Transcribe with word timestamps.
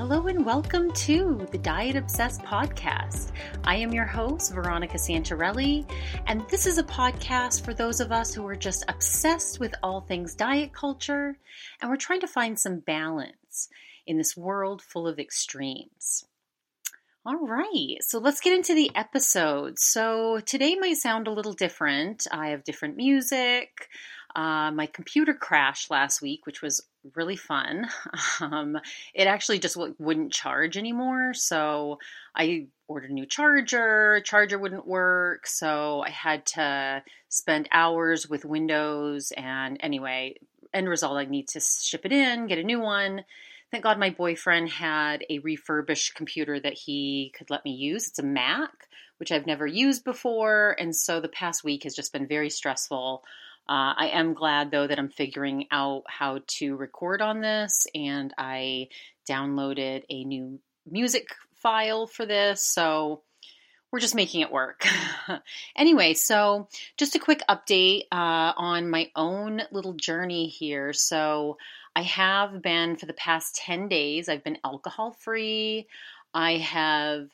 Hello 0.00 0.28
and 0.28 0.46
welcome 0.46 0.90
to 0.92 1.46
the 1.52 1.58
Diet 1.58 1.94
Obsessed 1.94 2.40
podcast. 2.40 3.32
I 3.64 3.76
am 3.76 3.92
your 3.92 4.06
host, 4.06 4.54
Veronica 4.54 4.96
Santarelli, 4.96 5.84
and 6.26 6.42
this 6.48 6.64
is 6.64 6.78
a 6.78 6.84
podcast 6.84 7.62
for 7.62 7.74
those 7.74 8.00
of 8.00 8.10
us 8.10 8.32
who 8.32 8.46
are 8.48 8.56
just 8.56 8.82
obsessed 8.88 9.60
with 9.60 9.74
all 9.82 10.00
things 10.00 10.34
diet 10.34 10.72
culture 10.72 11.36
and 11.82 11.90
we're 11.90 11.98
trying 11.98 12.22
to 12.22 12.26
find 12.26 12.58
some 12.58 12.78
balance 12.78 13.68
in 14.06 14.16
this 14.16 14.34
world 14.34 14.80
full 14.80 15.06
of 15.06 15.18
extremes. 15.18 16.24
All 17.26 17.36
right, 17.36 17.98
so 18.00 18.18
let's 18.20 18.40
get 18.40 18.56
into 18.56 18.74
the 18.74 18.90
episode. 18.94 19.78
So 19.78 20.40
today 20.40 20.76
might 20.76 20.96
sound 20.96 21.26
a 21.26 21.32
little 21.32 21.52
different. 21.52 22.26
I 22.32 22.48
have 22.48 22.64
different 22.64 22.96
music. 22.96 23.88
Uh, 24.34 24.70
my 24.70 24.86
computer 24.86 25.34
crashed 25.34 25.90
last 25.90 26.22
week, 26.22 26.46
which 26.46 26.62
was 26.62 26.80
really 27.14 27.36
fun. 27.36 27.88
Um, 28.40 28.78
it 29.12 29.26
actually 29.26 29.58
just 29.58 29.74
w- 29.74 29.94
wouldn't 29.98 30.32
charge 30.32 30.78
anymore. 30.78 31.34
So 31.34 31.98
I 32.34 32.68
ordered 32.88 33.10
a 33.10 33.12
new 33.12 33.26
charger. 33.26 34.22
Charger 34.24 34.58
wouldn't 34.58 34.86
work. 34.86 35.46
So 35.46 36.02
I 36.02 36.08
had 36.08 36.46
to 36.46 37.02
spend 37.28 37.68
hours 37.70 38.28
with 38.28 38.46
Windows. 38.46 39.30
And 39.36 39.76
anyway, 39.80 40.36
end 40.72 40.88
result, 40.88 41.18
I 41.18 41.26
need 41.26 41.48
to 41.48 41.60
ship 41.60 42.06
it 42.06 42.12
in, 42.12 42.46
get 42.46 42.58
a 42.58 42.64
new 42.64 42.80
one. 42.80 43.24
Thank 43.70 43.84
God 43.84 43.98
my 43.98 44.10
boyfriend 44.10 44.70
had 44.70 45.24
a 45.28 45.38
refurbished 45.40 46.14
computer 46.14 46.58
that 46.58 46.72
he 46.72 47.32
could 47.36 47.50
let 47.50 47.64
me 47.64 47.72
use. 47.72 48.08
It's 48.08 48.18
a 48.18 48.24
Mac, 48.24 48.88
which 49.18 49.30
I've 49.30 49.46
never 49.46 49.66
used 49.66 50.02
before. 50.02 50.74
And 50.78 50.96
so 50.96 51.20
the 51.20 51.28
past 51.28 51.62
week 51.62 51.84
has 51.84 51.94
just 51.94 52.12
been 52.12 52.26
very 52.26 52.50
stressful. 52.50 53.22
Uh, 53.70 53.94
I 53.96 54.10
am 54.14 54.34
glad 54.34 54.72
though 54.72 54.88
that 54.88 54.98
I'm 54.98 55.10
figuring 55.10 55.68
out 55.70 56.02
how 56.08 56.40
to 56.58 56.74
record 56.74 57.22
on 57.22 57.40
this, 57.40 57.86
and 57.94 58.34
I 58.36 58.88
downloaded 59.28 60.02
a 60.10 60.24
new 60.24 60.58
music 60.90 61.28
file 61.54 62.08
for 62.08 62.26
this. 62.26 62.64
So 62.64 63.22
we're 63.92 64.00
just 64.00 64.16
making 64.16 64.40
it 64.40 64.50
work. 64.50 64.84
anyway, 65.76 66.14
so 66.14 66.66
just 66.96 67.14
a 67.14 67.20
quick 67.20 67.42
update 67.48 68.06
uh, 68.10 68.54
on 68.56 68.90
my 68.90 69.08
own 69.14 69.62
little 69.70 69.94
journey 69.94 70.48
here. 70.48 70.92
So 70.92 71.56
I 71.94 72.02
have 72.02 72.62
been 72.62 72.96
for 72.96 73.06
the 73.06 73.12
past 73.12 73.54
10 73.54 73.86
days, 73.86 74.28
I've 74.28 74.42
been 74.42 74.58
alcohol 74.64 75.12
free. 75.12 75.86
I 76.34 76.56
have 76.56 77.28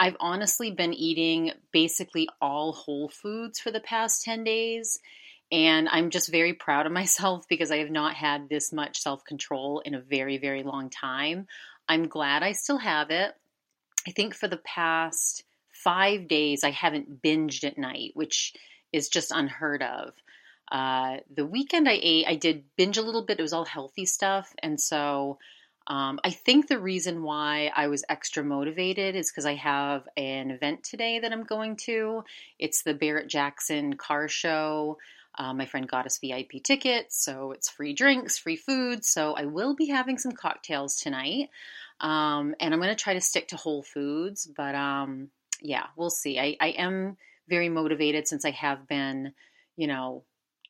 I've 0.00 0.16
honestly 0.18 0.72
been 0.72 0.94
eating 0.94 1.52
basically 1.72 2.28
all 2.40 2.72
whole 2.72 3.08
foods 3.08 3.60
for 3.60 3.70
the 3.70 3.80
past 3.80 4.24
10 4.24 4.42
days. 4.42 4.98
And 5.52 5.88
I'm 5.88 6.10
just 6.10 6.30
very 6.30 6.52
proud 6.52 6.86
of 6.86 6.92
myself 7.00 7.46
because 7.48 7.70
I 7.70 7.78
have 7.78 7.90
not 7.90 8.14
had 8.14 8.48
this 8.48 8.72
much 8.72 9.00
self 9.00 9.24
control 9.24 9.80
in 9.84 9.94
a 9.94 10.00
very, 10.00 10.38
very 10.38 10.62
long 10.62 10.90
time. 10.90 11.46
I'm 11.88 12.08
glad 12.08 12.42
I 12.42 12.52
still 12.52 12.78
have 12.78 13.10
it. 13.10 13.34
I 14.06 14.12
think 14.12 14.34
for 14.34 14.48
the 14.48 14.58
past 14.58 15.44
five 15.72 16.28
days, 16.28 16.64
I 16.64 16.70
haven't 16.70 17.22
binged 17.22 17.64
at 17.64 17.78
night, 17.78 18.12
which 18.14 18.54
is 18.92 19.08
just 19.08 19.30
unheard 19.30 19.82
of. 19.82 20.12
Uh, 20.70 21.16
the 21.34 21.44
weekend 21.44 21.88
I 21.88 21.98
ate, 22.00 22.26
I 22.28 22.36
did 22.36 22.64
binge 22.76 22.96
a 22.96 23.02
little 23.02 23.24
bit. 23.24 23.38
It 23.38 23.42
was 23.42 23.52
all 23.52 23.64
healthy 23.64 24.06
stuff. 24.06 24.54
And 24.62 24.80
so 24.80 25.38
um, 25.86 26.20
I 26.22 26.30
think 26.30 26.68
the 26.68 26.78
reason 26.78 27.22
why 27.22 27.72
I 27.74 27.88
was 27.88 28.04
extra 28.08 28.44
motivated 28.44 29.16
is 29.16 29.30
because 29.30 29.46
I 29.46 29.54
have 29.54 30.06
an 30.16 30.50
event 30.50 30.84
today 30.84 31.18
that 31.18 31.32
I'm 31.32 31.42
going 31.42 31.76
to. 31.86 32.22
It's 32.58 32.82
the 32.82 32.94
Barrett 32.94 33.28
Jackson 33.28 33.94
car 33.94 34.28
show. 34.28 34.98
Uh, 35.38 35.54
my 35.54 35.66
friend 35.66 35.88
got 35.88 36.06
us 36.06 36.18
VIP 36.18 36.62
tickets, 36.62 37.22
so 37.24 37.52
it's 37.52 37.70
free 37.70 37.94
drinks, 37.94 38.38
free 38.38 38.56
food. 38.56 39.04
So 39.04 39.34
I 39.34 39.46
will 39.46 39.74
be 39.74 39.88
having 39.88 40.18
some 40.18 40.32
cocktails 40.32 40.96
tonight. 40.96 41.48
Um, 42.00 42.54
and 42.60 42.72
I'm 42.72 42.80
going 42.80 42.94
to 42.94 43.02
try 43.02 43.14
to 43.14 43.20
stick 43.20 43.48
to 43.48 43.56
whole 43.56 43.82
foods, 43.82 44.50
but 44.56 44.74
um, 44.74 45.28
yeah, 45.60 45.86
we'll 45.96 46.10
see. 46.10 46.38
I, 46.38 46.56
I 46.60 46.68
am 46.68 47.16
very 47.48 47.68
motivated 47.68 48.26
since 48.26 48.44
I 48.44 48.50
have 48.52 48.88
been, 48.88 49.32
you 49.76 49.86
know, 49.86 50.24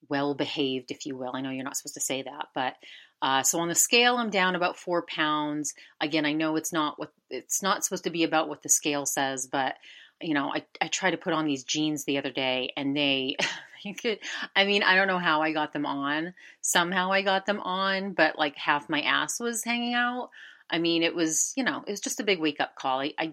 well 0.09 0.35
behaved, 0.35 0.91
if 0.91 1.07
you 1.07 1.17
will. 1.17 1.33
I 1.35 1.41
know 1.41 1.51
you're 1.51 1.65
not 1.65 1.77
supposed 1.77 1.95
to 1.95 2.01
say 2.01 2.23
that, 2.23 2.49
but 2.55 2.75
uh, 3.23 3.43
so 3.43 3.61
on 3.61 3.69
the 3.69 3.75
scale, 3.75 4.17
I'm 4.17 4.31
down 4.31 4.57
about 4.57 4.79
four 4.79 5.05
pounds. 5.07 5.75
Again, 6.01 6.25
I 6.25 6.33
know 6.33 6.57
it's 6.57 6.73
not 6.73 6.99
what 6.99 7.13
it's 7.29 7.63
not 7.63 7.85
supposed 7.85 8.05
to 8.05 8.11
be 8.11 8.25
about 8.25 8.49
what 8.49 8.63
the 8.63 8.69
scale 8.69 9.05
says, 9.05 9.47
but 9.51 9.75
you 10.21 10.35
know, 10.35 10.53
I, 10.55 10.65
I 10.81 10.89
tried 10.89 11.13
to 11.13 11.17
put 11.17 11.33
on 11.33 11.47
these 11.47 11.65
jeans 11.65 12.05
the 12.05 12.19
other 12.19 12.31
day 12.31 12.73
and 12.77 12.97
they, 12.97 13.37
could, 14.01 14.19
I 14.55 14.65
mean, 14.65 14.83
I 14.83 14.95
don't 14.95 15.09
know 15.09 15.19
how 15.19 15.43
I 15.43 15.53
got 15.53 15.73
them 15.73 15.87
on. 15.87 16.35
Somehow 16.61 17.13
I 17.13 17.23
got 17.23 17.47
them 17.47 17.61
on, 17.61 18.13
but 18.13 18.39
like 18.39 18.57
half 18.57 18.89
my 18.89 19.01
ass 19.01 19.41
was 19.41 19.65
hanging 19.65 19.95
out. 19.95 20.31
I 20.71 20.79
mean, 20.79 21.03
it 21.03 21.15
was, 21.15 21.53
you 21.57 21.65
know, 21.65 21.83
it 21.87 21.91
was 21.91 22.01
just 22.01 22.21
a 22.21 22.25
big 22.25 22.41
wake 22.41 22.61
up 22.61 22.77
call. 22.77 23.01
I, 23.01 23.13
I, 23.19 23.33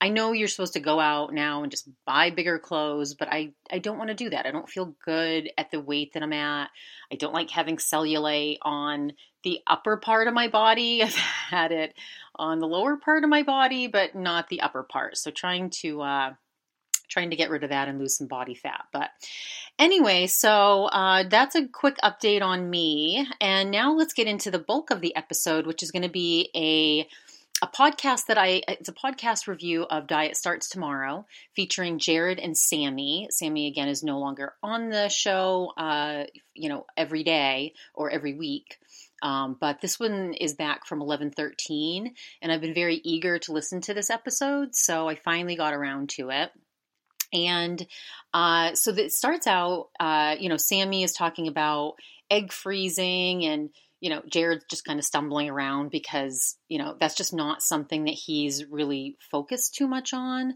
I 0.00 0.08
know 0.10 0.32
you're 0.32 0.48
supposed 0.48 0.74
to 0.74 0.80
go 0.80 1.00
out 1.00 1.34
now 1.34 1.62
and 1.62 1.70
just 1.70 1.88
buy 2.06 2.30
bigger 2.30 2.58
clothes, 2.58 3.14
but 3.14 3.28
I, 3.30 3.52
I 3.70 3.78
don't 3.78 3.98
want 3.98 4.08
to 4.08 4.14
do 4.14 4.30
that. 4.30 4.46
I 4.46 4.52
don't 4.52 4.68
feel 4.68 4.94
good 5.04 5.50
at 5.58 5.70
the 5.70 5.80
weight 5.80 6.12
that 6.14 6.22
I'm 6.22 6.32
at. 6.32 6.70
I 7.12 7.16
don't 7.16 7.34
like 7.34 7.50
having 7.50 7.76
cellulite 7.76 8.58
on 8.62 9.12
the 9.44 9.60
upper 9.66 9.96
part 9.96 10.28
of 10.28 10.34
my 10.34 10.48
body. 10.48 11.02
I've 11.02 11.14
had 11.14 11.72
it 11.72 11.94
on 12.36 12.58
the 12.60 12.68
lower 12.68 12.96
part 12.96 13.24
of 13.24 13.30
my 13.30 13.42
body, 13.42 13.86
but 13.86 14.14
not 14.14 14.48
the 14.48 14.60
upper 14.60 14.82
part. 14.82 15.16
So 15.16 15.30
trying 15.30 15.70
to 15.82 16.02
uh, 16.02 16.34
trying 17.08 17.30
to 17.30 17.36
get 17.36 17.50
rid 17.50 17.64
of 17.64 17.70
that 17.70 17.88
and 17.88 17.98
lose 17.98 18.16
some 18.16 18.26
body 18.26 18.54
fat. 18.54 18.84
But 18.92 19.10
anyway, 19.78 20.26
so 20.26 20.84
uh, 20.86 21.24
that's 21.28 21.54
a 21.54 21.66
quick 21.66 21.96
update 22.04 22.42
on 22.42 22.68
me. 22.68 23.26
And 23.40 23.70
now 23.70 23.94
let's 23.94 24.12
get 24.12 24.26
into 24.26 24.50
the 24.50 24.58
bulk 24.58 24.90
of 24.90 25.00
the 25.00 25.16
episode, 25.16 25.66
which 25.66 25.82
is 25.82 25.90
going 25.90 26.02
to 26.02 26.08
be 26.08 26.50
a 26.54 27.08
a 27.60 27.66
podcast 27.66 28.26
that 28.26 28.38
I 28.38 28.62
it's 28.68 28.88
a 28.88 28.92
podcast 28.92 29.48
review 29.48 29.82
of 29.82 30.06
Diet 30.06 30.36
Starts 30.36 30.68
Tomorrow 30.68 31.26
featuring 31.56 31.98
Jared 31.98 32.38
and 32.38 32.56
Sami. 32.56 33.26
Sami 33.30 33.66
again 33.66 33.88
is 33.88 34.04
no 34.04 34.20
longer 34.20 34.54
on 34.62 34.90
the 34.90 35.08
show, 35.08 35.72
uh, 35.76 36.24
you 36.54 36.68
know, 36.68 36.86
every 36.96 37.24
day 37.24 37.74
or 37.94 38.10
every 38.10 38.34
week. 38.34 38.78
Um, 39.22 39.56
but 39.60 39.80
this 39.80 39.98
one 39.98 40.34
is 40.34 40.54
back 40.54 40.86
from 40.86 41.00
1113, 41.00 42.14
and 42.40 42.52
I've 42.52 42.60
been 42.60 42.74
very 42.74 42.96
eager 43.04 43.38
to 43.40 43.52
listen 43.52 43.80
to 43.82 43.94
this 43.94 44.10
episode, 44.10 44.74
so 44.74 45.08
I 45.08 45.16
finally 45.16 45.56
got 45.56 45.74
around 45.74 46.10
to 46.10 46.30
it. 46.30 46.50
And 47.32 47.86
uh, 48.32 48.74
so 48.74 48.92
it 48.92 49.12
starts 49.12 49.46
out, 49.46 49.88
uh, 50.00 50.36
you 50.38 50.48
know, 50.48 50.56
Sami 50.56 51.02
is 51.02 51.12
talking 51.12 51.48
about 51.48 51.94
egg 52.30 52.52
freezing 52.52 53.44
and 53.44 53.70
you 54.00 54.10
know, 54.10 54.22
Jared's 54.28 54.64
just 54.70 54.84
kind 54.84 54.98
of 54.98 55.04
stumbling 55.04 55.50
around 55.50 55.90
because, 55.90 56.56
you 56.68 56.78
know, 56.78 56.96
that's 56.98 57.16
just 57.16 57.34
not 57.34 57.62
something 57.62 58.04
that 58.04 58.14
he's 58.14 58.64
really 58.66 59.16
focused 59.30 59.74
too 59.74 59.88
much 59.88 60.14
on. 60.14 60.54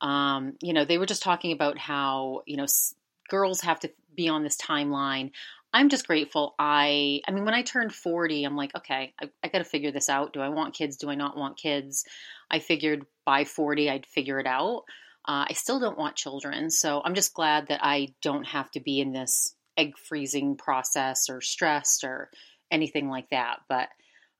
Um, 0.00 0.54
you 0.60 0.72
know, 0.72 0.84
they 0.84 0.98
were 0.98 1.06
just 1.06 1.22
talking 1.22 1.52
about 1.52 1.78
how, 1.78 2.42
you 2.46 2.56
know, 2.56 2.64
s- 2.64 2.94
girls 3.28 3.62
have 3.62 3.80
to 3.80 3.90
be 4.14 4.28
on 4.28 4.42
this 4.42 4.56
timeline. 4.56 5.30
I'm 5.72 5.88
just 5.88 6.06
grateful. 6.06 6.54
I, 6.58 7.20
I 7.26 7.30
mean, 7.30 7.44
when 7.44 7.54
I 7.54 7.62
turned 7.62 7.94
40, 7.94 8.44
I'm 8.44 8.56
like, 8.56 8.74
okay, 8.76 9.14
I, 9.20 9.30
I 9.42 9.48
got 9.48 9.58
to 9.58 9.64
figure 9.64 9.90
this 9.90 10.08
out. 10.08 10.32
Do 10.32 10.40
I 10.40 10.50
want 10.50 10.74
kids? 10.74 10.96
Do 10.96 11.08
I 11.08 11.14
not 11.14 11.36
want 11.36 11.56
kids? 11.56 12.04
I 12.50 12.58
figured 12.58 13.06
by 13.24 13.44
40, 13.44 13.88
I'd 13.88 14.06
figure 14.06 14.38
it 14.38 14.46
out. 14.46 14.84
Uh, 15.26 15.46
I 15.48 15.52
still 15.54 15.80
don't 15.80 15.98
want 15.98 16.16
children. 16.16 16.70
So 16.70 17.00
I'm 17.04 17.14
just 17.14 17.32
glad 17.32 17.68
that 17.68 17.80
I 17.82 18.08
don't 18.22 18.44
have 18.44 18.70
to 18.72 18.80
be 18.80 19.00
in 19.00 19.12
this 19.12 19.54
egg 19.78 19.96
freezing 19.96 20.56
process 20.56 21.30
or 21.30 21.40
stressed 21.40 22.04
or, 22.04 22.30
anything 22.72 23.08
like 23.08 23.28
that. 23.30 23.60
But 23.68 23.88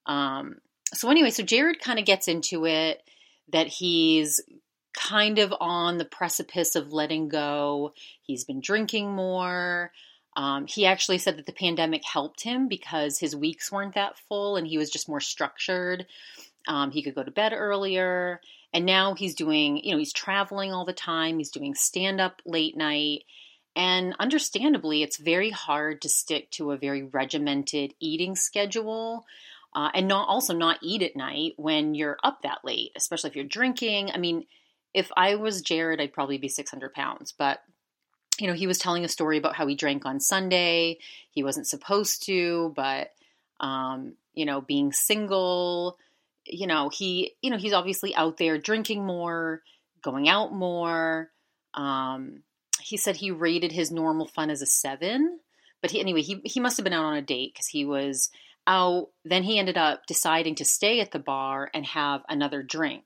um, 0.07 0.57
so 0.93 1.11
anyway, 1.11 1.31
so 1.31 1.45
Jared 1.45 1.81
kind 1.81 2.01
of 2.01 2.07
gets 2.07 2.27
into 2.27 2.65
it 2.67 3.01
that 3.53 3.69
he's 3.69 4.41
kind 4.95 5.39
of 5.39 5.55
on 5.61 5.99
the 5.99 6.05
precipice 6.05 6.75
of 6.75 6.93
letting 6.93 7.29
go. 7.29 7.93
He's 8.23 8.45
been 8.45 8.61
drinking 8.61 9.11
more. 9.13 9.93
Um, 10.37 10.67
he 10.67 10.87
actually 10.87 11.19
said 11.19 11.37
that 11.37 11.47
the 11.47 11.53
pandemic 11.53 12.03
helped 12.05 12.43
him 12.43 12.69
because 12.69 13.19
his 13.19 13.37
weeks 13.37 13.71
weren't 13.71 13.95
that 13.95 14.19
full 14.29 14.57
and 14.57 14.67
he 14.67 14.79
was 14.79 14.91
just 14.91 15.09
more 15.09 15.21
structured. 15.21 16.07
Um, 16.67 16.91
he 16.91 17.03
could 17.03 17.15
go 17.15 17.23
to 17.23 17.31
bed 17.31 17.53
earlier. 17.55 18.41
And 18.73 18.87
now 18.87 19.15
he's 19.15 19.35
doing, 19.35 19.85
you 19.85 19.93
know, 19.93 19.99
he's 19.99 20.13
traveling 20.13 20.73
all 20.73 20.87
the 20.87 20.95
time. 20.95 21.39
He's 21.39 21.51
doing 21.51 21.75
stand 21.75 22.21
up 22.21 22.41
late 22.47 22.77
night. 22.77 23.25
And 23.77 24.15
understandably, 24.19 25.03
it's 25.03 25.19
very 25.19 25.51
hard 25.51 26.03
to 26.03 26.09
stick 26.09 26.51
to 26.53 26.73
a 26.73 26.79
very 26.79 27.03
regimented 27.03 27.95
eating 28.01 28.37
schedule. 28.37 29.25
Uh, 29.75 29.91
and 29.95 30.07
not 30.07 30.29
also 30.29 30.55
not 30.55 30.79
eat 30.83 31.03
at 31.03 31.17
night 31.17 31.55
when 31.57 31.95
you're 31.95 32.19
up 32.23 32.43
that 32.43 32.59
late, 32.63 32.93
especially 32.95 33.31
if 33.31 33.37
you're 33.37 33.45
drinking. 33.45 34.11
I 34.13 34.19
mean, 34.19 34.45
if 34.93 35.11
I 35.17 35.37
was 35.37 35.63
Jared, 35.63 35.99
I'd 35.99 36.13
probably 36.13 36.37
be 36.37 36.49
600 36.49 36.93
pounds. 36.93 37.33
But, 37.33 37.63
you 38.39 38.47
know, 38.47 38.55
he 38.55 38.67
was 38.67 38.79
telling 38.79 39.05
a 39.05 39.09
story 39.09 39.39
about 39.39 39.55
how 39.55 39.67
he 39.67 39.75
drank 39.75 40.07
on 40.07 40.21
Sunday. 40.21 40.99
He 41.31 41.43
wasn't 41.43 41.67
supposed 41.67 42.25
to, 42.27 42.73
but, 42.75 43.13
um, 43.61 44.15
you 44.35 44.47
know, 44.47 44.61
being 44.61 44.93
single, 44.93 45.99
you 46.47 46.67
know, 46.67 46.89
he, 46.89 47.35
you 47.43 47.51
know, 47.51 47.59
he's 47.59 47.73
obviously 47.73 48.15
out 48.15 48.39
there 48.39 48.59
drinking 48.59 49.05
more, 49.05 49.63
going 50.03 50.29
out 50.29 50.53
more. 50.53 51.31
Um, 51.75 52.43
he 52.81 52.97
said 52.97 53.17
he 53.17 53.31
rated 53.31 53.73
his 53.73 53.91
normal 53.91 54.27
fun 54.27 54.51
as 54.51 54.63
a 54.63 54.67
seven. 54.67 55.39
But 55.81 55.91
he, 55.91 56.01
anyway, 56.01 56.23
he, 56.23 56.41
he 56.45 56.61
must 56.61 56.77
have 56.77 56.85
been 56.85 56.93
out 56.93 57.05
on 57.05 57.17
a 57.17 57.23
date 57.23 57.53
because 57.55 57.67
he 57.67 57.85
was 57.85 58.31
out. 58.67 59.09
Then 59.25 59.43
he 59.43 59.59
ended 59.59 59.77
up 59.77 60.07
deciding 60.07 60.55
to 60.57 60.65
stay 60.65 61.01
at 61.01 61.11
the 61.11 61.19
bar 61.19 61.71
and 61.75 61.85
have 61.87 62.23
another 62.29 62.63
drink. 62.63 63.05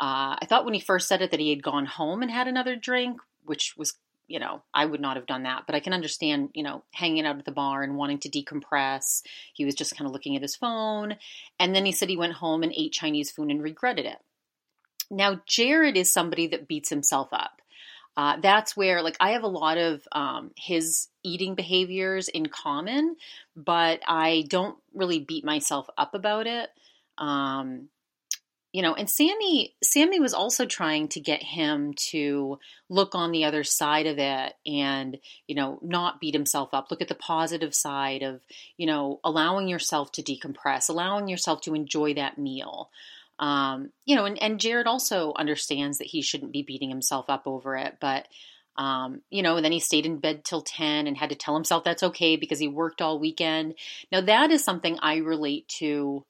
Uh, 0.00 0.36
I 0.40 0.46
thought 0.46 0.64
when 0.64 0.74
he 0.74 0.80
first 0.80 1.08
said 1.08 1.22
it 1.22 1.30
that 1.30 1.40
he 1.40 1.50
had 1.50 1.62
gone 1.62 1.86
home 1.86 2.22
and 2.22 2.30
had 2.30 2.48
another 2.48 2.76
drink, 2.76 3.20
which 3.44 3.74
was, 3.76 3.94
you 4.28 4.38
know, 4.38 4.62
I 4.72 4.84
would 4.84 5.00
not 5.00 5.16
have 5.16 5.26
done 5.26 5.42
that. 5.42 5.64
But 5.66 5.74
I 5.74 5.80
can 5.80 5.92
understand, 5.92 6.50
you 6.54 6.62
know, 6.62 6.84
hanging 6.92 7.26
out 7.26 7.38
at 7.38 7.44
the 7.44 7.50
bar 7.50 7.82
and 7.82 7.96
wanting 7.96 8.18
to 8.20 8.30
decompress. 8.30 9.22
He 9.54 9.64
was 9.64 9.74
just 9.74 9.96
kind 9.96 10.06
of 10.06 10.12
looking 10.12 10.36
at 10.36 10.42
his 10.42 10.54
phone. 10.54 11.16
And 11.58 11.74
then 11.74 11.84
he 11.84 11.92
said 11.92 12.08
he 12.08 12.16
went 12.16 12.34
home 12.34 12.62
and 12.62 12.72
ate 12.76 12.92
Chinese 12.92 13.30
food 13.30 13.50
and 13.50 13.62
regretted 13.62 14.06
it. 14.06 14.18
Now, 15.10 15.40
Jared 15.46 15.96
is 15.96 16.12
somebody 16.12 16.48
that 16.48 16.68
beats 16.68 16.90
himself 16.90 17.28
up. 17.32 17.62
Uh, 18.16 18.36
that's 18.40 18.76
where, 18.76 19.00
like, 19.00 19.16
I 19.20 19.30
have 19.30 19.44
a 19.44 19.48
lot 19.48 19.78
of 19.78 20.02
um, 20.12 20.50
his 20.56 21.08
eating 21.22 21.54
behaviors 21.54 22.28
in 22.28 22.46
common, 22.46 23.16
but 23.56 24.00
I 24.06 24.44
don't 24.48 24.76
really 24.92 25.20
beat 25.20 25.44
myself 25.44 25.88
up 25.96 26.14
about 26.14 26.46
it. 26.46 26.68
Um, 27.16 27.88
you 28.72 28.82
know, 28.82 28.94
and 28.94 29.08
Sami, 29.08 29.74
Sami 29.82 30.20
was 30.20 30.34
also 30.34 30.66
trying 30.66 31.08
to 31.08 31.20
get 31.20 31.42
him 31.42 31.94
to 32.10 32.58
look 32.90 33.14
on 33.14 33.32
the 33.32 33.44
other 33.44 33.64
side 33.64 34.06
of 34.06 34.18
it 34.18 34.54
and, 34.66 35.18
you 35.46 35.54
know, 35.54 35.78
not 35.82 36.20
beat 36.20 36.34
himself 36.34 36.70
up. 36.74 36.90
Look 36.90 37.00
at 37.00 37.08
the 37.08 37.14
positive 37.14 37.74
side 37.74 38.22
of, 38.22 38.40
you 38.76 38.86
know, 38.86 39.20
allowing 39.24 39.68
yourself 39.68 40.12
to 40.12 40.22
decompress, 40.22 40.90
allowing 40.90 41.28
yourself 41.28 41.62
to 41.62 41.74
enjoy 41.74 42.14
that 42.14 42.36
meal. 42.36 42.90
Um, 43.38 43.90
you 44.04 44.16
know, 44.16 44.26
and, 44.26 44.40
and 44.42 44.60
Jared 44.60 44.86
also 44.86 45.32
understands 45.34 45.98
that 45.98 46.08
he 46.08 46.20
shouldn't 46.20 46.52
be 46.52 46.62
beating 46.62 46.90
himself 46.90 47.26
up 47.30 47.46
over 47.46 47.76
it, 47.76 47.96
but 48.00 48.26
um, 48.76 49.22
you 49.28 49.42
know, 49.42 49.56
and 49.56 49.64
then 49.64 49.72
he 49.72 49.80
stayed 49.80 50.06
in 50.06 50.18
bed 50.18 50.44
till 50.44 50.62
10 50.62 51.08
and 51.08 51.16
had 51.16 51.30
to 51.30 51.34
tell 51.34 51.54
himself 51.54 51.82
that's 51.82 52.04
okay 52.04 52.36
because 52.36 52.60
he 52.60 52.68
worked 52.68 53.02
all 53.02 53.18
weekend. 53.18 53.74
Now 54.12 54.20
that 54.20 54.52
is 54.52 54.62
something 54.62 54.98
I 55.00 55.16
relate 55.16 55.66
to 55.78 56.24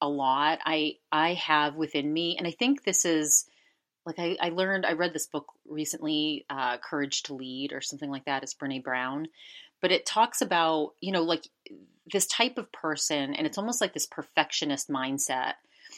a 0.00 0.08
lot. 0.08 0.60
I 0.64 0.96
I 1.10 1.34
have 1.34 1.76
within 1.76 2.12
me, 2.12 2.36
and 2.36 2.46
I 2.46 2.50
think 2.50 2.84
this 2.84 3.04
is 3.04 3.46
like 4.06 4.18
I, 4.18 4.36
I 4.40 4.48
learned. 4.50 4.86
I 4.86 4.92
read 4.92 5.12
this 5.12 5.26
book 5.26 5.46
recently, 5.68 6.44
uh, 6.48 6.78
"Courage 6.78 7.24
to 7.24 7.34
Lead" 7.34 7.72
or 7.72 7.80
something 7.80 8.10
like 8.10 8.24
that. 8.26 8.42
It's 8.42 8.54
Brene 8.54 8.82
Brown, 8.82 9.28
but 9.80 9.92
it 9.92 10.06
talks 10.06 10.40
about 10.40 10.94
you 11.00 11.12
know 11.12 11.22
like 11.22 11.46
this 12.12 12.26
type 12.26 12.58
of 12.58 12.72
person, 12.72 13.34
and 13.34 13.46
it's 13.46 13.58
almost 13.58 13.80
like 13.80 13.92
this 13.92 14.06
perfectionist 14.06 14.88
mindset, 14.88 15.54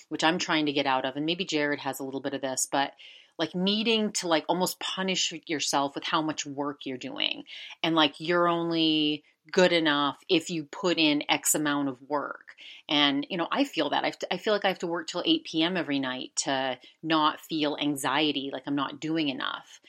which 0.09 0.25
I'm 0.25 0.39
trying 0.39 0.67
to 0.67 0.73
get 0.73 0.87
out 0.87 1.05
of. 1.05 1.17
And 1.17 1.27
maybe 1.27 1.45
Jared 1.45 1.81
has 1.81 2.01
a 2.01 2.05
little 2.05 2.21
bit 2.21 2.35
of 2.35 2.41
this, 2.41 2.69
but 2.71 2.93
like 3.39 3.55
needing 3.55 4.13
to 4.13 4.29
like 4.29 4.45
almost 4.49 4.79
punish 4.81 5.33
yourself 5.47 5.95
with 5.95 6.05
how 6.05 6.21
much 6.21 6.45
work 6.45 6.81
you're 6.85 6.99
doing 6.99 7.45
and 7.83 7.97
like 7.97 8.15
you're 8.19 8.47
only 8.47 9.25
good 9.51 9.73
enough 9.73 10.19
if 10.29 10.51
you 10.51 10.65
put 10.65 10.99
in 10.99 11.23
X 11.29 11.55
amount 11.55 11.89
of 11.89 11.99
work. 12.09 12.55
And, 12.89 13.27
you 13.31 13.37
know, 13.37 13.49
I 13.51 13.65
feel 13.65 13.91
that. 13.91 14.05
I, 14.05 14.11
to, 14.11 14.35
I 14.35 14.37
feel 14.37 14.53
like 14.53 14.65
I 14.65 14.69
have 14.69 14.81
to 14.81 14.87
work 14.87 15.07
till 15.07 15.23
8 15.25 15.45
p.m. 15.45 15.77
every 15.77 15.99
night 15.99 16.33
to 16.45 16.79
not 17.03 17.41
feel 17.41 17.77
anxiety, 17.81 18.51
like 18.53 18.65
I'm 18.67 18.77
not 18.77 19.01
doing 19.01 19.29
enough. 19.29 19.81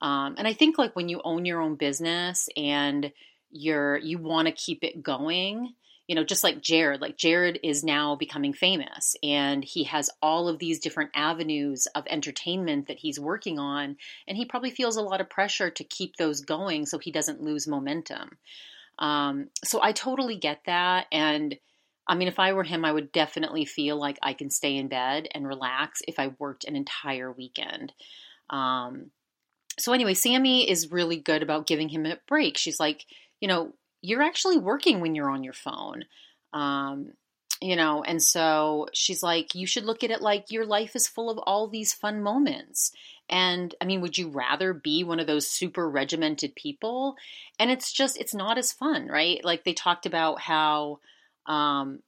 Um, 0.00 0.34
and 0.38 0.46
I 0.46 0.52
think 0.52 0.78
like 0.78 0.94
when 0.94 1.08
you 1.08 1.20
own 1.24 1.44
your 1.44 1.60
own 1.60 1.76
business 1.76 2.48
and 2.56 3.12
you're, 3.50 3.96
you 3.96 4.18
want 4.18 4.46
to 4.46 4.52
keep 4.52 4.84
it 4.84 5.02
going, 5.02 5.74
you 6.08 6.14
know, 6.14 6.24
just 6.24 6.42
like 6.42 6.62
Jared, 6.62 7.02
like 7.02 7.18
Jared 7.18 7.60
is 7.62 7.84
now 7.84 8.16
becoming 8.16 8.54
famous 8.54 9.14
and 9.22 9.62
he 9.62 9.84
has 9.84 10.08
all 10.22 10.48
of 10.48 10.58
these 10.58 10.80
different 10.80 11.10
avenues 11.14 11.86
of 11.94 12.04
entertainment 12.08 12.88
that 12.88 12.98
he's 12.98 13.20
working 13.20 13.58
on. 13.58 13.98
And 14.26 14.36
he 14.36 14.46
probably 14.46 14.70
feels 14.70 14.96
a 14.96 15.02
lot 15.02 15.20
of 15.20 15.28
pressure 15.28 15.68
to 15.70 15.84
keep 15.84 16.16
those 16.16 16.40
going 16.40 16.86
so 16.86 16.98
he 16.98 17.12
doesn't 17.12 17.42
lose 17.42 17.68
momentum. 17.68 18.38
Um, 18.98 19.48
so 19.64 19.80
I 19.82 19.92
totally 19.92 20.36
get 20.36 20.60
that. 20.66 21.06
And 21.12 21.56
I 22.06 22.14
mean, 22.14 22.28
if 22.28 22.38
I 22.38 22.52
were 22.52 22.64
him, 22.64 22.84
I 22.84 22.92
would 22.92 23.12
definitely 23.12 23.64
feel 23.64 23.96
like 23.96 24.18
I 24.22 24.32
can 24.32 24.50
stay 24.50 24.76
in 24.76 24.88
bed 24.88 25.28
and 25.32 25.46
relax 25.46 26.00
if 26.08 26.18
I 26.18 26.34
worked 26.38 26.64
an 26.64 26.74
entire 26.74 27.30
weekend. 27.30 27.92
Um, 28.50 29.10
so, 29.78 29.92
anyway, 29.92 30.14
Sami 30.14 30.68
is 30.68 30.90
really 30.90 31.18
good 31.18 31.42
about 31.42 31.66
giving 31.66 31.88
him 31.88 32.06
a 32.06 32.18
break. 32.26 32.56
She's 32.56 32.80
like, 32.80 33.04
you 33.40 33.46
know, 33.46 33.74
you're 34.00 34.22
actually 34.22 34.58
working 34.58 35.00
when 35.00 35.14
you're 35.14 35.30
on 35.30 35.44
your 35.44 35.52
phone. 35.52 36.04
Um, 36.52 37.12
you 37.60 37.76
know, 37.76 38.02
and 38.02 38.22
so 38.22 38.86
she's 38.92 39.22
like, 39.22 39.54
you 39.54 39.66
should 39.66 39.84
look 39.84 40.04
at 40.04 40.10
it 40.10 40.22
like 40.22 40.50
your 40.50 40.64
life 40.64 40.94
is 40.94 41.08
full 41.08 41.30
of 41.30 41.38
all 41.38 41.68
these 41.68 41.92
fun 41.92 42.22
moments. 42.22 42.92
And 43.28 43.74
I 43.80 43.84
mean, 43.84 44.00
would 44.00 44.16
you 44.16 44.28
rather 44.28 44.72
be 44.72 45.04
one 45.04 45.20
of 45.20 45.26
those 45.26 45.50
super 45.50 45.88
regimented 45.88 46.54
people? 46.54 47.16
And 47.58 47.70
it's 47.70 47.92
just, 47.92 48.16
it's 48.16 48.34
not 48.34 48.58
as 48.58 48.72
fun, 48.72 49.08
right? 49.08 49.44
Like 49.44 49.64
they 49.64 49.74
talked 49.74 50.06
about 50.06 50.40
how, 50.40 51.00
um, 51.46 52.00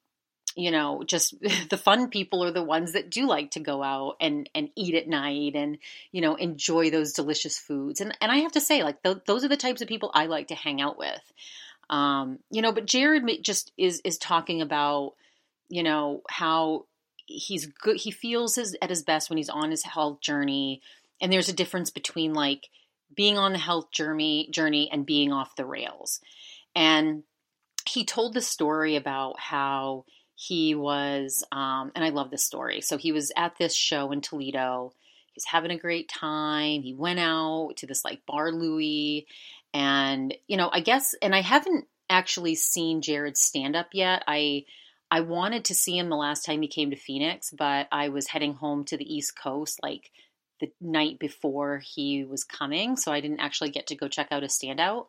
you 0.56 0.70
know, 0.70 1.02
just 1.04 1.34
the 1.70 1.76
fun 1.76 2.08
people 2.08 2.44
are 2.44 2.52
the 2.52 2.62
ones 2.62 2.92
that 2.92 3.10
do 3.10 3.26
like 3.26 3.50
to 3.52 3.60
go 3.60 3.82
out 3.82 4.16
and, 4.20 4.48
and 4.54 4.70
eat 4.76 4.94
at 4.94 5.08
night 5.08 5.56
and, 5.56 5.78
you 6.12 6.20
know, 6.20 6.36
enjoy 6.36 6.90
those 6.90 7.12
delicious 7.12 7.58
foods. 7.58 8.00
And, 8.00 8.16
and 8.20 8.30
I 8.30 8.38
have 8.38 8.52
to 8.52 8.60
say, 8.60 8.82
like, 8.82 9.02
th- 9.02 9.24
those 9.26 9.44
are 9.44 9.48
the 9.48 9.56
types 9.56 9.82
of 9.82 9.88
people 9.88 10.10
I 10.14 10.26
like 10.26 10.48
to 10.48 10.54
hang 10.54 10.80
out 10.80 10.98
with. 10.98 11.32
Um, 11.90 12.38
you 12.50 12.62
know, 12.62 12.72
but 12.72 12.86
Jared 12.86 13.24
just 13.42 13.72
is, 13.76 14.00
is 14.04 14.16
talking 14.16 14.62
about, 14.62 15.14
you 15.70 15.82
know, 15.82 16.22
how 16.28 16.86
he's 17.26 17.66
good. 17.66 17.96
He 17.96 18.10
feels 18.10 18.56
his, 18.56 18.76
at 18.82 18.90
his 18.90 19.02
best 19.02 19.30
when 19.30 19.36
he's 19.38 19.48
on 19.48 19.70
his 19.70 19.84
health 19.84 20.20
journey 20.20 20.82
and 21.20 21.32
there's 21.32 21.48
a 21.48 21.54
difference 21.54 21.90
between 21.90 22.34
like 22.34 22.68
being 23.14 23.38
on 23.38 23.52
the 23.52 23.58
health 23.58 23.90
journey 23.92 24.48
journey 24.52 24.88
and 24.92 25.06
being 25.06 25.32
off 25.32 25.56
the 25.56 25.66
rails. 25.66 26.20
And 26.74 27.22
he 27.88 28.04
told 28.04 28.34
the 28.34 28.40
story 28.40 28.96
about 28.96 29.38
how 29.38 30.04
he 30.34 30.74
was 30.74 31.44
um, 31.52 31.92
and 31.94 32.04
i 32.04 32.08
love 32.10 32.30
this 32.30 32.44
story. 32.44 32.80
So 32.80 32.96
he 32.96 33.12
was 33.12 33.32
at 33.36 33.56
this 33.58 33.74
show 33.74 34.12
in 34.12 34.20
toledo. 34.20 34.92
He 35.26 35.36
was 35.36 35.44
having 35.46 35.70
a 35.70 35.78
great 35.78 36.08
time. 36.08 36.82
He 36.82 36.94
went 36.94 37.20
out 37.20 37.74
to 37.78 37.86
this 37.86 38.04
like 38.04 38.26
bar 38.26 38.50
louie 38.50 39.26
and 39.72 40.34
you 40.48 40.56
know 40.56 40.68
i 40.72 40.80
guess 40.80 41.14
and 41.22 41.32
i 41.32 41.42
haven't 41.42 41.84
actually 42.08 42.56
seen 42.56 43.02
jared 43.02 43.36
stand 43.36 43.76
up 43.76 43.88
yet. 43.92 44.24
I 44.26 44.64
i 45.10 45.20
wanted 45.20 45.64
to 45.64 45.74
see 45.74 45.96
him 45.96 46.08
the 46.08 46.16
last 46.16 46.44
time 46.44 46.62
he 46.62 46.68
came 46.68 46.90
to 46.90 46.96
phoenix 46.96 47.50
but 47.56 47.86
i 47.92 48.08
was 48.08 48.28
heading 48.28 48.54
home 48.54 48.84
to 48.84 48.96
the 48.96 49.14
east 49.14 49.38
coast 49.38 49.78
like 49.82 50.10
the 50.60 50.70
night 50.80 51.18
before 51.18 51.78
he 51.78 52.24
was 52.24 52.44
coming, 52.44 52.96
so 52.96 53.10
I 53.10 53.20
didn't 53.20 53.40
actually 53.40 53.70
get 53.70 53.88
to 53.88 53.96
go 53.96 54.08
check 54.08 54.28
out 54.30 54.44
a 54.44 54.46
standout. 54.46 55.06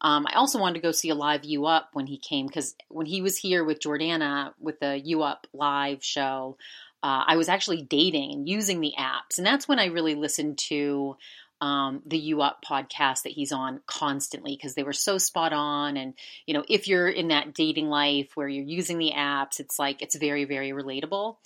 Um, 0.00 0.26
I 0.26 0.34
also 0.34 0.58
wanted 0.58 0.74
to 0.74 0.80
go 0.80 0.92
see 0.92 1.10
a 1.10 1.14
live 1.14 1.44
U 1.44 1.66
Up 1.66 1.90
when 1.92 2.06
he 2.06 2.18
came 2.18 2.46
because 2.46 2.74
when 2.88 3.06
he 3.06 3.20
was 3.20 3.36
here 3.36 3.64
with 3.64 3.80
Jordana 3.80 4.52
with 4.58 4.80
the 4.80 5.00
U 5.04 5.22
Up 5.22 5.46
live 5.52 6.02
show, 6.02 6.56
uh, 7.02 7.24
I 7.26 7.36
was 7.36 7.48
actually 7.48 7.82
dating 7.82 8.32
and 8.32 8.48
using 8.48 8.80
the 8.80 8.94
apps, 8.98 9.38
and 9.38 9.46
that's 9.46 9.68
when 9.68 9.78
I 9.78 9.86
really 9.86 10.14
listened 10.14 10.58
to 10.68 11.16
um, 11.62 12.02
the 12.04 12.18
U 12.18 12.42
Up 12.42 12.62
podcast 12.68 13.22
that 13.22 13.32
he's 13.32 13.52
on 13.52 13.80
constantly 13.86 14.56
because 14.56 14.74
they 14.74 14.82
were 14.82 14.92
so 14.92 15.16
spot 15.16 15.52
on. 15.52 15.96
And 15.96 16.14
you 16.44 16.54
know, 16.54 16.64
if 16.68 16.88
you're 16.88 17.08
in 17.08 17.28
that 17.28 17.54
dating 17.54 17.88
life 17.88 18.30
where 18.34 18.48
you're 18.48 18.64
using 18.64 18.98
the 18.98 19.12
apps, 19.16 19.60
it's 19.60 19.78
like 19.78 20.02
it's 20.02 20.16
very 20.16 20.44
very 20.44 20.70
relatable. 20.70 21.36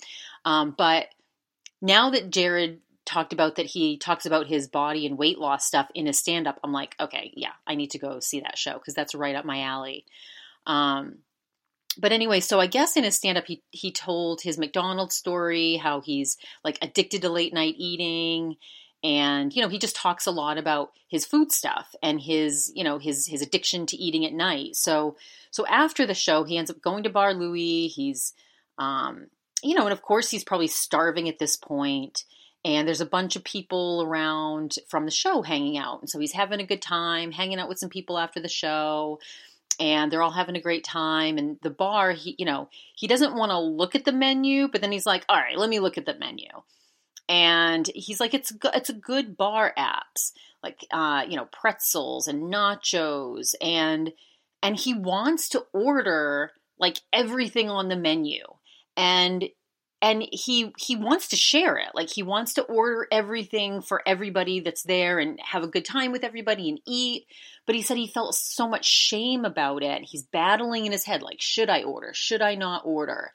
Um, 0.43 0.73
but 0.75 1.05
now 1.83 2.09
that 2.09 2.31
Jared 2.31 2.79
talked 3.05 3.31
about 3.31 3.55
that 3.55 3.67
he 3.67 3.97
talks 3.97 4.25
about 4.25 4.47
his 4.47 4.67
body 4.67 5.05
and 5.05 5.19
weight 5.19 5.37
loss 5.37 5.65
stuff 5.65 5.87
in 5.93 6.07
his 6.07 6.17
stand 6.17 6.47
up, 6.47 6.59
I'm 6.63 6.73
like, 6.73 6.95
okay, 6.99 7.31
yeah, 7.35 7.53
I 7.67 7.75
need 7.75 7.91
to 7.91 7.99
go 7.99 8.19
see 8.19 8.39
that 8.39 8.57
show 8.57 8.73
because 8.73 8.95
that's 8.95 9.13
right 9.13 9.35
up 9.35 9.45
my 9.45 9.61
alley. 9.61 10.03
Um, 10.65 11.19
but 11.99 12.11
anyway, 12.11 12.39
so 12.39 12.59
I 12.59 12.65
guess 12.65 12.97
in 12.97 13.03
his 13.03 13.15
stand 13.15 13.37
up, 13.37 13.45
he, 13.45 13.61
he 13.69 13.91
told 13.91 14.41
his 14.41 14.57
McDonald's 14.57 15.15
story, 15.15 15.75
how 15.77 16.01
he's 16.01 16.37
like 16.63 16.79
addicted 16.81 17.21
to 17.21 17.29
late 17.29 17.53
night 17.53 17.75
eating. 17.77 18.57
And, 19.03 19.55
you 19.55 19.61
know, 19.61 19.69
he 19.69 19.77
just 19.77 19.95
talks 19.95 20.25
a 20.25 20.31
lot 20.31 20.57
about 20.57 20.91
his 21.07 21.25
food 21.25 21.51
stuff 21.51 21.93
and 22.01 22.19
his, 22.19 22.71
you 22.75 22.83
know, 22.83 22.97
his, 22.97 23.27
his 23.27 23.41
addiction 23.41 23.85
to 23.87 23.97
eating 23.97 24.25
at 24.25 24.33
night. 24.33 24.75
So, 24.75 25.17
so 25.51 25.65
after 25.67 26.05
the 26.05 26.13
show, 26.13 26.43
he 26.43 26.57
ends 26.57 26.71
up 26.71 26.81
going 26.81 27.03
to 27.03 27.09
Bar 27.09 27.33
Louie. 27.33 27.87
He's, 27.87 28.33
um, 28.77 29.27
you 29.63 29.75
know, 29.75 29.83
and 29.83 29.93
of 29.93 30.01
course 30.01 30.29
he's 30.29 30.43
probably 30.43 30.67
starving 30.67 31.29
at 31.29 31.39
this 31.39 31.55
point 31.55 32.23
and 32.67 32.85
there's 32.85 33.01
a 33.01 33.05
bunch 33.05 33.37
of 33.37 33.45
people 33.45 34.03
around 34.05 34.75
from 34.89 35.05
the 35.05 35.11
show 35.11 35.41
hanging 35.41 35.77
out. 35.77 36.01
And 36.01 36.09
so 36.09 36.19
he's 36.19 36.33
having 36.33 36.59
a 36.59 36.65
good 36.65 36.81
time, 36.81 37.31
hanging 37.31 37.59
out 37.59 37.69
with 37.69 37.79
some 37.79 37.89
people 37.89 38.17
after 38.17 38.41
the 38.41 38.49
show, 38.49 39.19
and 39.79 40.11
they're 40.11 40.21
all 40.21 40.31
having 40.31 40.57
a 40.57 40.61
great 40.61 40.83
time. 40.83 41.37
And 41.37 41.57
the 41.61 41.69
bar, 41.69 42.11
he, 42.11 42.35
you 42.37 42.45
know, 42.45 42.67
he 42.93 43.07
doesn't 43.07 43.35
want 43.35 43.51
to 43.51 43.59
look 43.59 43.95
at 43.95 44.03
the 44.03 44.11
menu, 44.11 44.67
but 44.67 44.81
then 44.81 44.91
he's 44.91 45.05
like, 45.05 45.23
all 45.29 45.37
right, 45.37 45.57
let 45.57 45.69
me 45.69 45.79
look 45.79 45.97
at 45.97 46.05
the 46.05 46.17
menu. 46.17 46.47
And 47.29 47.89
he's 47.93 48.19
like, 48.19 48.33
it's 48.33 48.53
it's 48.63 48.89
a 48.89 48.93
good 48.93 49.35
bar 49.35 49.73
apps, 49.77 50.31
like 50.63 50.85
uh, 50.91 51.25
you 51.27 51.35
know, 51.35 51.45
pretzels 51.51 52.27
and 52.27 52.53
nachos, 52.53 53.53
and 53.61 54.13
and 54.63 54.75
he 54.77 54.93
wants 54.93 55.49
to 55.49 55.65
order 55.73 56.51
like 56.79 56.99
everything 57.11 57.69
on 57.69 57.89
the 57.89 57.97
menu. 57.97 58.43
And 58.95 59.45
and 60.01 60.23
he 60.31 60.71
he 60.77 60.95
wants 60.95 61.29
to 61.29 61.35
share 61.35 61.77
it. 61.77 61.89
Like 61.93 62.09
he 62.09 62.23
wants 62.23 62.53
to 62.53 62.63
order 62.63 63.07
everything 63.11 63.81
for 63.81 64.01
everybody 64.05 64.61
that's 64.61 64.83
there 64.83 65.19
and 65.19 65.39
have 65.41 65.63
a 65.63 65.67
good 65.67 65.85
time 65.85 66.11
with 66.11 66.23
everybody 66.23 66.69
and 66.69 66.79
eat 66.87 67.25
but 67.67 67.75
he 67.75 67.81
said 67.81 67.97
he 67.97 68.07
felt 68.07 68.33
so 68.33 68.67
much 68.67 68.85
shame 68.85 69.45
about 69.45 69.83
it. 69.83 70.03
He's 70.03 70.23
battling 70.23 70.85
in 70.85 70.93
his 70.93 71.05
head 71.05 71.21
like 71.21 71.41
should 71.41 71.69
i 71.69 71.83
order? 71.83 72.13
Should 72.13 72.41
i 72.41 72.55
not 72.55 72.83
order? 72.85 73.31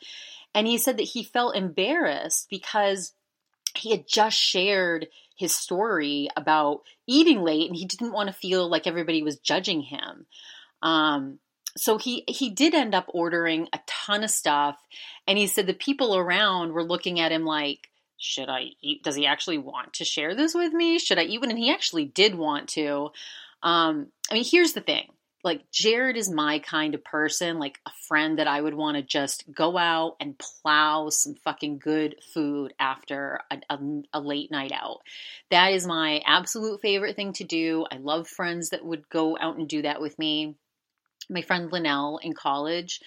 And 0.54 0.66
he 0.66 0.78
said 0.78 0.96
that 0.96 1.04
he 1.04 1.22
felt 1.22 1.54
embarrassed 1.54 2.48
because 2.50 3.12
he 3.76 3.90
had 3.90 4.06
just 4.06 4.36
shared 4.36 5.08
his 5.36 5.54
story 5.54 6.28
about 6.36 6.82
eating 7.06 7.42
late 7.42 7.68
and 7.68 7.76
he 7.76 7.84
didn't 7.84 8.12
want 8.12 8.28
to 8.28 8.34
feel 8.34 8.68
like 8.68 8.86
everybody 8.86 9.22
was 9.22 9.38
judging 9.38 9.82
him. 9.82 10.26
Um, 10.82 11.38
so 11.76 11.98
he 11.98 12.24
he 12.28 12.50
did 12.50 12.74
end 12.74 12.94
up 12.94 13.06
ordering 13.08 13.68
a 13.72 13.80
ton 13.86 14.24
of 14.24 14.30
stuff 14.30 14.76
and 15.26 15.38
he 15.38 15.46
said 15.46 15.66
the 15.66 15.74
people 15.74 16.16
around 16.16 16.72
were 16.72 16.84
looking 16.84 17.18
at 17.18 17.32
him 17.32 17.44
like 17.44 17.88
should 18.18 18.48
i 18.48 18.66
eat 18.82 19.02
does 19.02 19.16
he 19.16 19.26
actually 19.26 19.58
want 19.58 19.94
to 19.94 20.04
share 20.04 20.34
this 20.34 20.54
with 20.54 20.72
me? 20.72 20.98
Should 20.98 21.18
i 21.18 21.22
eat? 21.22 21.40
One 21.40 21.50
and 21.50 21.58
he 21.58 21.72
actually 21.72 22.04
did 22.04 22.34
want 22.34 22.68
to. 22.70 23.10
Um, 23.62 24.08
i 24.30 24.34
mean 24.34 24.44
here's 24.44 24.74
the 24.74 24.80
thing 24.80 25.08
like 25.42 25.70
jared 25.70 26.16
is 26.16 26.30
my 26.30 26.58
kind 26.58 26.94
of 26.94 27.04
person 27.04 27.58
like 27.58 27.78
a 27.86 27.90
friend 28.08 28.38
that 28.38 28.46
i 28.46 28.60
would 28.60 28.74
want 28.74 28.96
to 28.96 29.02
just 29.02 29.44
go 29.52 29.76
out 29.76 30.16
and 30.20 30.38
plow 30.38 31.08
some 31.08 31.34
fucking 31.34 31.78
good 31.78 32.16
food 32.32 32.72
after 32.78 33.40
a, 33.50 33.58
a, 33.70 33.78
a 34.14 34.20
late 34.20 34.50
night 34.50 34.72
out 34.72 35.00
that 35.50 35.72
is 35.72 35.86
my 35.86 36.20
absolute 36.26 36.80
favorite 36.80 37.16
thing 37.16 37.32
to 37.32 37.44
do 37.44 37.84
i 37.90 37.96
love 37.96 38.28
friends 38.28 38.70
that 38.70 38.84
would 38.84 39.08
go 39.08 39.36
out 39.40 39.56
and 39.56 39.68
do 39.68 39.82
that 39.82 40.00
with 40.00 40.18
me 40.18 40.54
my 41.28 41.42
friend 41.42 41.72
Linnell 41.72 42.18
in 42.22 42.32
college, 42.32 43.00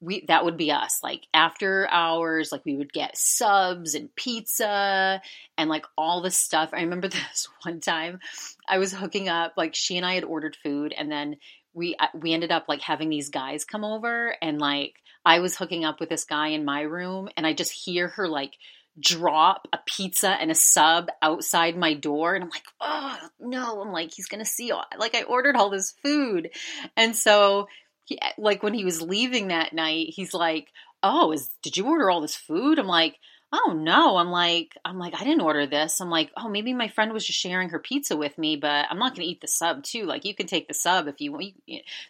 we 0.00 0.24
that 0.26 0.44
would 0.44 0.56
be 0.56 0.72
us. 0.72 1.00
Like 1.02 1.26
after 1.32 1.88
hours, 1.90 2.50
like 2.50 2.64
we 2.64 2.76
would 2.76 2.92
get 2.92 3.16
subs 3.16 3.94
and 3.94 4.14
pizza 4.16 5.20
and 5.56 5.70
like 5.70 5.86
all 5.96 6.22
the 6.22 6.30
stuff. 6.30 6.70
I 6.72 6.80
remember 6.82 7.08
this 7.08 7.48
one 7.62 7.80
time 7.80 8.20
I 8.68 8.78
was 8.78 8.92
hooking 8.92 9.28
up, 9.28 9.54
like 9.56 9.74
she 9.74 9.96
and 9.96 10.06
I 10.06 10.14
had 10.14 10.24
ordered 10.24 10.56
food 10.62 10.92
and 10.96 11.10
then 11.10 11.36
we 11.76 11.94
uh, 12.00 12.06
we 12.14 12.32
ended 12.32 12.50
up 12.50 12.64
like 12.68 12.80
having 12.80 13.10
these 13.10 13.28
guys 13.28 13.64
come 13.64 13.84
over 13.84 14.34
and 14.40 14.58
like 14.58 14.94
I 15.24 15.40
was 15.40 15.56
hooking 15.56 15.84
up 15.84 16.00
with 16.00 16.08
this 16.08 16.24
guy 16.24 16.48
in 16.48 16.64
my 16.64 16.80
room 16.80 17.28
and 17.36 17.46
I 17.46 17.52
just 17.52 17.70
hear 17.70 18.08
her 18.08 18.26
like 18.26 18.54
drop 18.98 19.68
a 19.74 19.78
pizza 19.84 20.30
and 20.30 20.50
a 20.50 20.54
sub 20.54 21.10
outside 21.20 21.76
my 21.76 21.92
door 21.92 22.34
and 22.34 22.42
I'm 22.44 22.50
like, 22.50 22.64
"Oh, 22.80 23.18
no." 23.38 23.82
I'm 23.82 23.92
like, 23.92 24.14
he's 24.14 24.28
going 24.28 24.42
to 24.42 24.50
see 24.50 24.70
all, 24.72 24.84
like 24.98 25.14
I 25.14 25.22
ordered 25.22 25.54
all 25.54 25.68
this 25.68 25.92
food. 26.02 26.48
And 26.96 27.14
so 27.14 27.68
he, 28.04 28.18
like 28.38 28.62
when 28.62 28.72
he 28.72 28.86
was 28.86 29.02
leaving 29.02 29.48
that 29.48 29.74
night, 29.74 30.08
he's 30.14 30.32
like, 30.32 30.68
"Oh, 31.02 31.32
is 31.32 31.50
did 31.62 31.76
you 31.76 31.86
order 31.86 32.10
all 32.10 32.22
this 32.22 32.36
food?" 32.36 32.78
I'm 32.78 32.86
like, 32.86 33.16
"Oh, 33.52 33.72
no." 33.76 34.16
I'm 34.16 34.30
like, 34.30 34.76
I'm 34.84 34.98
like, 34.98 35.14
"I 35.14 35.24
didn't 35.24 35.42
order 35.42 35.66
this." 35.66 36.00
I'm 36.00 36.10
like, 36.10 36.30
"Oh, 36.36 36.48
maybe 36.48 36.72
my 36.72 36.88
friend 36.88 37.12
was 37.12 37.26
just 37.26 37.38
sharing 37.38 37.70
her 37.70 37.78
pizza 37.78 38.16
with 38.16 38.36
me, 38.38 38.56
but 38.56 38.86
I'm 38.90 38.98
not 38.98 39.14
going 39.14 39.26
to 39.26 39.30
eat 39.30 39.40
the 39.40 39.48
sub 39.48 39.82
too. 39.82 40.04
Like 40.04 40.24
you 40.24 40.34
can 40.34 40.46
take 40.46 40.68
the 40.68 40.74
sub 40.74 41.08
if 41.08 41.20
you 41.20 41.32
want." 41.32 41.54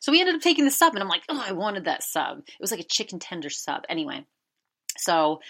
So 0.00 0.12
we 0.12 0.20
ended 0.20 0.36
up 0.36 0.42
taking 0.42 0.64
the 0.64 0.70
sub 0.70 0.94
and 0.94 1.02
I'm 1.02 1.08
like, 1.08 1.24
"Oh, 1.28 1.42
I 1.44 1.52
wanted 1.52 1.84
that 1.84 2.02
sub." 2.02 2.38
It 2.38 2.60
was 2.60 2.70
like 2.70 2.80
a 2.80 2.84
chicken 2.84 3.18
tender 3.18 3.50
sub. 3.50 3.84
Anyway. 3.88 4.24
So 4.98 5.40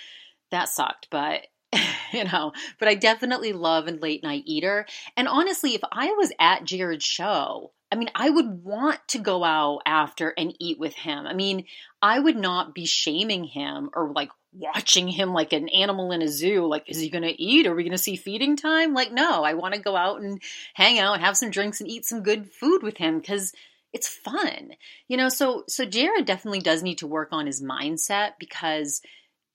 that 0.50 0.68
sucked, 0.68 1.08
but 1.10 1.46
you 2.12 2.24
know, 2.24 2.52
but 2.78 2.88
I 2.88 2.94
definitely 2.94 3.52
love 3.52 3.88
a 3.88 3.92
late 3.92 4.22
night 4.22 4.44
eater. 4.46 4.86
And 5.16 5.28
honestly, 5.28 5.74
if 5.74 5.82
I 5.90 6.12
was 6.12 6.32
at 6.38 6.64
Jared's 6.64 7.04
show, 7.04 7.72
I 7.90 7.96
mean, 7.96 8.10
I 8.14 8.30
would 8.30 8.64
want 8.64 9.00
to 9.08 9.18
go 9.18 9.44
out 9.44 9.82
after 9.86 10.34
and 10.36 10.54
eat 10.58 10.78
with 10.78 10.94
him. 10.94 11.26
I 11.26 11.34
mean, 11.34 11.66
I 12.02 12.18
would 12.18 12.36
not 12.36 12.74
be 12.74 12.84
shaming 12.84 13.44
him 13.44 13.90
or 13.94 14.12
like 14.12 14.30
watching 14.58 15.08
him 15.08 15.32
like 15.32 15.52
an 15.52 15.68
animal 15.68 16.12
in 16.12 16.22
a 16.22 16.28
zoo. 16.28 16.66
Like, 16.66 16.84
is 16.88 16.98
he 16.98 17.10
going 17.10 17.24
to 17.24 17.42
eat? 17.42 17.66
Are 17.66 17.74
we 17.74 17.82
going 17.82 17.92
to 17.92 17.98
see 17.98 18.16
feeding 18.16 18.56
time? 18.56 18.94
Like, 18.94 19.12
no, 19.12 19.44
I 19.44 19.54
want 19.54 19.74
to 19.74 19.80
go 19.80 19.96
out 19.96 20.20
and 20.20 20.40
hang 20.74 20.98
out, 20.98 21.20
have 21.20 21.36
some 21.36 21.50
drinks, 21.50 21.80
and 21.80 21.90
eat 21.90 22.04
some 22.04 22.22
good 22.22 22.50
food 22.50 22.82
with 22.82 22.96
him 22.96 23.18
because 23.18 23.52
it's 23.92 24.08
fun. 24.08 24.72
You 25.08 25.16
know, 25.16 25.28
so 25.28 25.64
so 25.68 25.84
Jared 25.84 26.26
definitely 26.26 26.60
does 26.60 26.82
need 26.82 26.98
to 26.98 27.06
work 27.06 27.28
on 27.32 27.46
his 27.46 27.62
mindset 27.62 28.32
because 28.38 29.00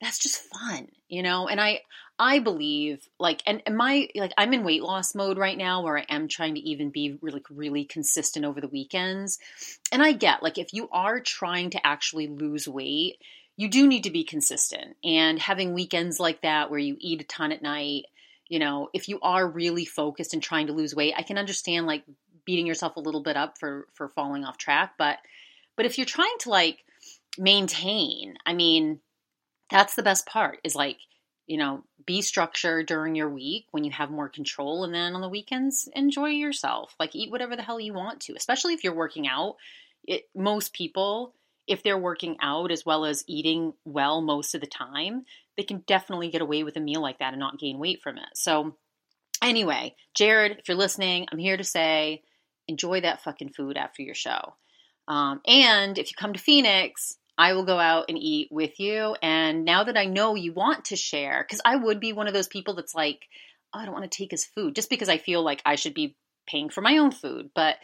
that's 0.00 0.18
just 0.18 0.42
fun, 0.42 0.88
you 1.08 1.22
know? 1.22 1.48
And 1.48 1.60
I 1.60 1.80
I 2.18 2.40
believe 2.40 3.08
like 3.18 3.42
and, 3.46 3.62
and 3.66 3.76
my 3.76 4.08
like 4.14 4.32
I'm 4.36 4.52
in 4.52 4.64
weight 4.64 4.82
loss 4.82 5.14
mode 5.14 5.38
right 5.38 5.56
now 5.56 5.82
where 5.82 5.98
I 5.98 6.06
am 6.08 6.28
trying 6.28 6.54
to 6.56 6.60
even 6.60 6.90
be 6.90 7.18
really 7.20 7.42
really 7.50 7.84
consistent 7.84 8.44
over 8.44 8.60
the 8.60 8.68
weekends. 8.68 9.38
And 9.92 10.02
I 10.02 10.12
get 10.12 10.42
like 10.42 10.58
if 10.58 10.72
you 10.72 10.88
are 10.90 11.20
trying 11.20 11.70
to 11.70 11.86
actually 11.86 12.26
lose 12.26 12.68
weight, 12.68 13.18
you 13.56 13.68
do 13.68 13.86
need 13.86 14.04
to 14.04 14.10
be 14.10 14.24
consistent. 14.24 14.96
And 15.04 15.38
having 15.38 15.74
weekends 15.74 16.18
like 16.18 16.42
that 16.42 16.70
where 16.70 16.80
you 16.80 16.96
eat 16.98 17.20
a 17.20 17.24
ton 17.24 17.52
at 17.52 17.62
night, 17.62 18.04
you 18.48 18.58
know, 18.58 18.88
if 18.92 19.08
you 19.08 19.18
are 19.20 19.46
really 19.48 19.84
focused 19.84 20.34
and 20.34 20.42
trying 20.42 20.66
to 20.66 20.72
lose 20.72 20.94
weight, 20.94 21.14
I 21.16 21.22
can 21.22 21.38
understand 21.38 21.86
like 21.86 22.04
beating 22.44 22.66
yourself 22.66 22.96
a 22.96 23.00
little 23.00 23.22
bit 23.22 23.36
up 23.36 23.58
for 23.58 23.86
for 23.94 24.08
falling 24.08 24.44
off 24.44 24.58
track, 24.58 24.94
but 24.98 25.18
but 25.76 25.86
if 25.86 25.98
you're 25.98 26.04
trying 26.04 26.36
to 26.40 26.50
like 26.50 26.84
maintain, 27.38 28.36
I 28.44 28.52
mean, 28.52 29.00
that's 29.70 29.94
the 29.94 30.02
best 30.02 30.26
part 30.26 30.58
is 30.64 30.74
like 30.74 30.98
you 31.46 31.56
know 31.56 31.84
be 32.04 32.20
structured 32.20 32.86
during 32.86 33.14
your 33.14 33.28
week 33.28 33.66
when 33.70 33.84
you 33.84 33.90
have 33.90 34.10
more 34.10 34.28
control 34.28 34.84
and 34.84 34.94
then 34.94 35.14
on 35.14 35.20
the 35.20 35.28
weekends 35.28 35.88
enjoy 35.94 36.30
yourself. 36.30 36.94
Like 36.98 37.14
eat 37.14 37.30
whatever 37.30 37.56
the 37.56 37.62
hell 37.62 37.80
you 37.80 37.94
want 37.94 38.20
to 38.22 38.34
especially 38.36 38.74
if 38.74 38.84
you're 38.84 38.94
working 38.94 39.28
out. 39.28 39.56
It, 40.04 40.28
most 40.34 40.72
people 40.72 41.32
if 41.66 41.82
they're 41.82 41.98
working 41.98 42.36
out 42.40 42.70
as 42.70 42.84
well 42.84 43.04
as 43.04 43.24
eating 43.26 43.72
well 43.84 44.20
most 44.20 44.54
of 44.54 44.60
the 44.60 44.66
time 44.66 45.24
they 45.56 45.62
can 45.62 45.82
definitely 45.86 46.30
get 46.30 46.42
away 46.42 46.62
with 46.62 46.76
a 46.76 46.80
meal 46.80 47.00
like 47.00 47.18
that 47.18 47.32
and 47.32 47.40
not 47.40 47.58
gain 47.58 47.78
weight 47.78 48.00
from 48.02 48.16
it 48.16 48.28
so 48.34 48.76
anyway 49.42 49.94
jared 50.14 50.52
if 50.58 50.68
you're 50.68 50.76
listening 50.76 51.26
i'm 51.30 51.38
here 51.38 51.56
to 51.56 51.64
say 51.64 52.22
enjoy 52.68 53.00
that 53.00 53.22
fucking 53.22 53.50
food 53.50 53.76
after 53.76 54.02
your 54.02 54.14
show 54.14 54.54
um, 55.08 55.40
and 55.46 55.98
if 55.98 56.10
you 56.10 56.14
come 56.16 56.32
to 56.32 56.38
phoenix 56.38 57.16
I 57.38 57.54
will 57.54 57.64
go 57.64 57.78
out 57.78 58.06
and 58.08 58.18
eat 58.18 58.48
with 58.50 58.78
you. 58.78 59.16
And 59.22 59.64
now 59.64 59.84
that 59.84 59.96
I 59.96 60.04
know 60.04 60.34
you 60.34 60.52
want 60.52 60.86
to 60.86 60.96
share, 60.96 61.44
because 61.46 61.60
I 61.64 61.76
would 61.76 62.00
be 62.00 62.12
one 62.12 62.28
of 62.28 62.34
those 62.34 62.48
people 62.48 62.74
that's 62.74 62.94
like, 62.94 63.26
oh, 63.72 63.80
I 63.80 63.84
don't 63.84 63.94
want 63.94 64.10
to 64.10 64.16
take 64.16 64.30
his 64.30 64.44
food 64.44 64.74
just 64.74 64.90
because 64.90 65.08
I 65.08 65.18
feel 65.18 65.42
like 65.42 65.62
I 65.64 65.76
should 65.76 65.94
be 65.94 66.16
paying 66.46 66.68
for 66.68 66.82
my 66.82 66.98
own 66.98 67.10
food. 67.10 67.50
But 67.54 67.76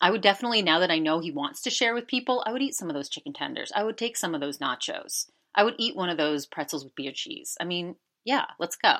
I 0.00 0.10
would 0.10 0.20
definitely, 0.20 0.62
now 0.62 0.80
that 0.80 0.90
I 0.90 0.98
know 0.98 1.20
he 1.20 1.30
wants 1.30 1.62
to 1.62 1.70
share 1.70 1.94
with 1.94 2.06
people, 2.06 2.42
I 2.46 2.52
would 2.52 2.62
eat 2.62 2.74
some 2.74 2.90
of 2.90 2.94
those 2.94 3.08
chicken 3.08 3.32
tenders. 3.32 3.72
I 3.74 3.84
would 3.84 3.96
take 3.96 4.16
some 4.16 4.34
of 4.34 4.40
those 4.40 4.58
nachos. 4.58 5.30
I 5.54 5.64
would 5.64 5.76
eat 5.78 5.96
one 5.96 6.08
of 6.08 6.16
those 6.16 6.46
pretzels 6.46 6.84
with 6.84 6.94
beer 6.94 7.12
cheese. 7.12 7.56
I 7.60 7.64
mean, 7.64 7.96
yeah, 8.24 8.46
let's 8.58 8.76
go. 8.76 8.96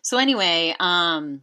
So 0.00 0.18
anyway, 0.18 0.74
um, 0.80 1.42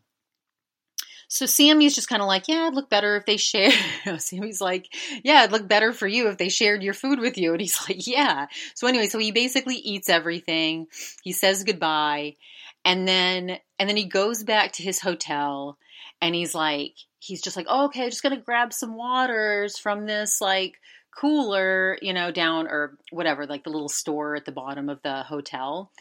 so 1.28 1.46
Sami's 1.46 1.94
just 1.94 2.10
kind 2.10 2.24
of 2.24 2.28
like, 2.28 2.48
yeah, 2.48 2.64
it'd 2.64 2.74
look 2.74 2.90
better 2.90 3.16
if 3.16 3.26
they 3.28 3.38
shared. 3.38 3.74
Sami's 4.18 4.60
like, 4.60 4.92
yeah, 5.24 5.44
it'd 5.44 5.52
look 5.52 5.68
better 5.68 5.94
for 5.94 6.08
you 6.08 6.28
if 6.28 6.38
they 6.40 6.50
shared 6.50 6.82
your 6.82 6.96
food 6.96 7.20
with 7.20 7.38
you. 7.38 7.52
And 7.52 7.62
he's 7.62 7.80
like, 7.88 8.08
yeah. 8.08 8.48
So 8.74 8.88
anyway, 8.88 9.08
so 9.08 9.20
he 9.20 9.32
basically 9.32 9.76
eats 9.76 10.10
everything. 10.10 10.88
He 11.22 11.32
says 11.32 11.64
goodbye. 11.64 12.36
And 12.84 13.08
then, 13.08 13.60
and 13.78 13.88
then 13.88 13.98
he 13.98 14.06
goes 14.06 14.44
back 14.44 14.74
to 14.74 14.84
his 14.84 15.00
hotel 15.00 15.78
and 16.20 16.34
he's 16.34 16.56
like, 16.56 16.94
he's 17.20 17.42
just 17.42 17.58
like, 17.58 17.68
oh, 17.70 17.86
okay, 17.86 18.04
I'm 18.04 18.10
just 18.10 18.24
to 18.24 18.38
grab 18.38 18.74
some 18.74 18.96
waters 18.96 19.78
from 19.78 20.06
this 20.06 20.42
like 20.42 20.76
cooler, 21.16 21.98
you 22.02 22.14
know, 22.14 22.32
down 22.32 22.68
or 22.68 22.98
whatever, 23.12 23.46
like 23.46 23.64
the 23.64 23.70
little 23.70 23.90
store 23.90 24.36
at 24.36 24.46
the 24.46 24.52
bottom 24.52 24.90
of 24.90 25.02
the 25.02 25.24
hotel 25.24 25.92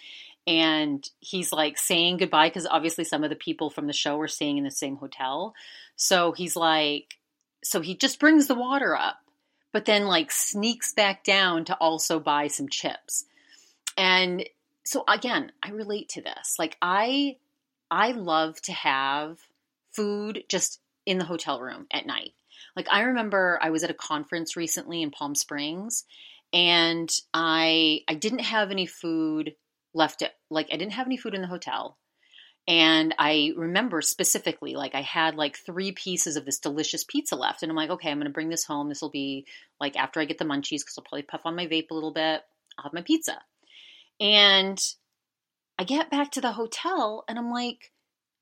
and 0.48 1.06
he's 1.20 1.52
like 1.52 1.76
saying 1.76 2.16
goodbye 2.16 2.48
because 2.48 2.66
obviously 2.66 3.04
some 3.04 3.22
of 3.22 3.28
the 3.28 3.36
people 3.36 3.68
from 3.68 3.86
the 3.86 3.92
show 3.92 4.18
are 4.18 4.26
staying 4.26 4.56
in 4.56 4.64
the 4.64 4.70
same 4.70 4.96
hotel. 4.96 5.54
So 5.94 6.32
he's 6.32 6.56
like, 6.56 7.18
so 7.62 7.82
he 7.82 7.94
just 7.94 8.18
brings 8.18 8.46
the 8.46 8.54
water 8.54 8.96
up, 8.96 9.18
but 9.74 9.84
then 9.84 10.06
like 10.06 10.32
sneaks 10.32 10.94
back 10.94 11.22
down 11.22 11.66
to 11.66 11.74
also 11.74 12.18
buy 12.18 12.46
some 12.46 12.70
chips. 12.70 13.26
And 13.98 14.48
so 14.84 15.04
again, 15.06 15.52
I 15.62 15.68
relate 15.68 16.08
to 16.10 16.22
this. 16.22 16.54
Like 16.58 16.78
I 16.80 17.36
I 17.90 18.12
love 18.12 18.58
to 18.62 18.72
have 18.72 19.36
food 19.92 20.44
just 20.48 20.80
in 21.08 21.18
the 21.18 21.24
hotel 21.24 21.60
room 21.60 21.86
at 21.90 22.06
night. 22.06 22.32
Like 22.76 22.86
I 22.90 23.00
remember 23.00 23.58
I 23.62 23.70
was 23.70 23.82
at 23.82 23.90
a 23.90 23.94
conference 23.94 24.56
recently 24.56 25.02
in 25.02 25.10
Palm 25.10 25.34
Springs 25.34 26.04
and 26.52 27.10
I 27.32 28.00
I 28.06 28.14
didn't 28.14 28.40
have 28.40 28.70
any 28.70 28.86
food 28.86 29.54
left 29.94 30.20
it 30.20 30.32
like 30.50 30.68
I 30.70 30.76
didn't 30.76 30.92
have 30.92 31.06
any 31.06 31.16
food 31.16 31.34
in 31.34 31.40
the 31.40 31.48
hotel. 31.48 31.96
And 32.68 33.14
I 33.18 33.54
remember 33.56 34.02
specifically, 34.02 34.74
like 34.74 34.94
I 34.94 35.00
had 35.00 35.36
like 35.36 35.56
three 35.56 35.92
pieces 35.92 36.36
of 36.36 36.44
this 36.44 36.58
delicious 36.58 37.02
pizza 37.02 37.34
left. 37.34 37.62
And 37.62 37.70
I'm 37.70 37.76
like, 37.76 37.88
okay, 37.88 38.10
I'm 38.10 38.18
going 38.18 38.26
to 38.26 38.32
bring 38.32 38.50
this 38.50 38.66
home. 38.66 38.90
This 38.90 39.00
will 39.00 39.08
be 39.08 39.46
like 39.80 39.96
after 39.96 40.20
I 40.20 40.26
get 40.26 40.36
the 40.36 40.44
munchies, 40.44 40.80
because 40.80 40.96
I'll 40.98 41.04
probably 41.04 41.22
puff 41.22 41.40
on 41.46 41.56
my 41.56 41.66
vape 41.66 41.90
a 41.90 41.94
little 41.94 42.12
bit. 42.12 42.42
I'll 42.76 42.82
have 42.82 42.92
my 42.92 43.00
pizza. 43.00 43.40
And 44.20 44.78
I 45.78 45.84
get 45.84 46.10
back 46.10 46.32
to 46.32 46.42
the 46.42 46.52
hotel 46.52 47.24
and 47.26 47.38
I'm 47.38 47.50
like, 47.50 47.90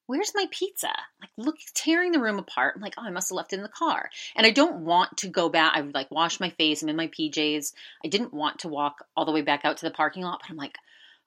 where's 0.07 0.33
my 0.35 0.47
pizza? 0.51 0.91
Like, 1.21 1.31
look, 1.37 1.57
tearing 1.75 2.13
the 2.13 2.21
room 2.21 2.39
apart. 2.39 2.75
I'm 2.77 2.83
like, 2.83 2.95
oh, 2.99 3.05
I 3.05 3.11
must 3.11 3.31
have 3.31 3.37
left 3.37 3.53
it 3.53 3.57
in 3.57 3.63
the 3.63 3.69
car. 3.69 4.11
And 4.35 4.47
I 4.47 4.51
don't 4.51 4.85
want 4.85 5.19
to 5.19 5.29
go 5.29 5.49
back. 5.49 5.73
I 5.75 5.81
would 5.81 5.95
like 5.95 6.11
wash 6.11 6.41
my 6.41 6.51
face. 6.51 6.83
I'm 6.83 6.89
in 6.89 6.97
my 6.97 7.09
PJs. 7.09 7.73
I 8.05 8.09
didn't 8.09 8.35
want 8.35 8.61
to 8.61 8.69
walk 8.69 9.05
all 9.17 9.25
the 9.25 9.33
way 9.33 9.43
back 9.43 9.65
out 9.65 9.79
to 9.79 9.87
the 9.87 9.95
parking 9.95 10.23
lot, 10.23 10.41
but 10.43 10.51
I'm 10.51 10.57
like, 10.57 10.77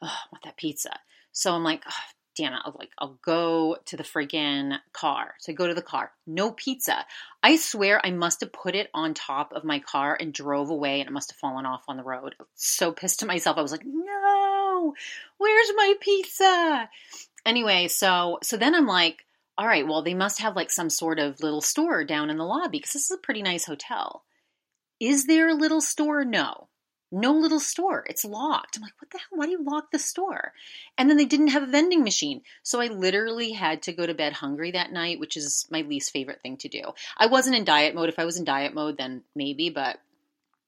oh, 0.02 0.08
I 0.08 0.28
want 0.32 0.44
that 0.44 0.58
pizza. 0.58 0.92
So 1.32 1.54
I'm 1.54 1.64
like, 1.64 1.84
oh, 1.88 1.94
damn 2.40 2.54
it. 2.54 2.62
I'll 2.64 2.76
like, 2.78 2.92
I'll 2.98 3.20
go 3.24 3.78
to 3.86 3.98
the 3.98 4.04
freaking 4.04 4.78
car. 4.94 5.34
So 5.40 5.52
I 5.52 5.56
go 5.56 5.68
to 5.68 5.74
the 5.74 5.82
car. 5.82 6.12
No 6.26 6.52
pizza. 6.52 7.06
I 7.44 7.58
swear 7.58 8.04
I 8.04 8.12
must 8.12 8.40
have 8.42 8.54
put 8.54 8.76
it 8.76 8.90
on 8.94 9.14
top 9.14 9.52
of 9.54 9.64
my 9.64 9.80
car 9.80 10.18
and 10.20 10.34
drove 10.34 10.70
away 10.70 11.02
and 11.02 11.10
it 11.10 11.14
must 11.14 11.32
have 11.32 11.38
fallen 11.38 11.66
off 11.66 11.84
on 11.88 11.98
the 11.98 12.04
road. 12.04 12.36
so 12.56 12.92
pissed 12.92 13.22
at 13.22 13.28
myself. 13.28 13.58
I 13.58 13.62
was 13.62 13.72
like, 13.72 13.86
no, 13.86 14.94
where's 15.38 15.72
my 15.76 15.94
pizza? 16.00 16.90
Anyway, 17.46 17.88
so, 17.88 18.40
so 18.44 18.58
then 18.58 18.76
I'm 18.76 18.88
like, 18.88 19.26
all 19.58 19.68
right, 19.68 19.86
well, 19.86 20.02
they 20.02 20.14
must 20.14 20.40
have 20.40 20.56
like 20.56 20.72
some 20.72 20.90
sort 20.90 21.20
of 21.20 21.42
little 21.42 21.62
store 21.62 22.04
down 22.04 22.30
in 22.30 22.38
the 22.38 22.46
lobby 22.46 22.78
because 22.78 22.94
this 22.94 23.12
is 23.12 23.18
a 23.18 23.22
pretty 23.22 23.42
nice 23.42 23.66
hotel. 23.66 24.24
Is 25.00 25.26
there 25.26 25.50
a 25.50 25.54
little 25.54 25.82
store? 25.82 26.24
No. 26.24 26.68
No 27.12 27.34
little 27.34 27.60
store. 27.60 28.06
It's 28.08 28.24
locked. 28.24 28.78
I'm 28.78 28.84
like, 28.84 28.94
what 29.00 29.10
the 29.10 29.18
hell? 29.18 29.38
Why 29.38 29.46
do 29.46 29.52
you 29.52 29.64
lock 29.64 29.92
the 29.92 30.00
store? 30.00 30.54
And 30.98 31.10
then 31.10 31.18
they 31.18 31.26
didn't 31.26 31.48
have 31.48 31.64
a 31.64 31.68
vending 31.68 32.04
machine. 32.04 32.42
So 32.62 32.80
I 32.80 32.88
literally 32.88 33.52
had 33.52 33.82
to 33.84 33.94
go 33.94 34.06
to 34.06 34.14
bed 34.14 34.34
hungry 34.34 34.72
that 34.72 34.92
night, 34.92 35.20
which 35.20 35.36
is 35.36 35.68
my 35.72 35.82
least 35.82 36.12
favorite 36.12 36.42
thing 36.42 36.58
to 36.58 36.70
do. 36.70 36.82
I 37.18 37.26
wasn't 37.26 37.56
in 37.56 37.66
diet 37.66 37.96
mode. 37.96 38.10
If 38.10 38.20
I 38.20 38.26
was 38.26 38.38
in 38.38 38.46
diet 38.46 38.76
mode, 38.76 38.98
then 38.98 39.24
maybe. 39.36 39.72
But 39.72 39.98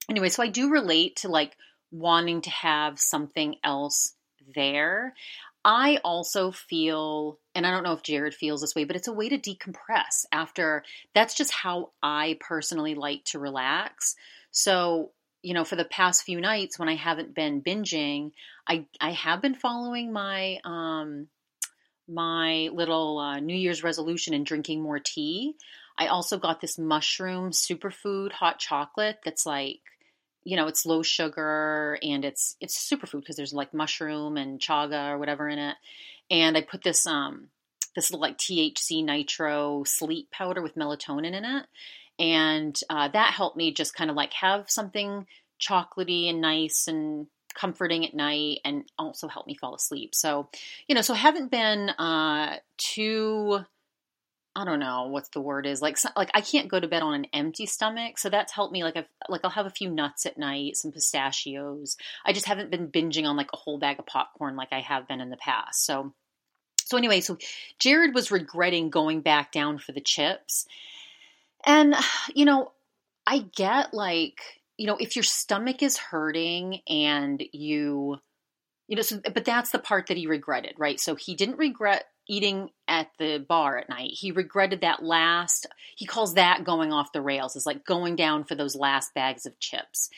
anyway, 0.09 0.29
so 0.29 0.41
I 0.41 0.47
do 0.47 0.71
relate 0.71 1.17
to 1.17 1.27
like 1.29 1.55
wanting 1.91 2.41
to 2.41 2.49
have 2.49 2.99
something 2.99 3.55
else 3.63 4.13
there. 4.55 5.13
I 5.63 5.99
also 6.03 6.51
feel, 6.51 7.39
and 7.53 7.67
I 7.67 7.71
don't 7.71 7.83
know 7.83 7.93
if 7.93 8.01
Jared 8.03 8.33
feels 8.33 8.61
this 8.61 8.73
way, 8.75 8.83
but 8.83 8.95
it's 8.95 9.07
a 9.07 9.13
way 9.13 9.29
to 9.29 9.37
decompress 9.37 10.25
after 10.31 10.83
that's 11.13 11.35
just 11.35 11.51
how 11.51 11.91
I 12.01 12.37
personally 12.39 12.95
like 12.95 13.23
to 13.25 13.39
relax. 13.39 14.15
So, 14.49 15.11
you 15.43 15.53
know, 15.53 15.63
for 15.63 15.75
the 15.75 15.85
past 15.85 16.23
few 16.23 16.41
nights 16.41 16.79
when 16.79 16.89
I 16.89 16.95
haven't 16.95 17.35
been 17.35 17.61
binging, 17.61 18.31
I 18.67 18.85
I 18.99 19.11
have 19.11 19.41
been 19.41 19.55
following 19.55 20.11
my 20.11 20.59
um 20.63 21.27
my 22.07 22.69
little 22.73 23.19
uh, 23.19 23.39
New 23.39 23.55
Year's 23.55 23.83
resolution 23.83 24.33
and 24.33 24.45
drinking 24.45 24.81
more 24.81 24.99
tea. 24.99 25.55
I 25.97 26.07
also 26.07 26.37
got 26.37 26.59
this 26.59 26.77
mushroom 26.77 27.51
superfood 27.51 28.31
hot 28.31 28.59
chocolate 28.59 29.19
that's 29.23 29.45
like 29.45 29.81
you 30.43 30.55
know, 30.55 30.67
it's 30.67 30.85
low 30.85 31.03
sugar 31.03 31.97
and 32.01 32.25
it's 32.25 32.55
it's 32.59 32.89
superfood 32.89 33.21
because 33.21 33.35
there's 33.35 33.53
like 33.53 33.73
mushroom 33.73 34.37
and 34.37 34.59
chaga 34.59 35.11
or 35.11 35.17
whatever 35.17 35.47
in 35.47 35.59
it. 35.59 35.75
And 36.29 36.57
I 36.57 36.61
put 36.61 36.83
this 36.83 37.05
um 37.05 37.49
this 37.95 38.09
little 38.09 38.21
like 38.21 38.37
THC 38.37 39.03
nitro 39.03 39.83
sleep 39.85 40.31
powder 40.31 40.61
with 40.61 40.75
melatonin 40.75 41.33
in 41.33 41.45
it. 41.45 41.65
And 42.19 42.79
uh, 42.89 43.07
that 43.09 43.33
helped 43.33 43.57
me 43.57 43.73
just 43.73 43.95
kind 43.95 44.09
of 44.09 44.15
like 44.15 44.33
have 44.33 44.69
something 44.69 45.25
chocolatey 45.59 46.29
and 46.29 46.41
nice 46.41 46.87
and 46.87 47.27
comforting 47.53 48.05
at 48.05 48.13
night 48.13 48.59
and 48.63 48.85
also 48.97 49.27
helped 49.27 49.47
me 49.47 49.55
fall 49.55 49.75
asleep. 49.75 50.15
So, 50.15 50.49
you 50.87 50.95
know, 50.95 51.01
so 51.01 51.13
I 51.13 51.17
haven't 51.17 51.51
been 51.51 51.89
uh, 51.89 52.57
too 52.77 53.59
I 54.53 54.65
don't 54.65 54.79
know 54.79 55.07
what's 55.07 55.29
the 55.29 55.39
word 55.39 55.65
is 55.65 55.81
like 55.81 55.97
like 56.15 56.29
I 56.33 56.41
can't 56.41 56.67
go 56.67 56.79
to 56.79 56.87
bed 56.87 57.03
on 57.03 57.13
an 57.13 57.27
empty 57.33 57.65
stomach, 57.65 58.17
so 58.17 58.29
that's 58.29 58.51
helped 58.51 58.73
me. 58.73 58.83
Like 58.83 58.97
I've, 58.97 59.07
like 59.29 59.41
I'll 59.43 59.51
have 59.51 59.65
a 59.65 59.69
few 59.71 59.89
nuts 59.89 60.25
at 60.25 60.37
night, 60.37 60.75
some 60.75 60.91
pistachios. 60.91 61.95
I 62.25 62.33
just 62.33 62.47
haven't 62.47 62.69
been 62.69 62.89
binging 62.89 63.25
on 63.25 63.37
like 63.37 63.53
a 63.53 63.57
whole 63.57 63.79
bag 63.79 63.99
of 63.99 64.05
popcorn 64.05 64.57
like 64.57 64.73
I 64.73 64.81
have 64.81 65.07
been 65.07 65.21
in 65.21 65.29
the 65.29 65.37
past. 65.37 65.85
So 65.85 66.13
so 66.83 66.97
anyway, 66.97 67.21
so 67.21 67.37
Jared 67.79 68.13
was 68.13 68.31
regretting 68.31 68.89
going 68.89 69.21
back 69.21 69.53
down 69.53 69.77
for 69.77 69.93
the 69.93 70.01
chips, 70.01 70.65
and 71.65 71.95
you 72.35 72.43
know 72.43 72.73
I 73.25 73.45
get 73.55 73.93
like 73.93 74.41
you 74.77 74.87
know 74.87 74.97
if 74.97 75.15
your 75.15 75.23
stomach 75.23 75.81
is 75.81 75.95
hurting 75.95 76.81
and 76.89 77.41
you 77.53 78.17
you 78.87 78.95
know 78.97 79.01
so 79.01 79.21
but 79.33 79.45
that's 79.45 79.71
the 79.71 79.79
part 79.79 80.07
that 80.07 80.17
he 80.17 80.27
regretted 80.27 80.73
right 80.77 80.99
so 80.99 81.15
he 81.15 81.35
didn't 81.35 81.57
regret 81.57 82.05
eating 82.27 82.69
at 82.87 83.07
the 83.17 83.37
bar 83.37 83.77
at 83.77 83.89
night. 83.89 84.11
He 84.11 84.31
regretted 84.31 84.81
that 84.81 85.03
last, 85.03 85.67
he 85.95 86.05
calls 86.05 86.35
that 86.35 86.63
going 86.63 86.93
off 86.93 87.11
the 87.11 87.21
rails, 87.21 87.55
is 87.55 87.65
like 87.65 87.85
going 87.85 88.15
down 88.15 88.43
for 88.43 88.55
those 88.55 88.75
last 88.75 89.13
bags 89.13 89.45
of 89.45 89.59
chips. 89.59 90.09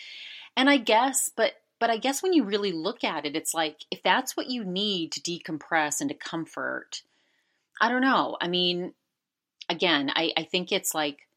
And 0.55 0.69
I 0.69 0.77
guess, 0.77 1.29
but 1.35 1.53
but 1.79 1.89
I 1.89 1.97
guess 1.97 2.23
when 2.23 2.31
you 2.31 2.45
really 2.45 2.71
look 2.71 3.03
at 3.03 3.25
it, 3.25 3.35
it's 3.35 3.53
like 3.53 3.83
if 3.91 4.01
that's 4.03 4.37
what 4.37 4.49
you 4.49 4.63
need 4.63 5.11
to 5.13 5.21
decompress 5.21 5.99
and 5.99 6.09
to 6.09 6.15
comfort, 6.15 7.01
I 7.81 7.89
don't 7.89 8.01
know. 8.01 8.37
I 8.39 8.47
mean, 8.47 8.93
again, 9.67 10.09
I, 10.15 10.31
I 10.37 10.43
think 10.43 10.71
it's 10.71 10.95
like 10.95 11.27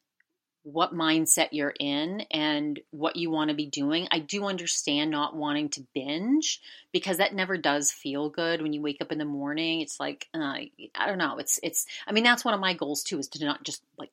what 0.67 0.93
mindset 0.93 1.51
you're 1.53 1.75
in 1.79 2.23
and 2.33 2.81
what 2.91 3.15
you 3.15 3.31
want 3.31 3.51
to 3.51 3.57
be 3.57 3.67
doing. 3.67 4.09
I 4.11 4.19
do 4.19 4.47
understand 4.47 5.13
not 5.13 5.37
wanting 5.37 5.69
to 5.71 5.87
binge 5.95 6.61
because 6.91 7.19
that 7.19 7.33
never 7.33 7.57
does 7.57 7.93
feel 7.93 8.31
good 8.31 8.61
when 8.61 8.73
you 8.73 8.83
wake 8.83 8.97
up 9.01 9.13
in 9.13 9.19
the 9.19 9.25
morning. 9.25 9.81
It's 9.81 10.01
like 10.01 10.27
uh, 10.35 10.39
I 10.39 11.07
don't 11.07 11.19
know. 11.19 11.39
It's 11.39 11.61
it's. 11.63 11.87
I 12.05 12.11
mean, 12.11 12.25
that's 12.25 12.45
one 12.45 12.53
of 12.53 12.59
my 12.59 12.75
goals 12.75 13.05
too 13.05 13.21
is 13.21 13.29
to 13.29 13.45
not 13.45 13.63
just 13.63 13.81
like 13.97 14.11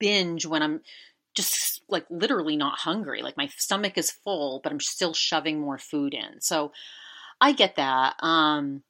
binge 0.00 0.44
when 0.44 0.60
I'm 0.60 0.80
just 1.34 1.82
like 1.88 2.06
literally 2.10 2.56
not 2.56 2.80
hungry. 2.80 3.22
Like 3.22 3.36
my 3.36 3.46
stomach 3.56 3.96
is 3.96 4.10
full, 4.10 4.60
but 4.64 4.72
I'm 4.72 4.80
still 4.80 5.14
shoving 5.14 5.60
more 5.60 5.78
food 5.78 6.14
in. 6.14 6.40
So 6.40 6.72
I 7.40 7.52
get 7.52 7.76
that. 7.76 8.16
Um, 8.18 8.82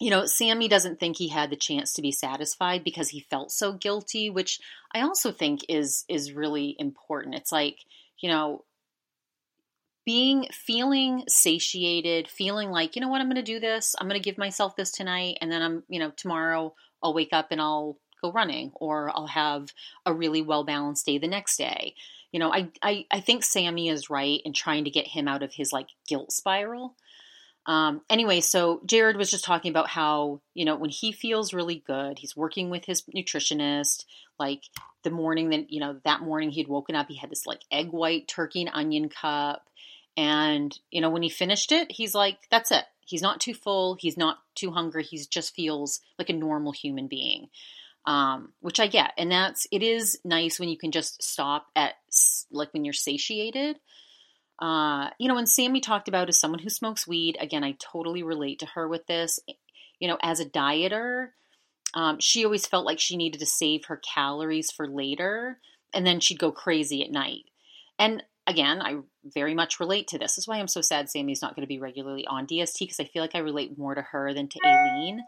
you 0.00 0.10
know, 0.10 0.26
Sami 0.26 0.68
doesn't 0.68 0.98
think 0.98 1.16
he 1.16 1.28
had 1.28 1.50
the 1.50 1.56
chance 1.56 1.94
to 1.94 2.02
be 2.02 2.12
satisfied 2.12 2.84
because 2.84 3.10
he 3.10 3.20
felt 3.20 3.52
so 3.52 3.72
guilty, 3.72 4.30
which 4.30 4.60
I 4.94 5.02
also 5.02 5.30
think 5.30 5.60
is 5.68 6.04
is 6.08 6.32
really 6.32 6.76
important. 6.78 7.36
It's 7.36 7.52
like, 7.52 7.78
you 8.18 8.28
know, 8.28 8.64
being 10.04 10.46
feeling 10.52 11.24
satiated, 11.28 12.28
feeling 12.28 12.70
like, 12.70 12.94
you 12.94 13.00
know 13.00 13.08
what, 13.08 13.20
I'm 13.20 13.28
going 13.28 13.36
to 13.36 13.42
do 13.42 13.60
this. 13.60 13.94
I'm 13.98 14.08
going 14.08 14.20
to 14.20 14.24
give 14.24 14.38
myself 14.38 14.76
this 14.76 14.90
tonight 14.90 15.38
and 15.40 15.50
then 15.50 15.62
I'm, 15.62 15.82
you 15.88 15.98
know, 15.98 16.12
tomorrow 16.14 16.74
I'll 17.02 17.14
wake 17.14 17.32
up 17.32 17.48
and 17.50 17.60
I'll 17.60 17.98
go 18.22 18.30
running 18.30 18.72
or 18.74 19.10
I'll 19.14 19.28
have 19.28 19.68
a 20.04 20.12
really 20.12 20.42
well-balanced 20.42 21.06
day 21.06 21.18
the 21.18 21.28
next 21.28 21.56
day. 21.56 21.94
You 22.32 22.40
know, 22.40 22.52
I, 22.52 22.68
I, 22.82 23.06
I 23.10 23.20
think 23.20 23.44
Sami 23.44 23.88
is 23.88 24.10
right 24.10 24.40
in 24.44 24.52
trying 24.52 24.84
to 24.84 24.90
get 24.90 25.06
him 25.06 25.28
out 25.28 25.42
of 25.42 25.54
his 25.54 25.72
like 25.72 25.88
guilt 26.06 26.32
spiral 26.32 26.96
um, 27.66 28.02
anyway, 28.10 28.40
so 28.40 28.80
Jared 28.84 29.16
was 29.16 29.30
just 29.30 29.44
talking 29.44 29.70
about 29.70 29.88
how, 29.88 30.40
you 30.52 30.64
know, 30.64 30.76
when 30.76 30.90
he 30.90 31.12
feels 31.12 31.54
really 31.54 31.82
good, 31.86 32.18
he's 32.18 32.36
working 32.36 32.70
with 32.70 32.84
his 32.84 33.02
nutritionist. 33.14 34.04
Like 34.38 34.62
the 35.04 35.10
morning 35.10 35.50
that, 35.50 35.70
you 35.70 35.80
know, 35.80 36.00
that 36.04 36.20
morning 36.20 36.50
he'd 36.50 36.68
woken 36.68 36.96
up, 36.96 37.06
he 37.08 37.16
had 37.16 37.30
this 37.30 37.46
like 37.46 37.60
egg 37.70 37.90
white 37.90 38.26
turkey 38.26 38.62
and 38.62 38.70
onion 38.74 39.08
cup. 39.08 39.68
And, 40.16 40.76
you 40.90 41.00
know, 41.00 41.10
when 41.10 41.22
he 41.22 41.28
finished 41.28 41.72
it, 41.72 41.90
he's 41.90 42.14
like, 42.14 42.38
that's 42.50 42.70
it. 42.70 42.84
He's 43.06 43.22
not 43.22 43.40
too 43.40 43.54
full. 43.54 43.96
He's 43.98 44.16
not 44.16 44.38
too 44.54 44.70
hungry. 44.70 45.04
He 45.04 45.20
just 45.30 45.54
feels 45.54 46.00
like 46.18 46.30
a 46.30 46.34
normal 46.34 46.72
human 46.72 47.06
being, 47.06 47.48
um, 48.06 48.52
which 48.60 48.80
I 48.80 48.86
get. 48.86 49.12
And 49.18 49.30
that's, 49.30 49.66
it 49.70 49.82
is 49.82 50.18
nice 50.24 50.58
when 50.58 50.68
you 50.68 50.78
can 50.78 50.90
just 50.90 51.22
stop 51.22 51.66
at, 51.76 51.94
like, 52.50 52.72
when 52.72 52.84
you're 52.84 52.92
satiated. 52.92 53.76
Uh, 54.60 55.10
you 55.18 55.28
know, 55.28 55.34
when 55.34 55.46
Sami 55.46 55.80
talked 55.80 56.08
about 56.08 56.28
as 56.28 56.38
someone 56.38 56.60
who 56.60 56.70
smokes 56.70 57.06
weed, 57.06 57.36
again, 57.40 57.64
I 57.64 57.76
totally 57.78 58.22
relate 58.22 58.60
to 58.60 58.66
her 58.66 58.88
with 58.88 59.06
this. 59.06 59.40
You 59.98 60.08
know, 60.08 60.18
as 60.22 60.40
a 60.40 60.44
dieter, 60.44 61.28
um, 61.94 62.18
she 62.20 62.44
always 62.44 62.66
felt 62.66 62.86
like 62.86 63.00
she 63.00 63.16
needed 63.16 63.38
to 63.40 63.46
save 63.46 63.86
her 63.86 64.00
calories 64.14 64.70
for 64.70 64.86
later, 64.86 65.58
and 65.92 66.06
then 66.06 66.20
she'd 66.20 66.38
go 66.38 66.52
crazy 66.52 67.02
at 67.02 67.10
night. 67.10 67.44
And 67.98 68.22
again, 68.46 68.82
I 68.82 68.98
very 69.24 69.54
much 69.54 69.80
relate 69.80 70.08
to 70.08 70.18
this. 70.18 70.32
This 70.32 70.44
is 70.44 70.48
why 70.48 70.58
I'm 70.58 70.68
so 70.68 70.80
sad 70.80 71.08
Sami's 71.08 71.42
not 71.42 71.54
going 71.54 71.62
to 71.64 71.68
be 71.68 71.78
regularly 71.78 72.26
on 72.26 72.46
DST 72.46 72.78
because 72.80 73.00
I 73.00 73.04
feel 73.04 73.22
like 73.22 73.34
I 73.34 73.38
relate 73.38 73.78
more 73.78 73.94
to 73.94 74.02
her 74.02 74.34
than 74.34 74.48
to 74.48 74.58
Aleen. 74.64 75.20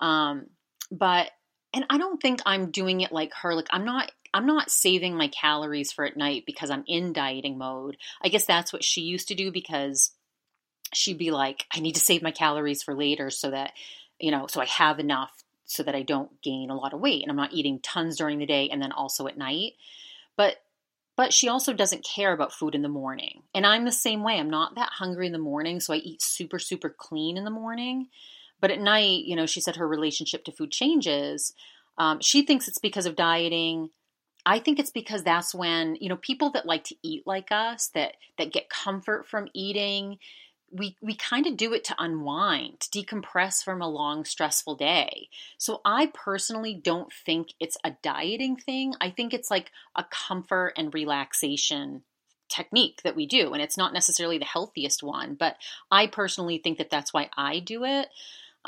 Um, 0.00 0.46
but 0.90 1.30
and 1.74 1.84
I 1.90 1.98
don't 1.98 2.20
think 2.20 2.40
I'm 2.46 2.70
doing 2.70 3.00
it 3.00 3.12
like 3.12 3.32
her. 3.42 3.54
Like 3.54 3.68
I'm 3.70 3.84
not 3.84 4.10
I'm 4.34 4.46
not 4.46 4.70
saving 4.70 5.16
my 5.16 5.28
calories 5.28 5.92
for 5.92 6.04
at 6.04 6.16
night 6.16 6.44
because 6.46 6.70
I'm 6.70 6.84
in 6.86 7.12
dieting 7.12 7.58
mode. 7.58 7.96
I 8.22 8.28
guess 8.28 8.44
that's 8.44 8.72
what 8.72 8.84
she 8.84 9.00
used 9.00 9.28
to 9.28 9.34
do 9.34 9.50
because 9.50 10.12
she'd 10.92 11.18
be 11.18 11.30
like, 11.30 11.64
I 11.74 11.80
need 11.80 11.94
to 11.94 12.00
save 12.00 12.22
my 12.22 12.30
calories 12.30 12.82
for 12.82 12.94
later 12.94 13.30
so 13.30 13.50
that, 13.50 13.72
you 14.18 14.30
know, 14.30 14.46
so 14.46 14.60
I 14.60 14.66
have 14.66 14.98
enough 14.98 15.30
so 15.64 15.82
that 15.82 15.94
I 15.94 16.02
don't 16.02 16.40
gain 16.42 16.70
a 16.70 16.76
lot 16.76 16.94
of 16.94 17.00
weight 17.00 17.22
and 17.22 17.30
I'm 17.30 17.36
not 17.36 17.52
eating 17.52 17.80
tons 17.80 18.16
during 18.16 18.38
the 18.38 18.46
day 18.46 18.68
and 18.70 18.82
then 18.82 18.92
also 18.92 19.26
at 19.26 19.38
night. 19.38 19.72
But 20.36 20.56
but 21.16 21.32
she 21.32 21.48
also 21.48 21.72
doesn't 21.72 22.06
care 22.06 22.32
about 22.32 22.52
food 22.52 22.76
in 22.76 22.82
the 22.82 22.88
morning. 22.88 23.42
And 23.52 23.66
I'm 23.66 23.84
the 23.84 23.90
same 23.90 24.22
way. 24.22 24.38
I'm 24.38 24.50
not 24.50 24.76
that 24.76 24.90
hungry 24.92 25.26
in 25.26 25.32
the 25.32 25.38
morning, 25.38 25.80
so 25.80 25.92
I 25.92 25.96
eat 25.96 26.22
super 26.22 26.58
super 26.58 26.90
clean 26.90 27.36
in 27.36 27.44
the 27.44 27.50
morning. 27.50 28.08
But 28.60 28.70
at 28.70 28.80
night, 28.80 29.24
you 29.24 29.36
know, 29.36 29.46
she 29.46 29.60
said 29.60 29.76
her 29.76 29.86
relationship 29.86 30.44
to 30.44 30.52
food 30.52 30.70
changes. 30.70 31.52
Um, 31.96 32.20
she 32.20 32.42
thinks 32.42 32.68
it's 32.68 32.78
because 32.78 33.06
of 33.06 33.16
dieting. 33.16 33.90
I 34.46 34.58
think 34.58 34.78
it's 34.78 34.90
because 34.90 35.22
that's 35.22 35.54
when, 35.54 35.96
you 36.00 36.08
know, 36.08 36.16
people 36.16 36.50
that 36.52 36.66
like 36.66 36.84
to 36.84 36.96
eat 37.02 37.26
like 37.26 37.52
us, 37.52 37.88
that 37.94 38.14
that 38.38 38.52
get 38.52 38.70
comfort 38.70 39.26
from 39.26 39.48
eating, 39.52 40.18
we 40.70 40.96
we 41.02 41.14
kind 41.14 41.46
of 41.46 41.56
do 41.56 41.72
it 41.72 41.84
to 41.84 41.96
unwind, 41.98 42.80
to 42.80 43.02
decompress 43.02 43.62
from 43.62 43.82
a 43.82 43.88
long 43.88 44.24
stressful 44.24 44.76
day. 44.76 45.28
So 45.58 45.80
I 45.84 46.10
personally 46.14 46.74
don't 46.74 47.12
think 47.12 47.48
it's 47.60 47.76
a 47.84 47.96
dieting 48.02 48.56
thing. 48.56 48.94
I 49.00 49.10
think 49.10 49.34
it's 49.34 49.50
like 49.50 49.70
a 49.96 50.04
comfort 50.10 50.74
and 50.76 50.94
relaxation 50.94 52.02
technique 52.48 53.02
that 53.04 53.16
we 53.16 53.26
do 53.26 53.52
and 53.52 53.62
it's 53.62 53.76
not 53.76 53.92
necessarily 53.92 54.38
the 54.38 54.44
healthiest 54.44 55.02
one 55.02 55.34
but 55.34 55.56
i 55.90 56.06
personally 56.06 56.58
think 56.58 56.78
that 56.78 56.88
that's 56.88 57.12
why 57.12 57.28
i 57.36 57.58
do 57.58 57.84
it 57.84 58.08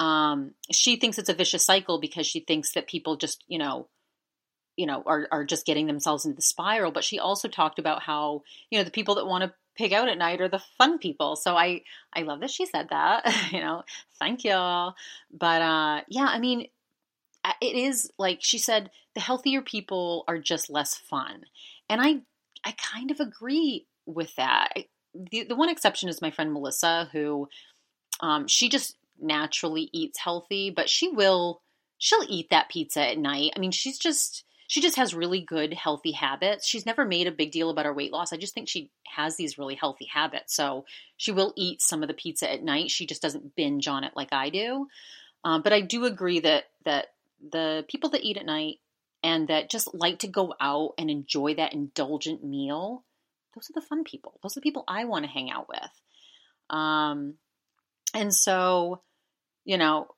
um, 0.01 0.53
she 0.73 0.97
thinks 0.97 1.19
it's 1.19 1.29
a 1.29 1.35
vicious 1.35 1.65
cycle 1.65 2.01
because 2.01 2.27
she 2.27 2.41
thinks 2.41 2.73
that 2.73 2.89
people 2.89 3.17
just 3.17 3.45
you 3.47 3.59
know 3.59 3.87
you 4.75 4.87
know 4.87 5.03
are, 5.05 5.29
are 5.31 5.45
just 5.45 5.67
getting 5.67 5.87
themselves 5.87 6.25
into 6.25 6.37
the 6.37 6.43
spiral. 6.43 6.91
But 6.91 7.05
she 7.05 7.19
also 7.19 7.49
talked 7.49 7.79
about 7.79 8.03
how 8.03 8.43
you 8.71 8.79
know 8.79 8.85
the 8.85 8.91
people 8.91 9.17
that 9.17 9.27
want 9.27 9.45
to 9.45 9.53
pig 9.77 9.93
out 9.93 10.09
at 10.09 10.19
night 10.19 10.41
are 10.41 10.49
the 10.49 10.63
fun 10.79 10.99
people. 10.99 11.37
So 11.37 11.55
i 11.55 11.83
i 12.15 12.23
love 12.23 12.41
that 12.41 12.51
she 12.51 12.65
said 12.65 12.89
that 12.89 13.31
you 13.53 13.61
know 13.61 13.85
thank 14.19 14.43
y'all. 14.43 14.95
but 15.31 15.63
uh 15.63 16.01
yeah 16.09 16.27
i 16.27 16.39
mean 16.39 16.67
it 17.61 17.77
is 17.77 18.11
like 18.19 18.39
she 18.41 18.59
said 18.59 18.91
the 19.15 19.21
healthier 19.21 19.61
people 19.61 20.25
are 20.27 20.39
just 20.39 20.71
less 20.71 20.97
fun. 20.97 21.45
And 21.91 22.01
i 22.01 22.21
i 22.65 22.75
kind 22.79 23.11
of 23.11 23.21
agree 23.21 23.87
with 24.07 24.35
that. 24.37 24.73
The, 25.15 25.45
the 25.45 25.57
one 25.57 25.69
exception 25.69 26.09
is 26.09 26.23
my 26.23 26.31
friend 26.31 26.55
melissa 26.55 27.11
who 27.13 27.49
um, 28.21 28.47
she 28.49 28.69
just 28.69 28.97
naturally 29.23 29.89
eats 29.93 30.19
healthy 30.19 30.71
but 30.71 30.89
she 30.89 31.09
will 31.09 31.61
she'll 31.99 32.25
eat 32.29 32.51
that 32.51 32.69
pizza 32.69 33.01
at 33.09 33.19
night. 33.19 33.53
I 33.57 33.61
mean 33.61 33.71
she's 33.71 33.99
just 33.99 34.45
she 34.67 34.81
just 34.81 34.97
has 34.97 35.15
really 35.15 35.41
good 35.41 35.75
healthy 35.75 36.13
habits. 36.13 36.67
She's 36.67 36.87
never 36.87 37.05
made 37.05 37.27
a 37.27 37.33
big 37.33 37.51
deal 37.51 37.71
about 37.71 37.87
her 37.87 37.93
weight 37.93 38.13
loss. 38.13 38.33
I 38.33 38.37
just 38.37 38.55
think 38.55 38.69
she 38.69 38.93
has 39.05 39.37
these 39.37 39.59
really 39.59 39.75
healthy 39.75 40.05
habits. 40.05 40.55
So 40.55 40.85
she 41.17 41.33
will 41.33 41.53
eat 41.57 41.83
some 41.83 42.03
of 42.03 42.09
the 42.09 42.15
pizza 42.15 42.51
at 42.51 42.63
night. 42.63 42.93
She 42.93 43.05
just 43.05 43.21
doesn't 43.21 43.57
binge 43.57 43.89
on 43.89 44.05
it 44.05 44.13
like 44.15 44.33
i 44.33 44.49
do. 44.49 44.87
Um, 45.45 45.63
but 45.63 45.73
i 45.73 45.81
do 45.81 46.05
agree 46.05 46.41
that 46.41 46.65
that 46.85 47.09
the 47.41 47.85
people 47.89 48.11
that 48.11 48.23
eat 48.23 48.37
at 48.37 48.47
night 48.47 48.77
and 49.23 49.49
that 49.49 49.71
just 49.71 49.95
like 49.95 50.21
to 50.21 50.29
go 50.29 50.55
out 50.61 50.95
and 50.99 51.11
enjoy 51.11 51.55
that 51.55 51.73
indulgent 51.73 52.45
meal, 52.45 53.05
those 53.55 53.71
are 53.71 53.81
the 53.81 53.87
fun 53.87 54.05
people. 54.05 54.39
Those 54.43 54.57
are 54.57 54.61
the 54.61 54.65
people 54.65 54.85
I 54.89 55.05
want 55.05 55.25
to 55.25 55.31
hang 55.31 55.51
out 55.51 55.69
with. 55.69 55.91
Um, 56.71 57.35
and 58.15 58.35
so, 58.35 59.03
you 59.65 59.79
know, 59.79 60.09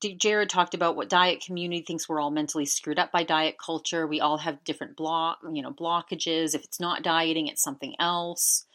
Jared 0.00 0.50
talked 0.50 0.74
about 0.74 0.96
what 0.96 1.08
diet 1.08 1.42
community 1.44 1.82
thinks 1.82 2.08
we're 2.08 2.20
all 2.20 2.30
mentally 2.30 2.66
screwed 2.66 2.98
up 2.98 3.12
by 3.12 3.22
diet 3.22 3.56
culture. 3.58 4.06
We 4.06 4.20
all 4.20 4.38
have 4.38 4.64
different 4.64 4.96
block, 4.96 5.38
you 5.50 5.62
know, 5.62 5.72
blockages. 5.72 6.54
If 6.54 6.64
it's 6.64 6.80
not 6.80 7.02
dieting, 7.02 7.46
it's 7.46 7.62
something 7.62 7.94
else. 7.98 8.66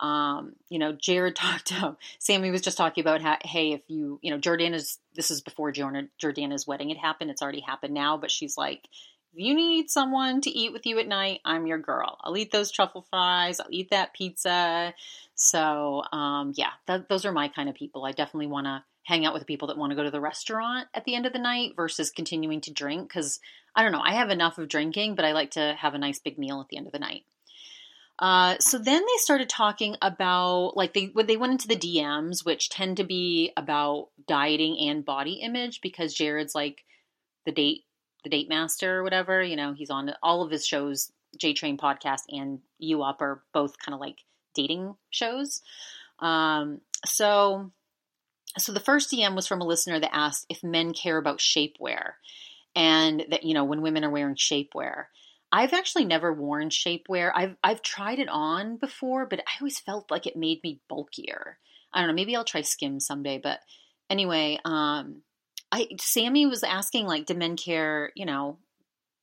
Um, 0.00 0.54
you 0.68 0.78
know, 0.78 0.92
Jared 0.92 1.36
talked 1.36 1.68
to 1.68 1.96
Sami 2.18 2.50
was 2.50 2.62
just 2.62 2.76
talking 2.76 3.02
about 3.02 3.22
how, 3.22 3.36
hey, 3.42 3.72
if 3.72 3.82
you, 3.88 4.18
you 4.22 4.30
know, 4.30 4.38
Jordana's, 4.38 4.98
this 5.14 5.30
is 5.30 5.40
before 5.40 5.72
Jordana's 5.72 6.66
wedding 6.66 6.88
had 6.88 6.98
happened. 6.98 7.30
It's 7.30 7.42
already 7.42 7.60
happened 7.60 7.94
now, 7.94 8.16
but 8.16 8.30
she's 8.30 8.56
like, 8.56 8.88
if 9.32 9.40
you 9.40 9.54
need 9.54 9.90
someone 9.90 10.40
to 10.42 10.50
eat 10.50 10.72
with 10.72 10.86
you 10.86 10.98
at 10.98 11.06
night, 11.06 11.40
I'm 11.44 11.66
your 11.66 11.78
girl. 11.78 12.18
I'll 12.22 12.36
eat 12.36 12.52
those 12.52 12.70
truffle 12.70 13.06
fries. 13.10 13.60
I'll 13.60 13.66
eat 13.70 13.90
that 13.90 14.14
pizza. 14.14 14.94
So, 15.34 16.02
um, 16.10 16.52
yeah, 16.56 16.70
that, 16.86 17.08
those 17.08 17.26
are 17.26 17.32
my 17.32 17.48
kind 17.48 17.68
of 17.68 17.74
people. 17.74 18.06
I 18.06 18.12
definitely 18.12 18.46
want 18.46 18.66
to 18.66 18.82
hang 19.06 19.24
out 19.24 19.32
with 19.32 19.40
the 19.40 19.46
people 19.46 19.68
that 19.68 19.78
want 19.78 19.92
to 19.92 19.96
go 19.96 20.02
to 20.02 20.10
the 20.10 20.20
restaurant 20.20 20.88
at 20.92 21.04
the 21.04 21.14
end 21.14 21.26
of 21.26 21.32
the 21.32 21.38
night 21.38 21.74
versus 21.76 22.10
continuing 22.10 22.60
to 22.60 22.72
drink. 22.72 23.10
Cause 23.10 23.38
I 23.74 23.84
don't 23.84 23.92
know, 23.92 24.02
I 24.02 24.14
have 24.14 24.30
enough 24.30 24.58
of 24.58 24.68
drinking, 24.68 25.14
but 25.14 25.24
I 25.24 25.30
like 25.32 25.52
to 25.52 25.76
have 25.78 25.94
a 25.94 25.98
nice 25.98 26.18
big 26.18 26.38
meal 26.38 26.60
at 26.60 26.68
the 26.68 26.76
end 26.76 26.86
of 26.86 26.92
the 26.92 26.98
night. 26.98 27.22
Uh, 28.18 28.56
so 28.58 28.78
then 28.78 29.02
they 29.02 29.18
started 29.18 29.48
talking 29.48 29.94
about 30.02 30.76
like 30.76 30.92
they 30.92 31.12
they 31.24 31.36
went 31.36 31.52
into 31.52 31.68
the 31.68 31.76
DMs, 31.76 32.44
which 32.44 32.68
tend 32.68 32.96
to 32.96 33.04
be 33.04 33.52
about 33.56 34.08
dieting 34.26 34.88
and 34.88 35.04
body 35.04 35.34
image 35.34 35.80
because 35.82 36.14
Jared's 36.14 36.54
like 36.54 36.84
the 37.44 37.52
date 37.52 37.84
the 38.24 38.30
date 38.30 38.48
master 38.48 38.98
or 38.98 39.02
whatever. 39.04 39.40
You 39.40 39.54
know, 39.54 39.72
he's 39.72 39.90
on 39.90 40.12
all 40.22 40.42
of 40.42 40.50
his 40.50 40.66
shows. 40.66 41.12
J 41.38 41.52
Train 41.52 41.76
podcast 41.76 42.22
and 42.30 42.60
You 42.78 43.02
Up 43.02 43.20
are 43.20 43.42
both 43.52 43.78
kind 43.78 43.94
of 43.94 44.00
like 44.00 44.18
dating 44.54 44.96
shows. 45.10 45.60
Um, 46.18 46.80
so 47.04 47.70
so 48.58 48.72
the 48.72 48.80
first 48.80 49.10
DM 49.10 49.34
was 49.34 49.46
from 49.46 49.60
a 49.60 49.66
listener 49.66 50.00
that 50.00 50.14
asked 50.14 50.46
if 50.48 50.62
men 50.62 50.92
care 50.92 51.18
about 51.18 51.38
shapewear 51.38 52.12
and 52.74 53.24
that 53.30 53.44
you 53.44 53.54
know 53.54 53.64
when 53.64 53.82
women 53.82 54.04
are 54.04 54.10
wearing 54.10 54.36
shapewear. 54.36 55.06
I've 55.52 55.72
actually 55.72 56.04
never 56.04 56.32
worn 56.32 56.70
shapewear. 56.70 57.30
I've 57.34 57.56
I've 57.62 57.82
tried 57.82 58.18
it 58.18 58.28
on 58.28 58.76
before, 58.76 59.26
but 59.26 59.40
I 59.40 59.60
always 59.60 59.78
felt 59.78 60.10
like 60.10 60.26
it 60.26 60.36
made 60.36 60.62
me 60.62 60.80
bulkier. 60.88 61.58
I 61.92 62.00
don't 62.00 62.08
know. 62.08 62.14
Maybe 62.14 62.36
I'll 62.36 62.44
try 62.44 62.62
skim 62.62 63.00
someday. 63.00 63.40
But 63.42 63.60
anyway, 64.10 64.58
um, 64.64 65.22
I 65.72 65.88
Sami 65.98 66.46
was 66.46 66.62
asking 66.62 67.06
like, 67.06 67.26
do 67.26 67.34
men 67.34 67.56
care? 67.56 68.10
You 68.14 68.26
know, 68.26 68.58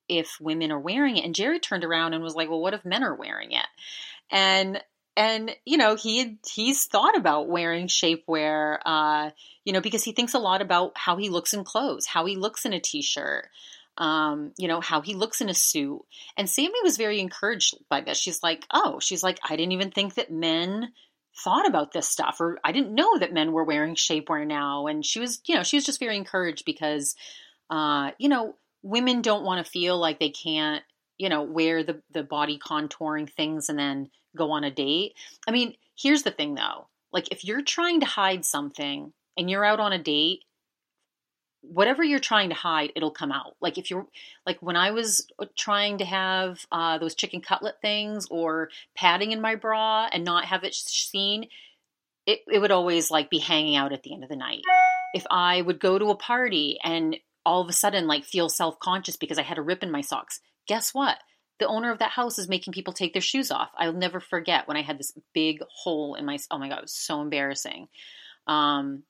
if 0.09 0.37
women 0.39 0.71
are 0.71 0.79
wearing 0.79 1.17
it? 1.17 1.25
And 1.25 1.35
Jerry 1.35 1.59
turned 1.59 1.83
around 1.83 2.13
and 2.13 2.23
was 2.23 2.35
like, 2.35 2.49
well, 2.49 2.61
what 2.61 2.73
if 2.73 2.85
men 2.85 3.03
are 3.03 3.15
wearing 3.15 3.51
it? 3.51 3.67
And 4.31 4.81
and 5.15 5.51
you 5.65 5.77
know 5.77 5.95
he 5.95 6.37
he's 6.51 6.85
thought 6.85 7.17
about 7.17 7.47
wearing 7.47 7.87
shapewear 7.87 8.79
uh, 8.85 9.29
you 9.65 9.73
know 9.73 9.81
because 9.81 10.03
he 10.03 10.11
thinks 10.11 10.33
a 10.33 10.39
lot 10.39 10.61
about 10.61 10.93
how 10.95 11.17
he 11.17 11.29
looks 11.29 11.53
in 11.53 11.63
clothes 11.63 12.05
how 12.05 12.25
he 12.25 12.35
looks 12.35 12.65
in 12.65 12.73
a 12.73 12.79
t-shirt 12.79 13.47
um, 13.97 14.53
you 14.57 14.67
know, 14.67 14.81
how 14.81 15.01
he 15.01 15.13
looks 15.13 15.41
in 15.41 15.49
a 15.49 15.53
suit. 15.53 16.01
And 16.35 16.49
Sami 16.49 16.73
was 16.83 16.97
very 16.97 17.19
encouraged 17.19 17.75
by 17.89 18.01
this. 18.01 18.17
She's 18.17 18.41
like, 18.41 18.65
oh, 18.71 18.99
she's 18.99 19.23
like, 19.23 19.39
I 19.47 19.55
didn't 19.55 19.73
even 19.73 19.91
think 19.91 20.15
that 20.15 20.31
men 20.31 20.91
thought 21.43 21.67
about 21.67 21.91
this 21.91 22.07
stuff, 22.07 22.37
or 22.39 22.59
I 22.63 22.71
didn't 22.71 22.95
know 22.95 23.17
that 23.17 23.33
men 23.33 23.51
were 23.51 23.63
wearing 23.63 23.95
shapewear 23.95 24.45
now. 24.45 24.87
And 24.87 25.05
she 25.05 25.19
was, 25.19 25.41
you 25.47 25.55
know, 25.55 25.63
she 25.63 25.77
was 25.77 25.85
just 25.85 25.99
very 25.99 26.17
encouraged 26.17 26.65
because, 26.65 27.15
uh, 27.69 28.11
you 28.17 28.29
know, 28.29 28.55
women 28.81 29.21
don't 29.21 29.43
want 29.43 29.63
to 29.63 29.71
feel 29.71 29.97
like 29.97 30.19
they 30.19 30.29
can't, 30.29 30.83
you 31.23 31.29
know, 31.29 31.41
wear 31.41 31.83
the, 31.83 32.01
the 32.11 32.21
body 32.21 32.59
contouring 32.59 33.29
things 33.29 33.69
and 33.69 33.79
then 33.79 34.09
go 34.35 34.51
on 34.51 34.65
a 34.65 34.71
date. 34.71 35.13
I 35.47 35.51
mean, 35.51 35.75
here's 35.97 36.23
the 36.23 36.31
thing 36.31 36.55
though. 36.55 36.87
Like, 37.13 37.31
if 37.31 37.45
you're 37.45 37.61
trying 37.61 38.01
to 38.01 38.05
hide 38.05 38.43
something 38.43 39.13
and 39.37 39.49
you're 39.49 39.63
out 39.63 39.79
on 39.79 39.93
a 39.93 40.03
date 40.03 40.41
whatever 41.63 42.03
you're 42.03 42.19
trying 42.19 42.49
to 42.49 42.55
hide, 42.55 42.91
it'll 42.93 43.09
come 43.09 43.31
out. 43.31 43.55
Like 43.61 43.77
if 43.77 43.89
you're 43.89 44.05
like 44.45 44.61
when 44.61 44.75
I 44.75 44.91
was 44.91 45.25
uh, 45.39 45.45
trying 45.57 45.99
to 45.99 46.05
have 46.05 46.65
uh, 46.71 46.97
those 46.97 47.15
chicken 47.15 47.39
cutlet 47.39 47.75
things 47.81 48.27
or 48.29 48.69
padding 48.95 49.31
in 49.31 49.39
my 49.39 49.55
bra 49.55 50.09
and 50.11 50.25
not 50.25 50.45
have 50.45 50.65
it 50.65 50.75
seen, 50.75 51.47
it, 52.25 52.41
it 52.51 52.59
would 52.59 52.71
always 52.71 53.09
like 53.09 53.29
be 53.29 53.39
hanging 53.39 53.77
out 53.77 53.93
at 53.93 54.03
the 54.03 54.13
end 54.13 54.23
of 54.23 54.29
the 54.29 54.35
night. 54.35 54.61
If 55.13 55.25
I 55.31 55.61
would 55.61 55.79
go 55.79 55.97
to 55.97 56.09
a 56.09 56.15
party 56.15 56.79
and 56.83 57.15
all 57.45 57.61
of 57.61 57.69
a 57.69 57.73
sudden 57.73 58.07
like 58.07 58.25
feel 58.25 58.49
self 58.49 58.79
conscious 58.79 59.15
because 59.15 59.39
I 59.39 59.43
had 59.43 59.57
a 59.57 59.63
rip 59.63 59.83
in 59.83 59.91
my 59.91 60.01
socks, 60.01 60.41
guess 60.67 60.93
what? 60.93 61.17
The 61.59 61.67
owner 61.67 61.91
of 61.91 61.99
that 61.99 62.11
house 62.11 62.39
is 62.39 62.49
making 62.49 62.73
people 62.73 62.93
take 62.93 63.13
their 63.13 63.21
shoes 63.21 63.51
off. 63.51 63.69
I'll 63.77 63.93
never 63.93 64.19
forget 64.19 64.67
when 64.67 64.77
I 64.77 64.81
had 64.81 64.97
this 64.97 65.13
big 65.33 65.61
hole 65.69 66.15
in 66.15 66.25
my. 66.25 66.37
Oh 66.49 66.57
my 66.57 66.69
god, 66.69 66.79
it 66.79 66.83
was 66.83 66.93
so 66.93 67.21
embarrassing. 67.21 67.87
Um, 68.47 69.03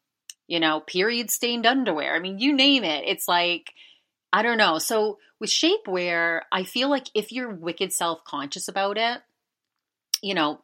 you 0.48 0.60
know, 0.60 0.82
period 0.82 1.32
stained 1.32 1.66
underwear. 1.66 2.16
I 2.16 2.20
mean, 2.20 2.40
you 2.40 2.54
name 2.54 2.84
it. 2.84 3.06
It's 3.08 3.28
like, 3.28 3.74
I 4.32 4.42
don't 4.42 4.58
know. 4.58 4.78
So 4.78 5.20
with 5.40 5.50
shapewear, 5.50 6.42
I 6.52 6.64
feel 6.64 6.90
like 6.90 7.08
if 7.14 7.32
you're 7.32 7.54
wicked 7.54 7.94
self 7.94 8.24
conscious 8.26 8.68
about 8.68 8.98
it, 8.98 9.22
you 10.22 10.34
know, 10.34 10.62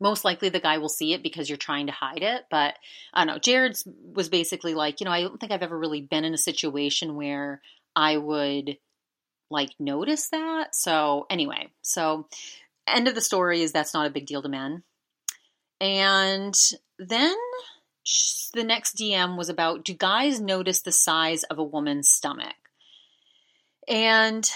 most 0.00 0.24
likely 0.24 0.48
the 0.48 0.60
guy 0.60 0.78
will 0.78 0.88
see 0.88 1.12
it 1.12 1.22
because 1.22 1.48
you're 1.48 1.58
trying 1.58 1.86
to 1.86 1.92
hide 1.92 2.22
it. 2.22 2.44
But 2.50 2.74
I 3.12 3.24
don't 3.24 3.34
know. 3.34 3.38
Jared's 3.38 3.86
was 3.86 4.28
basically 4.28 4.74
like, 4.74 5.00
you 5.00 5.04
know, 5.04 5.12
I 5.12 5.22
don't 5.22 5.38
think 5.38 5.52
I've 5.52 5.62
ever 5.62 5.78
really 5.78 6.00
been 6.00 6.24
in 6.24 6.34
a 6.34 6.38
situation 6.38 7.16
where 7.16 7.60
I 7.94 8.16
would 8.16 8.78
like 9.50 9.70
notice 9.78 10.28
that. 10.28 10.74
So 10.74 11.26
anyway, 11.28 11.68
so 11.82 12.26
end 12.86 13.08
of 13.08 13.14
the 13.14 13.20
story 13.20 13.62
is 13.62 13.72
that's 13.72 13.94
not 13.94 14.06
a 14.06 14.10
big 14.10 14.26
deal 14.26 14.42
to 14.42 14.48
men. 14.48 14.82
And 15.80 16.54
then 16.98 17.36
the 18.54 18.64
next 18.64 18.96
DM 18.96 19.36
was 19.36 19.48
about 19.48 19.84
do 19.84 19.94
guys 19.94 20.40
notice 20.40 20.82
the 20.82 20.92
size 20.92 21.42
of 21.44 21.58
a 21.58 21.64
woman's 21.64 22.08
stomach? 22.08 22.54
And 23.88 24.48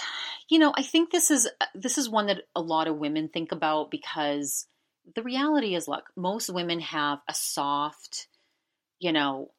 you 0.49 0.59
know, 0.59 0.73
I 0.75 0.83
think 0.83 1.11
this 1.11 1.31
is 1.31 1.49
this 1.73 1.97
is 1.97 2.09
one 2.09 2.27
that 2.27 2.43
a 2.55 2.61
lot 2.61 2.87
of 2.87 2.97
women 2.97 3.27
think 3.27 3.51
about 3.51 3.91
because 3.91 4.67
the 5.15 5.23
reality 5.23 5.75
is 5.75 5.87
look, 5.87 6.05
most 6.15 6.49
women 6.49 6.79
have 6.79 7.19
a 7.27 7.33
soft, 7.33 8.27
you 8.99 9.11
know, 9.11 9.51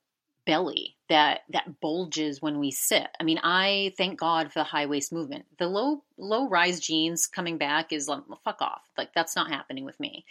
belly 0.47 0.97
that 1.09 1.41
that 1.51 1.81
bulges 1.81 2.41
when 2.41 2.59
we 2.59 2.71
sit. 2.71 3.09
I 3.21 3.25
mean, 3.25 3.39
I 3.43 3.93
thank 3.99 4.19
God 4.19 4.53
for 4.53 4.61
the 4.61 4.65
high 4.65 4.87
waist 4.87 5.13
movement. 5.13 5.45
The 5.59 5.67
low 5.67 6.03
low 6.17 6.49
rise 6.49 6.81
jeans 6.81 7.27
coming 7.27 7.59
back 7.59 7.93
is 7.93 8.09
like 8.09 8.23
fuck 8.45 8.63
off. 8.63 8.83
Like 8.97 9.13
that's 9.15 9.37
not 9.37 9.51
happening 9.51 9.85
with 9.85 9.99
me. 10.01 10.25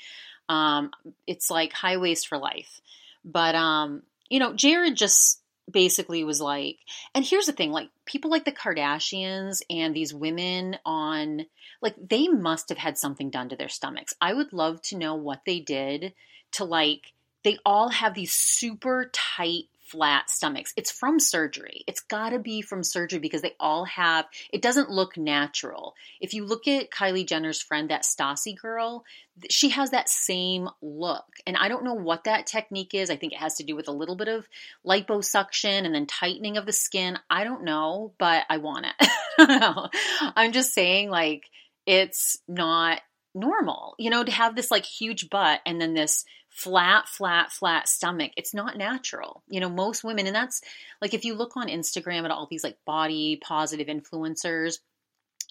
Um, 0.49 0.91
it's 1.27 1.51
like 1.51 1.73
high 1.73 1.97
waist 1.97 2.27
for 2.27 2.37
life. 2.37 2.81
But 3.23 3.55
um, 3.55 4.03
you 4.29 4.39
know, 4.39 4.53
Jared 4.53 4.95
just 4.95 5.41
basically 5.69 6.23
was 6.23 6.41
like, 6.41 6.77
and 7.13 7.25
here's 7.25 7.47
the 7.47 7.51
thing, 7.51 7.71
like 7.71 7.89
people 8.05 8.31
like 8.31 8.45
the 8.45 8.51
Kardashians 8.51 9.61
and 9.69 9.95
these 9.95 10.13
women 10.13 10.77
on 10.85 11.45
like 11.81 11.95
they 12.01 12.27
must 12.27 12.69
have 12.69 12.77
had 12.77 12.97
something 12.97 13.29
done 13.29 13.49
to 13.49 13.55
their 13.55 13.69
stomachs. 13.69 14.13
I 14.21 14.33
would 14.33 14.53
love 14.53 14.81
to 14.83 14.97
know 14.97 15.15
what 15.15 15.41
they 15.45 15.59
did 15.59 16.13
to 16.53 16.63
like 16.63 17.13
they 17.43 17.59
all 17.63 17.89
have 17.89 18.15
these 18.15 18.33
super 18.33 19.11
tight 19.13 19.65
flat 19.85 20.29
stomachs. 20.29 20.73
It's 20.75 20.91
from 20.91 21.19
surgery. 21.19 21.83
It's 21.87 22.01
got 22.01 22.29
to 22.29 22.39
be 22.39 22.61
from 22.61 22.83
surgery 22.83 23.19
because 23.19 23.41
they 23.41 23.55
all 23.59 23.85
have, 23.85 24.25
it 24.51 24.61
doesn't 24.61 24.89
look 24.89 25.17
natural. 25.17 25.95
If 26.19 26.33
you 26.33 26.45
look 26.45 26.67
at 26.67 26.89
Kylie 26.89 27.25
Jenner's 27.25 27.61
friend, 27.61 27.89
that 27.89 28.03
Stassie 28.03 28.57
girl, 28.57 29.05
she 29.49 29.69
has 29.69 29.91
that 29.91 30.09
same 30.09 30.69
look. 30.81 31.25
And 31.45 31.55
I 31.55 31.67
don't 31.67 31.83
know 31.83 31.93
what 31.93 32.23
that 32.23 32.47
technique 32.47 32.93
is. 32.93 33.09
I 33.09 33.15
think 33.15 33.33
it 33.33 33.39
has 33.39 33.55
to 33.55 33.63
do 33.63 33.75
with 33.75 33.87
a 33.87 33.93
little 33.93 34.15
bit 34.15 34.27
of 34.27 34.47
liposuction 34.85 35.85
and 35.85 35.93
then 35.93 36.07
tightening 36.07 36.57
of 36.57 36.65
the 36.65 36.73
skin. 36.73 37.19
I 37.29 37.43
don't 37.43 37.63
know, 37.63 38.13
but 38.17 38.43
I 38.49 38.57
want 38.57 38.87
it. 38.87 39.09
I'm 40.35 40.51
just 40.51 40.73
saying, 40.73 41.09
like, 41.09 41.43
it's 41.85 42.39
not 42.47 43.01
normal, 43.35 43.95
you 43.99 44.09
know, 44.09 44.23
to 44.23 44.31
have 44.31 44.55
this 44.55 44.71
like 44.71 44.85
huge 44.85 45.29
butt 45.29 45.59
and 45.65 45.79
then 45.79 45.93
this 45.93 46.25
flat, 46.55 47.09
flat, 47.09 47.51
flat 47.51 47.87
stomach. 47.87 48.31
It's 48.37 48.53
not 48.53 48.77
natural. 48.77 49.43
You 49.49 49.59
know, 49.59 49.69
most 49.69 50.03
women, 50.03 50.25
and 50.25 50.35
that's 50.35 50.61
like 51.01 51.13
if 51.13 51.25
you 51.25 51.35
look 51.35 51.57
on 51.57 51.67
Instagram 51.67 52.23
at 52.23 52.31
all 52.31 52.47
these 52.49 52.63
like 52.63 52.77
body 52.85 53.39
positive 53.43 53.87
influencers, 53.87 54.77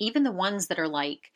even 0.00 0.22
the 0.24 0.32
ones 0.32 0.68
that 0.68 0.78
are 0.78 0.88
like, 0.88 1.30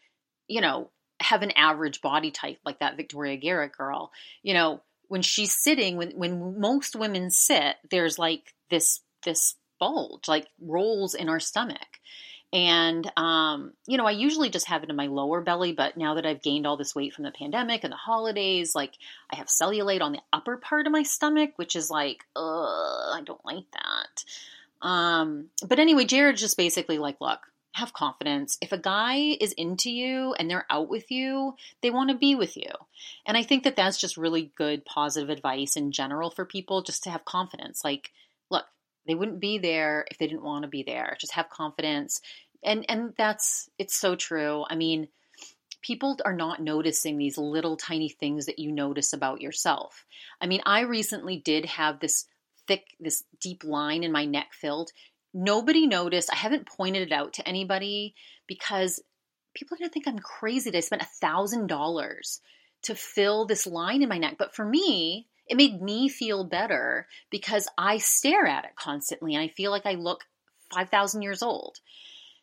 you 0.49 0.63
know, 0.63 0.91
have 1.21 1.43
an 1.43 1.51
average 1.51 2.01
body 2.01 2.31
type, 2.31 2.59
like 2.65 2.81
that 2.81 2.97
Victoria 2.97 3.37
Garrick 3.37 3.77
girl, 3.77 4.11
you 4.43 4.55
know, 4.55 4.81
when 5.09 5.21
she's 5.21 5.55
sitting, 5.55 5.99
when 5.99 6.13
when 6.13 6.59
most 6.59 6.97
women 6.97 7.31
sit, 7.31 7.77
there's 7.91 8.19
like 8.19 8.55
this 8.71 9.01
this 9.25 9.55
bulge, 9.79 10.29
like 10.29 10.47
rolls 10.61 11.15
in 11.15 11.29
our 11.29 11.41
stomach. 11.41 12.01
And, 12.51 13.11
um, 13.17 13.73
you 13.87 13.99
know, 13.99 14.07
I 14.07 14.13
usually 14.13 14.49
just 14.49 14.69
have 14.69 14.83
it 14.83 14.89
in 14.89 14.97
my 14.97 15.07
lower 15.07 15.43
belly, 15.43 15.73
but 15.73 15.99
now 15.99 16.15
that 16.15 16.25
I've 16.25 16.43
gained 16.43 16.67
all 16.67 16.79
this 16.79 16.95
weight 16.95 17.13
from 17.13 17.25
the 17.25 17.31
pandemic 17.31 17.85
and 17.85 17.93
the 17.93 17.97
holidays, 17.97 18.75
like 18.75 18.95
I 19.31 19.37
have 19.37 19.49
cellulite 19.49 20.01
on 20.01 20.13
the 20.13 20.23
upper 20.33 20.57
part 20.57 20.87
of 20.87 20.93
my 20.93 21.03
stomach, 21.03 21.53
which 21.57 21.77
is 21.77 21.91
like, 21.91 22.25
ugh, 22.35 23.13
I 23.15 23.21
don't 23.23 23.45
like 23.45 23.67
that. 23.73 24.25
Um, 24.81 25.49
but 25.67 25.79
anyway, 25.79 26.07
Jared's 26.07 26.41
just 26.41 26.57
basically 26.57 26.97
like, 26.97 27.21
look, 27.21 27.41
have 27.73 27.93
confidence. 27.93 28.57
If 28.63 28.73
a 28.73 28.79
guy 28.79 29.37
is 29.41 29.53
into 29.53 29.91
you 29.91 30.35
and 30.39 30.51
they're 30.51 30.67
out 30.71 30.89
with 30.89 31.11
you, 31.11 31.55
they 31.83 31.91
want 31.91 32.11
to 32.11 32.17
be 32.17 32.35
with 32.35 32.57
you. 32.57 32.71
And 33.27 33.37
I 33.37 33.43
think 33.43 33.65
that 33.65 33.77
that's 33.77 33.99
just 33.99 34.17
really 34.17 34.53
good 34.57 34.85
positive 34.87 35.29
advice 35.29 35.77
in 35.77 35.93
general 35.93 36.31
for 36.31 36.45
people 36.45 36.83
just 36.83 37.05
to 37.05 37.11
have 37.11 37.25
confidence. 37.25 37.85
Like, 37.85 38.11
they 39.09 39.15
wouldn't 39.15 39.41
be 39.41 39.59
there 39.59 40.05
if 40.11 40.19
they 40.19 40.27
didn't 40.27 40.45
want 40.45 40.63
to 40.63 40.69
be 40.69 40.85
there. 40.85 41.17
Just 41.19 41.33
have 41.33 41.49
confidence. 41.49 42.21
And 42.63 42.85
and 42.89 43.15
that's 43.17 43.69
it's 43.79 43.97
so 43.97 44.15
true. 44.15 44.65
I 44.69 44.77
mean, 44.77 45.09
people 45.83 46.19
are 46.25 46.35
not 46.35 46.63
noticing 46.63 47.17
these 47.17 47.39
little 47.39 47.77
tiny 47.77 48.09
things 48.09 48.47
that 48.47 48.59
you 48.59 48.71
notice 48.71 49.13
about 49.13 49.41
yourself. 49.41 50.05
I 50.41 50.47
mean, 50.47 50.61
I 50.67 50.83
recently 50.83 51.39
did 51.39 51.65
have 51.65 51.99
this 51.99 52.27
thick 52.67 52.85
this 53.01 53.25
deep 53.41 53.65
line 53.65 54.05
in 54.05 54.13
my 54.13 54.27
neck 54.27 54.49
filled. 54.53 54.91
Nobody 55.35 55.87
noticed. 55.87 56.31
I 56.33 56.37
haven't 56.37 56.69
pointed 56.69 57.03
it 57.03 57.13
out 57.13 57.35
to 57.35 57.49
anybody 57.49 58.15
because 58.47 59.03
people 59.55 59.75
are 59.75 59.79
going 59.79 59.91
to 59.91 59.93
think 59.93 60.07
I'm 60.07 60.19
crazy 60.19 60.71
that 60.71 60.77
I 60.77 60.81
spent 60.81 61.03
a 61.03 61.25
$1000 61.25 62.41
to 62.83 62.95
fill 62.95 63.47
this 63.47 63.67
line 63.67 64.03
in 64.03 64.09
my 64.09 64.19
neck. 64.19 64.37
But 64.39 64.55
for 64.55 64.65
me, 64.65 65.27
it 65.49 65.57
made 65.57 65.81
me 65.81 66.09
feel 66.09 66.45
better 66.45 67.07
because 67.31 67.69
I 67.77 67.99
stare 67.99 68.47
at 68.47 68.65
it 68.65 68.77
constantly 68.77 69.35
and 69.35 69.43
I 69.43 69.49
feel 69.49 69.71
like 69.71 69.87
I 69.87 69.95
look 69.95 70.25
5,000 70.73 71.23
years 71.23 71.43
old. 71.43 71.79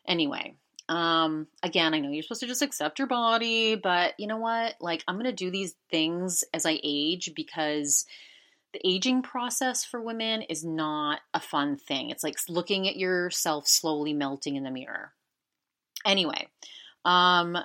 Anyway, 0.08 0.56
um, 0.90 1.48
again, 1.64 1.94
I 1.94 2.00
know 2.00 2.10
you're 2.10 2.24
supposed 2.24 2.42
to 2.42 2.48
just 2.48 2.62
accept 2.62 3.00
your 3.00 3.08
body, 3.08 3.76
but 3.76 4.14
you 4.20 4.28
know 4.28 4.38
what? 4.38 4.76
Like, 4.80 5.04
I'm 5.08 5.16
going 5.16 5.26
to 5.26 5.32
do 5.32 5.52
these 5.52 5.76
things 5.90 6.44
as 6.54 6.66
I 6.66 6.80
age 6.84 7.32
because 7.36 8.06
the 8.74 8.88
aging 8.88 9.22
process 9.22 9.86
for 9.86 10.02
women 10.02 10.42
is 10.44 10.64
not 10.64 11.22
a 11.34 11.40
fun 11.40 11.78
thing. 11.78 12.10
It's 12.10 12.24
like 12.24 12.36
looking 12.50 12.88
at 12.88 12.98
yourself 12.98 13.68
slowly 13.68 14.14
melting 14.14 14.56
in 14.56 14.64
the 14.64 14.72
mirror. 14.72 15.14
Anyway, 16.06 16.50
um, 17.04 17.58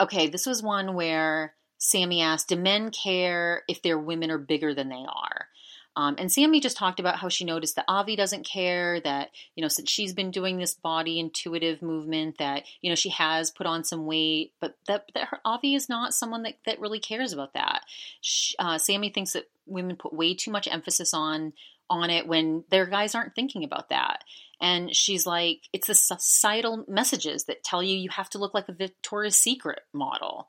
okay, 0.00 0.28
this 0.28 0.46
was 0.46 0.62
one 0.62 0.94
where 0.94 1.54
Sami 1.80 2.20
asked, 2.20 2.48
Do 2.48 2.56
men 2.56 2.90
care 2.90 3.64
if 3.66 3.82
their 3.82 3.98
women 3.98 4.30
are 4.30 4.38
bigger 4.38 4.74
than 4.74 4.88
they 4.88 5.04
are? 5.08 5.48
Um, 5.96 6.14
and 6.18 6.30
Sami 6.30 6.60
just 6.60 6.76
talked 6.76 7.00
about 7.00 7.16
how 7.16 7.28
she 7.28 7.44
noticed 7.44 7.74
that 7.74 7.84
Avi 7.88 8.14
doesn't 8.14 8.46
care, 8.46 9.00
that, 9.00 9.30
you 9.56 9.62
know, 9.62 9.68
since 9.68 9.90
she's 9.90 10.14
been 10.14 10.30
doing 10.30 10.56
this 10.56 10.74
body 10.74 11.18
intuitive 11.18 11.82
movement, 11.82 12.38
that, 12.38 12.62
you 12.80 12.90
know, 12.90 12.94
she 12.94 13.08
has 13.08 13.50
put 13.50 13.66
on 13.66 13.82
some 13.82 14.06
weight, 14.06 14.52
but 14.60 14.76
that, 14.86 15.10
that 15.14 15.28
her, 15.28 15.40
Avi 15.44 15.74
is 15.74 15.88
not 15.88 16.14
someone 16.14 16.44
that, 16.44 16.54
that 16.64 16.80
really 16.80 17.00
cares 17.00 17.32
about 17.32 17.54
that. 17.54 17.82
She, 18.20 18.54
uh, 18.58 18.78
Sami 18.78 19.10
thinks 19.10 19.32
that 19.32 19.50
women 19.66 19.96
put 19.96 20.12
way 20.12 20.34
too 20.34 20.52
much 20.52 20.68
emphasis 20.68 21.12
on 21.12 21.54
on 21.90 22.08
it 22.08 22.28
when 22.28 22.62
their 22.70 22.86
guys 22.86 23.16
aren't 23.16 23.34
thinking 23.34 23.64
about 23.64 23.88
that. 23.88 24.22
And 24.60 24.94
she's 24.94 25.26
like, 25.26 25.62
it's 25.72 25.88
the 25.88 25.94
societal 25.94 26.84
messages 26.86 27.44
that 27.44 27.64
tell 27.64 27.82
you 27.82 27.96
you 27.96 28.10
have 28.10 28.30
to 28.30 28.38
look 28.38 28.54
like 28.54 28.68
a 28.68 28.72
Victoria's 28.72 29.36
Secret 29.36 29.80
model. 29.92 30.48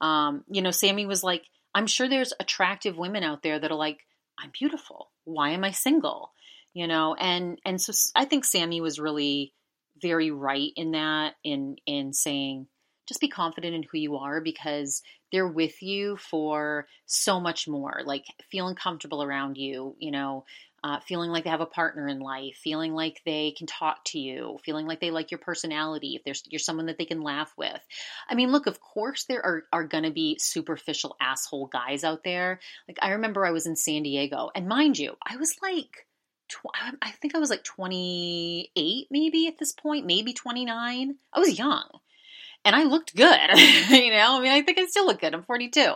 Um, 0.00 0.44
you 0.50 0.62
know, 0.62 0.70
Sami 0.70 1.06
was 1.06 1.22
like, 1.22 1.44
I'm 1.74 1.86
sure 1.86 2.08
there's 2.08 2.32
attractive 2.40 2.96
women 2.96 3.22
out 3.22 3.42
there 3.42 3.58
that 3.58 3.70
are 3.70 3.76
like, 3.76 4.00
I'm 4.38 4.50
beautiful. 4.58 5.10
Why 5.24 5.50
am 5.50 5.64
I 5.64 5.70
single? 5.70 6.32
You 6.72 6.86
know, 6.86 7.14
and 7.14 7.58
and 7.64 7.80
so 7.80 7.92
I 8.14 8.24
think 8.24 8.44
Sami 8.44 8.80
was 8.80 9.00
really 9.00 9.52
very 10.00 10.30
right 10.30 10.70
in 10.76 10.92
that 10.92 11.34
in 11.44 11.76
in 11.86 12.12
saying 12.12 12.66
just 13.06 13.20
be 13.20 13.28
confident 13.28 13.74
in 13.74 13.82
who 13.82 13.98
you 13.98 14.16
are 14.16 14.40
because 14.40 15.02
they're 15.32 15.48
with 15.48 15.82
you 15.82 16.16
for 16.16 16.86
so 17.06 17.40
much 17.40 17.66
more 17.66 18.02
like 18.04 18.24
feeling 18.50 18.76
comfortable 18.76 19.22
around 19.22 19.56
you 19.56 19.96
you 19.98 20.10
know 20.10 20.44
uh, 20.82 21.00
feeling 21.00 21.30
like 21.30 21.44
they 21.44 21.50
have 21.50 21.60
a 21.60 21.66
partner 21.66 22.08
in 22.08 22.20
life, 22.20 22.56
feeling 22.56 22.94
like 22.94 23.20
they 23.24 23.52
can 23.52 23.66
talk 23.66 24.04
to 24.04 24.18
you, 24.18 24.58
feeling 24.64 24.86
like 24.86 25.00
they 25.00 25.10
like 25.10 25.30
your 25.30 25.38
personality, 25.38 26.14
if 26.16 26.24
there's 26.24 26.42
you're 26.48 26.58
someone 26.58 26.86
that 26.86 26.98
they 26.98 27.04
can 27.04 27.22
laugh 27.22 27.52
with. 27.56 27.80
I 28.28 28.34
mean, 28.34 28.50
look, 28.50 28.66
of 28.66 28.80
course 28.80 29.24
there 29.24 29.44
are 29.44 29.64
are 29.72 29.84
going 29.84 30.04
to 30.04 30.10
be 30.10 30.38
superficial 30.38 31.16
asshole 31.20 31.66
guys 31.66 32.04
out 32.04 32.24
there. 32.24 32.60
Like 32.88 32.98
I 33.02 33.10
remember 33.10 33.44
I 33.44 33.50
was 33.50 33.66
in 33.66 33.76
San 33.76 34.02
Diego, 34.02 34.50
and 34.54 34.68
mind 34.68 34.98
you, 34.98 35.16
I 35.26 35.36
was 35.36 35.54
like. 35.62 36.06
Tw- 36.48 36.96
I 37.00 37.12
think 37.12 37.36
I 37.36 37.38
was 37.38 37.48
like 37.48 37.62
28 37.62 39.06
maybe 39.08 39.46
at 39.46 39.56
this 39.60 39.72
point, 39.72 40.04
maybe 40.04 40.32
29. 40.32 41.14
I 41.32 41.38
was 41.38 41.56
young 41.56 41.84
and 42.64 42.74
I 42.74 42.82
looked 42.82 43.14
good. 43.14 43.50
you 43.90 44.10
know, 44.10 44.38
I 44.38 44.40
mean, 44.40 44.50
I 44.50 44.62
think 44.62 44.76
I 44.78 44.86
still 44.86 45.06
look 45.06 45.20
good. 45.20 45.32
I'm 45.32 45.44
42. 45.44 45.94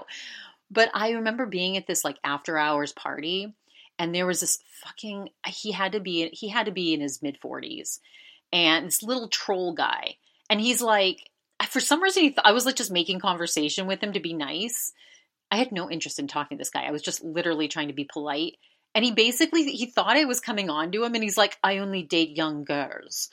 But 0.70 0.90
I 0.94 1.10
remember 1.10 1.46
being 1.46 1.76
at 1.76 1.88
this 1.88 2.04
like 2.04 2.18
after 2.24 2.56
hours 2.56 2.92
party 2.92 3.52
and 3.98 4.14
there 4.14 4.26
was 4.26 4.40
this 4.40 4.58
fucking 4.82 5.28
he 5.46 5.72
had 5.72 5.92
to 5.92 6.00
be 6.00 6.28
he 6.32 6.48
had 6.48 6.66
to 6.66 6.72
be 6.72 6.94
in 6.94 7.00
his 7.00 7.22
mid 7.22 7.38
40s 7.40 8.00
and 8.52 8.86
this 8.86 9.02
little 9.02 9.28
troll 9.28 9.72
guy. 9.74 10.16
And 10.50 10.60
he's 10.60 10.82
like 10.82 11.30
for 11.68 11.80
some 11.80 12.02
reason 12.02 12.22
th- 12.22 12.38
i 12.44 12.52
was 12.52 12.66
like 12.66 12.76
just 12.76 12.90
making 12.90 13.18
conversation 13.18 13.86
with 13.86 14.02
him 14.02 14.12
to 14.12 14.20
be 14.20 14.34
nice. 14.34 14.92
I 15.50 15.56
had 15.56 15.72
no 15.72 15.90
interest 15.90 16.18
in 16.18 16.26
talking 16.26 16.56
to 16.56 16.60
this 16.60 16.70
guy. 16.70 16.84
I 16.84 16.90
was 16.90 17.02
just 17.02 17.22
literally 17.22 17.68
trying 17.68 17.88
to 17.88 17.94
be 17.94 18.08
polite. 18.10 18.56
And 18.94 19.04
he 19.04 19.12
basically 19.12 19.64
he 19.64 19.86
thought 19.86 20.16
i 20.16 20.24
was 20.24 20.40
coming 20.40 20.70
on 20.70 20.92
to 20.92 21.04
him 21.04 21.14
and 21.14 21.22
he's 21.22 21.38
like 21.38 21.56
i 21.62 21.78
only 21.78 22.02
date 22.02 22.36
young 22.36 22.64
girls. 22.64 23.28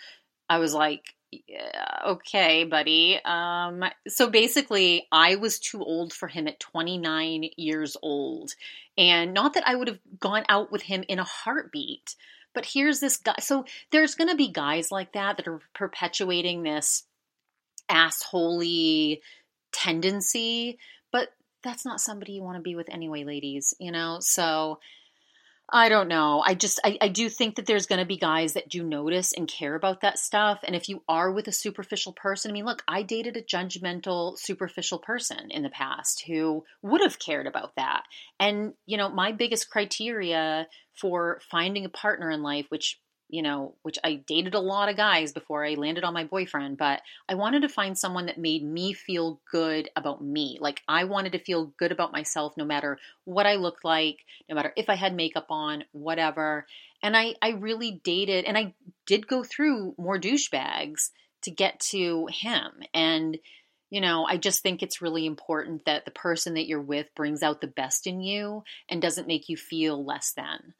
I 0.50 0.58
was 0.58 0.74
like 0.74 1.04
yeah, 1.32 2.02
okay, 2.08 2.66
buddy. 2.66 3.20
Um, 3.24 3.84
so 4.08 4.30
basically, 4.30 5.08
I 5.12 5.36
was 5.36 5.60
too 5.60 5.82
old 5.84 6.12
for 6.12 6.28
him 6.28 6.48
at 6.48 6.60
29 6.60 7.50
years 7.56 7.96
old. 8.02 8.54
And 8.98 9.34
not 9.34 9.54
that 9.54 9.68
I 9.68 9.76
would 9.76 9.88
have 9.88 10.00
gone 10.20 10.44
out 10.50 10.72
with 10.72 10.82
him 10.82 11.04
in 11.08 11.20
a 11.20 11.24
heartbeat, 11.24 12.16
but 12.54 12.66
here's 12.66 13.00
this 13.00 13.18
guy. 13.18 13.36
So 13.40 13.66
there's 13.92 14.16
going 14.16 14.30
to 14.30 14.36
be 14.36 14.50
guys 14.50 14.92
like 14.92 15.14
that 15.14 15.38
that 15.38 15.48
are 15.48 15.62
perpetuating 15.74 16.64
this 16.64 17.04
assholey 17.90 19.22
tendency, 19.72 20.80
but 21.12 21.30
that's 21.64 21.86
not 21.86 22.02
somebody 22.02 22.34
you 22.34 22.44
want 22.44 22.58
to 22.58 22.62
be 22.62 22.76
with 22.76 22.90
anyway, 22.90 23.24
ladies, 23.24 23.74
you 23.80 23.92
know? 23.92 24.18
So 24.20 24.80
I 25.74 25.88
don't 25.88 26.10
know. 26.10 26.44
I 26.46 26.54
just 26.54 26.82
I, 26.84 26.98
I 27.00 27.08
do 27.08 27.30
think 27.30 27.56
that 27.56 27.66
there's 27.66 27.86
gonna 27.86 28.06
be 28.06 28.18
guys 28.18 28.54
that 28.54 28.68
do 28.68 28.84
notice 28.84 29.32
and 29.32 29.48
care 29.48 29.74
about 29.74 30.02
that 30.02 30.20
stuff. 30.20 30.60
And 30.64 30.76
if 30.76 30.90
you 30.90 31.02
are 31.08 31.32
with 31.32 31.48
a 31.48 31.54
superficial 31.54 32.12
person, 32.12 32.52
I 32.52 32.54
mean, 32.54 32.66
look, 32.66 32.84
I 32.90 33.04
dated 33.04 33.38
a 33.38 33.42
judgmental, 33.42 34.38
superficial 34.38 35.00
person 35.00 35.50
in 35.50 35.64
the 35.64 35.70
past 35.70 36.24
who 36.28 36.66
would 36.82 37.02
have 37.02 37.20
cared 37.20 37.48
about 37.48 37.76
that. 37.78 38.04
And, 38.38 38.74
you 38.86 38.98
know, 38.98 39.08
my 39.08 39.32
biggest 39.32 39.70
criteria 39.70 40.68
for 41.00 41.40
finding 41.50 41.86
a 41.86 41.90
partner 41.90 42.30
in 42.30 42.44
life, 42.44 42.66
which 42.68 43.00
you 43.32 43.42
know, 43.42 43.74
which 43.82 43.98
I 44.04 44.16
dated 44.16 44.54
a 44.54 44.60
lot 44.60 44.90
of 44.90 44.98
guys 44.98 45.32
before 45.32 45.66
I 45.66 45.76
landed 45.76 46.04
on 46.04 46.14
my 46.14 46.26
boyfriend, 46.26 46.78
but 46.78 47.02
I 47.30 47.36
wanted 47.36 47.62
to 47.62 47.70
find 47.70 47.98
someone 47.98 48.26
that 48.26 48.38
made 48.38 48.62
me 48.62 48.92
feel 48.92 49.40
good 49.50 49.90
about 49.96 50.22
me. 50.22 50.58
Like 50.60 50.82
I 50.86 51.06
wanted 51.06 51.32
to 51.32 51.40
feel 51.40 51.74
good 51.78 51.94
about 51.94 52.12
myself 52.12 52.58
no 52.58 52.66
matter 52.66 53.00
what 53.24 53.48
I 53.48 53.56
looked 53.56 53.86
like, 53.86 54.18
no 54.50 54.56
matter 54.56 54.74
if 54.76 54.90
I 54.90 54.96
had 54.96 55.16
makeup 55.16 55.48
on, 55.50 55.86
whatever. 55.94 56.68
And 57.02 57.16
I, 57.16 57.36
I 57.42 57.52
really 57.52 58.02
dated 58.04 58.44
and 58.44 58.58
I 58.58 58.74
did 59.08 59.28
go 59.28 59.44
through 59.46 59.96
more 59.98 60.20
douchebags 60.20 61.12
to 61.44 61.52
get 61.52 61.80
to 61.92 62.28
him. 62.30 62.84
And, 62.94 63.38
you 63.90 64.02
know, 64.02 64.26
I 64.26 64.36
just 64.36 64.62
think 64.62 64.84
it's 64.84 65.02
really 65.02 65.26
important 65.26 65.86
that 65.86 66.04
the 66.04 66.12
person 66.12 66.56
that 66.56 66.68
you're 66.68 66.82
with 66.82 67.08
brings 67.16 67.44
out 67.44 67.62
the 67.62 67.68
best 67.68 68.08
in 68.08 68.20
you 68.20 68.64
and 68.90 69.02
doesn't 69.02 69.28
make 69.28 69.48
you 69.48 69.56
feel 69.56 70.04
less 70.04 70.34
than. 70.34 70.74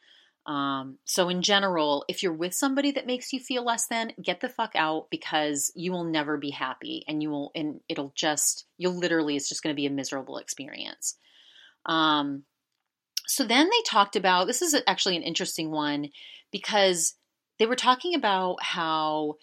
Um, 0.46 0.98
so 1.06 1.30
in 1.30 1.44
general, 1.44 2.04
if 2.08 2.24
you're 2.24 2.34
with 2.34 2.54
somebody 2.54 2.92
that 2.92 3.06
makes 3.06 3.32
you 3.32 3.40
feel 3.40 3.64
less 3.64 3.88
than, 3.88 4.14
get 4.22 4.42
the 4.42 4.50
fuck 4.50 4.72
out 4.76 5.08
because 5.12 5.72
you 5.76 5.92
will 5.92 6.04
never 6.04 6.38
be 6.38 6.50
happy 6.50 7.04
and 7.08 7.22
you 7.22 7.30
will 7.30 7.52
and 7.54 7.80
it'll 7.88 8.12
just 8.16 8.66
you'll 8.78 8.98
literally 8.98 9.36
it's 9.36 9.50
just 9.50 9.62
going 9.62 9.74
to 9.74 9.80
be 9.80 9.86
a 9.86 9.92
miserable 9.92 10.38
experience. 10.38 11.16
Um, 11.86 12.44
so 13.28 13.46
then 13.46 13.70
they 13.70 13.82
talked 13.86 14.16
about 14.16 14.48
this 14.48 14.62
is 14.62 14.76
actually 14.88 15.16
an 15.16 15.24
interesting 15.24 15.70
one 15.70 16.10
because 16.52 17.16
they 17.60 17.66
were 17.68 17.76
talking 17.76 18.16
about 18.16 18.64
how 18.64 19.36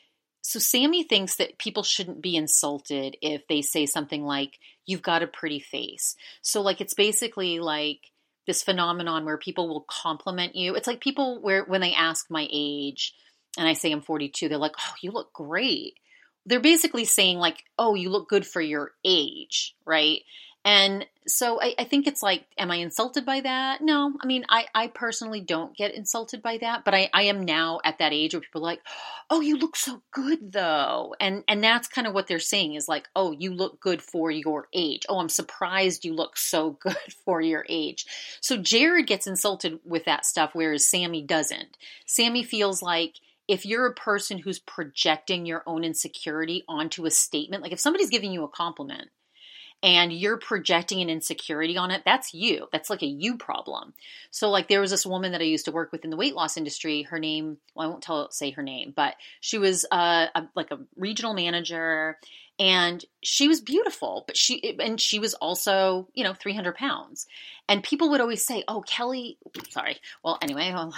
so 0.42 0.58
Sami 0.58 1.04
thinks 1.04 1.36
that 1.36 1.58
people 1.58 1.82
shouldn't 1.82 2.22
be 2.22 2.36
insulted 2.36 3.16
if 3.22 3.46
they 3.48 3.62
say 3.62 3.86
something 3.86 4.24
like 4.24 4.58
you've 4.86 5.02
got 5.02 5.22
a 5.22 5.26
pretty 5.26 5.60
face. 5.60 6.16
So 6.42 6.60
like 6.62 6.80
it's 6.80 6.94
basically 6.94 7.60
like 7.60 8.00
this 8.48 8.62
phenomenon 8.62 9.26
where 9.26 9.36
people 9.36 9.68
will 9.68 9.84
compliment 9.88 10.56
you. 10.56 10.74
It's 10.74 10.86
like 10.86 11.00
people 11.00 11.40
where 11.42 11.64
when 11.64 11.82
they 11.82 11.92
ask 11.92 12.30
my 12.30 12.48
age 12.50 13.14
and 13.58 13.68
I 13.68 13.74
say 13.74 13.92
I'm 13.92 14.00
42, 14.00 14.48
they're 14.48 14.56
like, 14.58 14.74
"Oh, 14.80 14.94
you 15.02 15.12
look 15.12 15.32
great." 15.34 15.94
They're 16.46 16.58
basically 16.58 17.04
saying 17.04 17.38
like, 17.38 17.62
"Oh, 17.78 17.94
you 17.94 18.08
look 18.08 18.28
good 18.28 18.46
for 18.46 18.62
your 18.62 18.92
age," 19.04 19.76
right? 19.84 20.22
And 20.64 21.06
so 21.26 21.60
I, 21.60 21.74
I, 21.78 21.84
think 21.84 22.06
it's 22.06 22.22
like, 22.22 22.44
am 22.58 22.70
I 22.70 22.76
insulted 22.76 23.24
by 23.24 23.40
that? 23.40 23.80
No, 23.80 24.12
I 24.20 24.26
mean, 24.26 24.44
I, 24.48 24.66
I 24.74 24.88
personally 24.88 25.40
don't 25.40 25.76
get 25.76 25.94
insulted 25.94 26.42
by 26.42 26.58
that, 26.58 26.84
but 26.84 26.94
I, 26.94 27.08
I 27.14 27.22
am 27.22 27.44
now 27.44 27.80
at 27.84 27.98
that 27.98 28.12
age 28.12 28.34
where 28.34 28.40
people 28.40 28.62
are 28.62 28.64
like, 28.64 28.82
oh, 29.30 29.40
you 29.40 29.56
look 29.56 29.76
so 29.76 30.02
good 30.10 30.52
though. 30.52 31.14
And, 31.20 31.44
and 31.46 31.62
that's 31.62 31.88
kind 31.88 32.06
of 32.06 32.14
what 32.14 32.26
they're 32.26 32.38
saying 32.38 32.74
is 32.74 32.88
like, 32.88 33.08
oh, 33.14 33.32
you 33.32 33.54
look 33.54 33.80
good 33.80 34.02
for 34.02 34.30
your 34.30 34.68
age. 34.72 35.04
Oh, 35.08 35.18
I'm 35.18 35.28
surprised 35.28 36.04
you 36.04 36.14
look 36.14 36.36
so 36.36 36.70
good 36.80 36.96
for 37.24 37.40
your 37.40 37.64
age. 37.68 38.06
So 38.40 38.56
Jared 38.56 39.06
gets 39.06 39.26
insulted 39.26 39.80
with 39.84 40.04
that 40.06 40.26
stuff, 40.26 40.50
whereas 40.54 40.88
Sami 40.88 41.22
doesn't. 41.22 41.76
Sami 42.06 42.42
feels 42.42 42.82
like, 42.82 43.14
if 43.46 43.64
you're 43.64 43.86
a 43.86 43.94
person 43.94 44.36
who's 44.36 44.58
projecting 44.58 45.46
your 45.46 45.62
own 45.66 45.82
insecurity 45.82 46.64
onto 46.68 47.06
a 47.06 47.10
statement, 47.10 47.62
like 47.62 47.72
if 47.72 47.80
somebody's 47.80 48.10
giving 48.10 48.30
you 48.30 48.44
a 48.44 48.48
compliment, 48.48 49.08
and 49.82 50.12
you're 50.12 50.38
projecting 50.38 51.00
an 51.00 51.08
insecurity 51.10 51.76
on 51.76 51.90
it, 51.90 52.02
that's 52.04 52.34
you. 52.34 52.66
That's 52.72 52.90
like 52.90 53.02
a 53.02 53.06
you 53.06 53.36
problem. 53.36 53.94
So, 54.30 54.50
like, 54.50 54.68
there 54.68 54.80
was 54.80 54.90
this 54.90 55.06
woman 55.06 55.32
that 55.32 55.40
I 55.40 55.44
used 55.44 55.66
to 55.66 55.72
work 55.72 55.92
with 55.92 56.04
in 56.04 56.10
the 56.10 56.16
weight 56.16 56.34
loss 56.34 56.56
industry. 56.56 57.02
Her 57.02 57.18
name, 57.18 57.58
well, 57.74 57.86
I 57.86 57.90
won't 57.90 58.02
tell 58.02 58.30
say 58.30 58.50
her 58.50 58.62
name, 58.62 58.92
but 58.94 59.14
she 59.40 59.58
was 59.58 59.86
uh, 59.92 60.26
a, 60.34 60.48
like 60.56 60.72
a 60.72 60.80
regional 60.96 61.32
manager, 61.32 62.18
and 62.58 63.04
she 63.22 63.46
was 63.46 63.60
beautiful. 63.60 64.24
But 64.26 64.36
she 64.36 64.76
and 64.80 65.00
she 65.00 65.20
was 65.20 65.34
also, 65.34 66.08
you 66.12 66.24
know, 66.24 66.34
300 66.34 66.74
pounds. 66.74 67.28
And 67.68 67.84
people 67.84 68.10
would 68.10 68.20
always 68.20 68.44
say, 68.44 68.64
"Oh, 68.66 68.80
Kelly." 68.80 69.38
Sorry. 69.70 69.98
Well, 70.24 70.38
anyway, 70.42 70.72
well, 70.74 70.92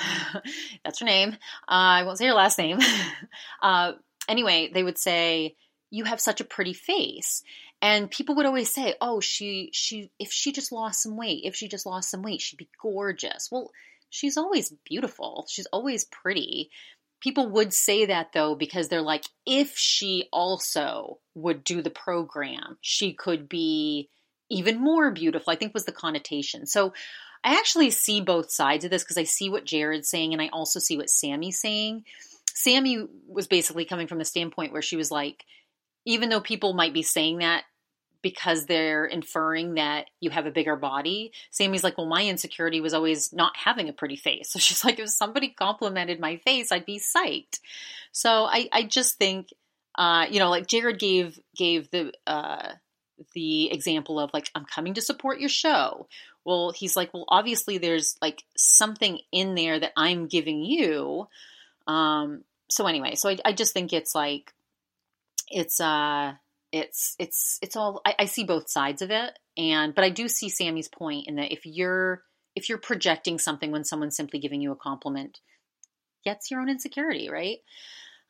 that's 0.84 1.00
her 1.00 1.06
name. 1.06 1.32
Uh, 1.68 2.00
I 2.00 2.02
won't 2.04 2.16
say 2.16 2.26
her 2.26 2.32
last 2.32 2.56
name. 2.56 2.78
uh, 3.62 3.92
anyway, 4.26 4.70
they 4.72 4.82
would 4.82 4.98
say 4.98 5.56
you 5.90 6.04
have 6.04 6.20
such 6.20 6.40
a 6.40 6.44
pretty 6.44 6.72
face 6.72 7.42
and 7.82 8.10
people 8.10 8.34
would 8.34 8.46
always 8.46 8.70
say 8.72 8.94
oh 9.00 9.20
she 9.20 9.70
she 9.72 10.10
if 10.18 10.30
she 10.30 10.52
just 10.52 10.72
lost 10.72 11.02
some 11.02 11.16
weight 11.16 11.42
if 11.44 11.54
she 11.54 11.68
just 11.68 11.86
lost 11.86 12.10
some 12.10 12.22
weight 12.22 12.40
she'd 12.40 12.56
be 12.56 12.68
gorgeous. 12.80 13.48
Well 13.50 13.70
she's 14.10 14.36
always 14.36 14.72
beautiful. 14.84 15.46
She's 15.48 15.66
always 15.66 16.04
pretty. 16.04 16.70
People 17.20 17.48
would 17.50 17.72
say 17.72 18.06
that 18.06 18.32
though 18.32 18.54
because 18.54 18.88
they're 18.88 19.02
like 19.02 19.24
if 19.46 19.76
she 19.76 20.28
also 20.32 21.18
would 21.34 21.64
do 21.64 21.82
the 21.82 21.90
program 21.90 22.78
she 22.80 23.12
could 23.12 23.48
be 23.48 24.08
even 24.52 24.80
more 24.80 25.12
beautiful 25.12 25.52
i 25.52 25.56
think 25.56 25.72
was 25.74 25.84
the 25.84 25.92
connotation. 25.92 26.66
So 26.66 26.92
i 27.42 27.54
actually 27.56 27.90
see 27.90 28.20
both 28.20 28.50
sides 28.50 28.84
of 28.84 28.90
this 28.90 29.02
because 29.02 29.18
i 29.18 29.24
see 29.24 29.48
what 29.48 29.64
jared's 29.64 30.10
saying 30.10 30.32
and 30.32 30.42
i 30.42 30.48
also 30.48 30.78
see 30.78 30.96
what 30.96 31.10
sami's 31.10 31.60
saying. 31.60 32.04
Sami 32.52 33.06
was 33.26 33.46
basically 33.46 33.84
coming 33.84 34.06
from 34.06 34.18
the 34.18 34.24
standpoint 34.24 34.72
where 34.72 34.82
she 34.82 34.96
was 34.96 35.10
like 35.10 35.44
even 36.04 36.28
though 36.28 36.40
people 36.40 36.72
might 36.74 36.94
be 36.94 37.02
saying 37.02 37.38
that 37.38 37.64
because 38.22 38.66
they're 38.66 39.04
inferring 39.04 39.74
that 39.74 40.06
you 40.20 40.30
have 40.30 40.46
a 40.46 40.50
bigger 40.50 40.76
body. 40.76 41.32
Sami's 41.50 41.84
like, 41.84 41.96
well, 41.96 42.06
my 42.06 42.24
insecurity 42.24 42.80
was 42.80 42.94
always 42.94 43.32
not 43.32 43.56
having 43.56 43.88
a 43.88 43.92
pretty 43.92 44.16
face. 44.16 44.50
So 44.50 44.58
she's 44.58 44.84
like, 44.84 44.98
if 44.98 45.08
somebody 45.10 45.48
complimented 45.48 46.18
my 46.18 46.36
face, 46.38 46.72
I'd 46.72 46.84
be 46.84 46.98
psyched. 46.98 47.60
So 48.12 48.44
I, 48.44 48.68
I 48.72 48.82
just 48.82 49.16
think, 49.16 49.48
uh, 49.96 50.26
you 50.28 50.38
know, 50.38 50.50
like 50.50 50.66
Jared 50.66 50.98
gave 50.98 51.38
gave 51.56 51.90
the 51.90 52.12
uh, 52.26 52.72
the 53.34 53.70
example 53.70 54.18
of 54.18 54.30
like, 54.34 54.50
I'm 54.54 54.64
coming 54.64 54.94
to 54.94 55.02
support 55.02 55.40
your 55.40 55.48
show. 55.48 56.08
Well, 56.44 56.72
he's 56.72 56.96
like, 56.96 57.14
well, 57.14 57.26
obviously 57.28 57.78
there's 57.78 58.16
like 58.20 58.42
something 58.56 59.20
in 59.30 59.54
there 59.54 59.78
that 59.78 59.92
I'm 59.96 60.26
giving 60.26 60.64
you. 60.64 61.28
Um, 61.86 62.44
so 62.68 62.86
anyway, 62.86 63.14
so 63.14 63.28
I, 63.28 63.38
I 63.44 63.52
just 63.52 63.72
think 63.72 63.92
it's 63.92 64.14
like 64.14 64.52
it's 65.48 65.80
uh 65.80 66.34
it's 66.72 67.16
it's 67.18 67.58
it's 67.62 67.76
all 67.76 68.00
I, 68.04 68.14
I, 68.20 68.24
see 68.26 68.44
both 68.44 68.70
sides 68.70 69.02
of 69.02 69.10
it 69.10 69.38
and 69.56 69.94
but 69.94 70.04
i 70.04 70.10
do 70.10 70.28
see 70.28 70.48
sami's 70.48 70.88
point 70.88 71.26
in 71.26 71.36
that 71.36 71.52
if 71.52 71.66
you're 71.66 72.22
if 72.54 72.68
you're 72.68 72.78
projecting 72.78 73.38
something 73.38 73.70
when 73.70 73.84
someone's 73.84 74.16
simply 74.16 74.38
giving 74.38 74.60
you 74.60 74.72
a 74.72 74.76
compliment 74.76 75.40
gets 76.24 76.50
your 76.50 76.60
own 76.60 76.68
insecurity 76.68 77.28
right? 77.28 77.58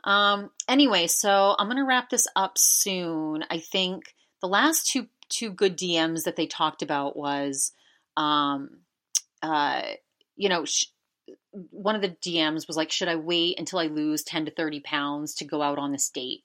Um 0.04 0.50
anyway 0.68 1.06
so 1.06 1.54
i'm 1.58 1.68
gonna 1.68 1.84
wrap 1.84 2.08
this 2.08 2.26
up 2.34 2.56
soon. 2.56 3.44
I 3.50 3.58
think 3.58 4.14
the 4.40 4.48
last 4.48 4.90
two 4.90 5.08
two 5.28 5.50
good 5.50 5.76
dms 5.76 6.24
that 6.24 6.36
they 6.36 6.46
talked 6.46 6.82
about 6.82 7.16
was 7.16 7.72
um 8.16 8.78
uh 9.42 9.82
you 10.36 10.48
know 10.48 10.64
sh- 10.64 10.86
one 11.70 11.94
of 11.94 12.00
the 12.00 12.08
dms 12.08 12.66
was 12.66 12.76
like 12.76 12.90
should 12.90 13.08
i 13.08 13.16
wait 13.16 13.58
until 13.58 13.78
i 13.78 13.86
lose 13.86 14.22
10 14.22 14.46
to 14.46 14.50
30 14.50 14.80
pounds 14.80 15.34
to 15.34 15.44
go 15.44 15.60
out 15.60 15.78
on 15.78 15.92
this 15.92 16.08
date? 16.08 16.42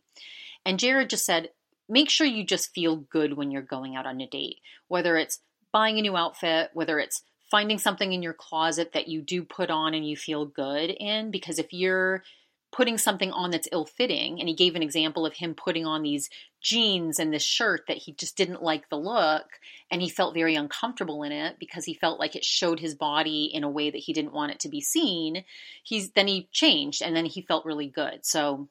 And 0.65 0.79
Jared 0.79 1.09
just 1.11 1.25
said, 1.25 1.49
make 1.87 2.09
sure 2.09 2.27
you 2.27 2.43
just 2.43 2.73
feel 2.73 2.95
good 2.95 3.33
when 3.33 3.51
you're 3.51 3.61
going 3.61 3.95
out 3.95 4.05
on 4.05 4.21
a 4.21 4.27
date, 4.27 4.59
whether 4.87 5.17
it's 5.17 5.39
buying 5.71 5.99
a 5.99 6.01
new 6.01 6.15
outfit, 6.15 6.69
whether 6.73 6.99
it's 6.99 7.21
finding 7.51 7.77
something 7.77 8.13
in 8.13 8.23
your 8.23 8.33
closet 8.33 8.93
that 8.93 9.07
you 9.07 9.21
do 9.21 9.43
put 9.43 9.69
on 9.69 9.93
and 9.93 10.07
you 10.07 10.15
feel 10.17 10.45
good 10.45 10.89
in. 10.89 11.31
Because 11.31 11.59
if 11.59 11.73
you're 11.73 12.23
putting 12.71 12.97
something 12.97 13.31
on 13.31 13.51
that's 13.51 13.69
ill 13.71 13.85
fitting, 13.85 14.39
and 14.39 14.49
he 14.49 14.55
gave 14.55 14.75
an 14.75 14.83
example 14.83 15.25
of 15.25 15.33
him 15.33 15.53
putting 15.53 15.85
on 15.85 16.03
these 16.03 16.29
jeans 16.59 17.19
and 17.19 17.33
this 17.33 17.43
shirt 17.43 17.85
that 17.87 17.97
he 17.97 18.11
just 18.11 18.35
didn't 18.35 18.61
like 18.61 18.89
the 18.89 18.97
look, 18.97 19.45
and 19.89 20.01
he 20.01 20.09
felt 20.09 20.33
very 20.33 20.55
uncomfortable 20.55 21.23
in 21.23 21.31
it 21.31 21.57
because 21.57 21.85
he 21.85 21.93
felt 21.93 22.19
like 22.19 22.35
it 22.35 22.43
showed 22.43 22.79
his 22.79 22.93
body 22.93 23.45
in 23.45 23.63
a 23.63 23.69
way 23.69 23.89
that 23.89 23.99
he 23.99 24.11
didn't 24.11 24.33
want 24.33 24.51
it 24.51 24.59
to 24.59 24.69
be 24.69 24.81
seen. 24.81 25.45
He's 25.83 26.11
then 26.11 26.27
he 26.27 26.49
changed 26.51 27.01
and 27.01 27.15
then 27.15 27.25
he 27.25 27.41
felt 27.41 27.65
really 27.65 27.87
good. 27.87 28.25
So 28.25 28.67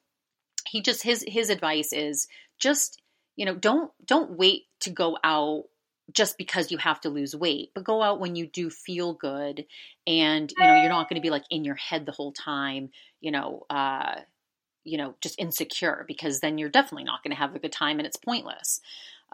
he 0.67 0.81
just 0.81 1.01
his 1.01 1.25
his 1.27 1.49
advice 1.49 1.91
is 1.91 2.27
just 2.59 3.01
you 3.35 3.45
know 3.45 3.55
don't 3.55 3.91
don't 4.05 4.37
wait 4.37 4.63
to 4.81 4.89
go 4.89 5.17
out 5.23 5.63
just 6.13 6.37
because 6.37 6.71
you 6.71 6.77
have 6.77 7.01
to 7.01 7.09
lose 7.09 7.35
weight 7.35 7.71
but 7.73 7.83
go 7.83 8.01
out 8.01 8.19
when 8.19 8.35
you 8.35 8.47
do 8.47 8.69
feel 8.69 9.13
good 9.13 9.65
and 10.05 10.51
you 10.57 10.63
know 10.63 10.75
you're 10.75 10.89
not 10.89 11.09
going 11.09 11.19
to 11.19 11.25
be 11.25 11.31
like 11.31 11.45
in 11.49 11.63
your 11.63 11.75
head 11.75 12.05
the 12.05 12.11
whole 12.11 12.31
time 12.31 12.89
you 13.21 13.31
know 13.31 13.65
uh 13.69 14.15
you 14.83 14.97
know 14.97 15.15
just 15.21 15.39
insecure 15.39 16.05
because 16.07 16.39
then 16.39 16.57
you're 16.57 16.69
definitely 16.69 17.03
not 17.03 17.23
going 17.23 17.31
to 17.31 17.37
have 17.37 17.55
a 17.55 17.59
good 17.59 17.71
time 17.71 17.97
and 17.97 18.05
it's 18.05 18.17
pointless 18.17 18.81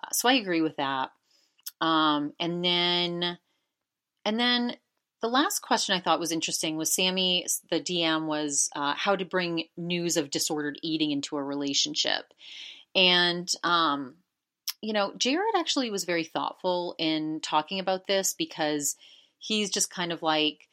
uh, 0.01 0.09
so 0.11 0.29
i 0.29 0.33
agree 0.33 0.61
with 0.61 0.77
that 0.77 1.11
um 1.81 2.31
and 2.39 2.63
then 2.63 3.37
and 4.23 4.39
then 4.39 4.75
the 5.21 5.27
last 5.27 5.59
question 5.59 5.95
I 5.95 6.01
thought 6.01 6.19
was 6.19 6.31
interesting 6.31 6.77
was 6.77 6.93
Sami, 6.93 7.45
the 7.69 7.79
DM, 7.79 8.25
was 8.25 8.69
uh, 8.75 8.95
how 8.95 9.15
to 9.15 9.23
bring 9.23 9.65
news 9.77 10.17
of 10.17 10.31
disordered 10.31 10.79
eating 10.81 11.11
into 11.11 11.37
a 11.37 11.43
relationship. 11.43 12.25
And, 12.95 13.47
um, 13.63 14.15
you 14.81 14.93
know, 14.93 15.13
Jared 15.17 15.55
actually 15.57 15.91
was 15.91 16.03
very 16.03 16.23
thoughtful 16.23 16.95
in 16.97 17.39
talking 17.41 17.79
about 17.79 18.07
this 18.07 18.33
because 18.33 18.95
he's 19.37 19.69
just 19.69 19.93
kind 19.93 20.11
of 20.11 20.21
like, 20.21 20.67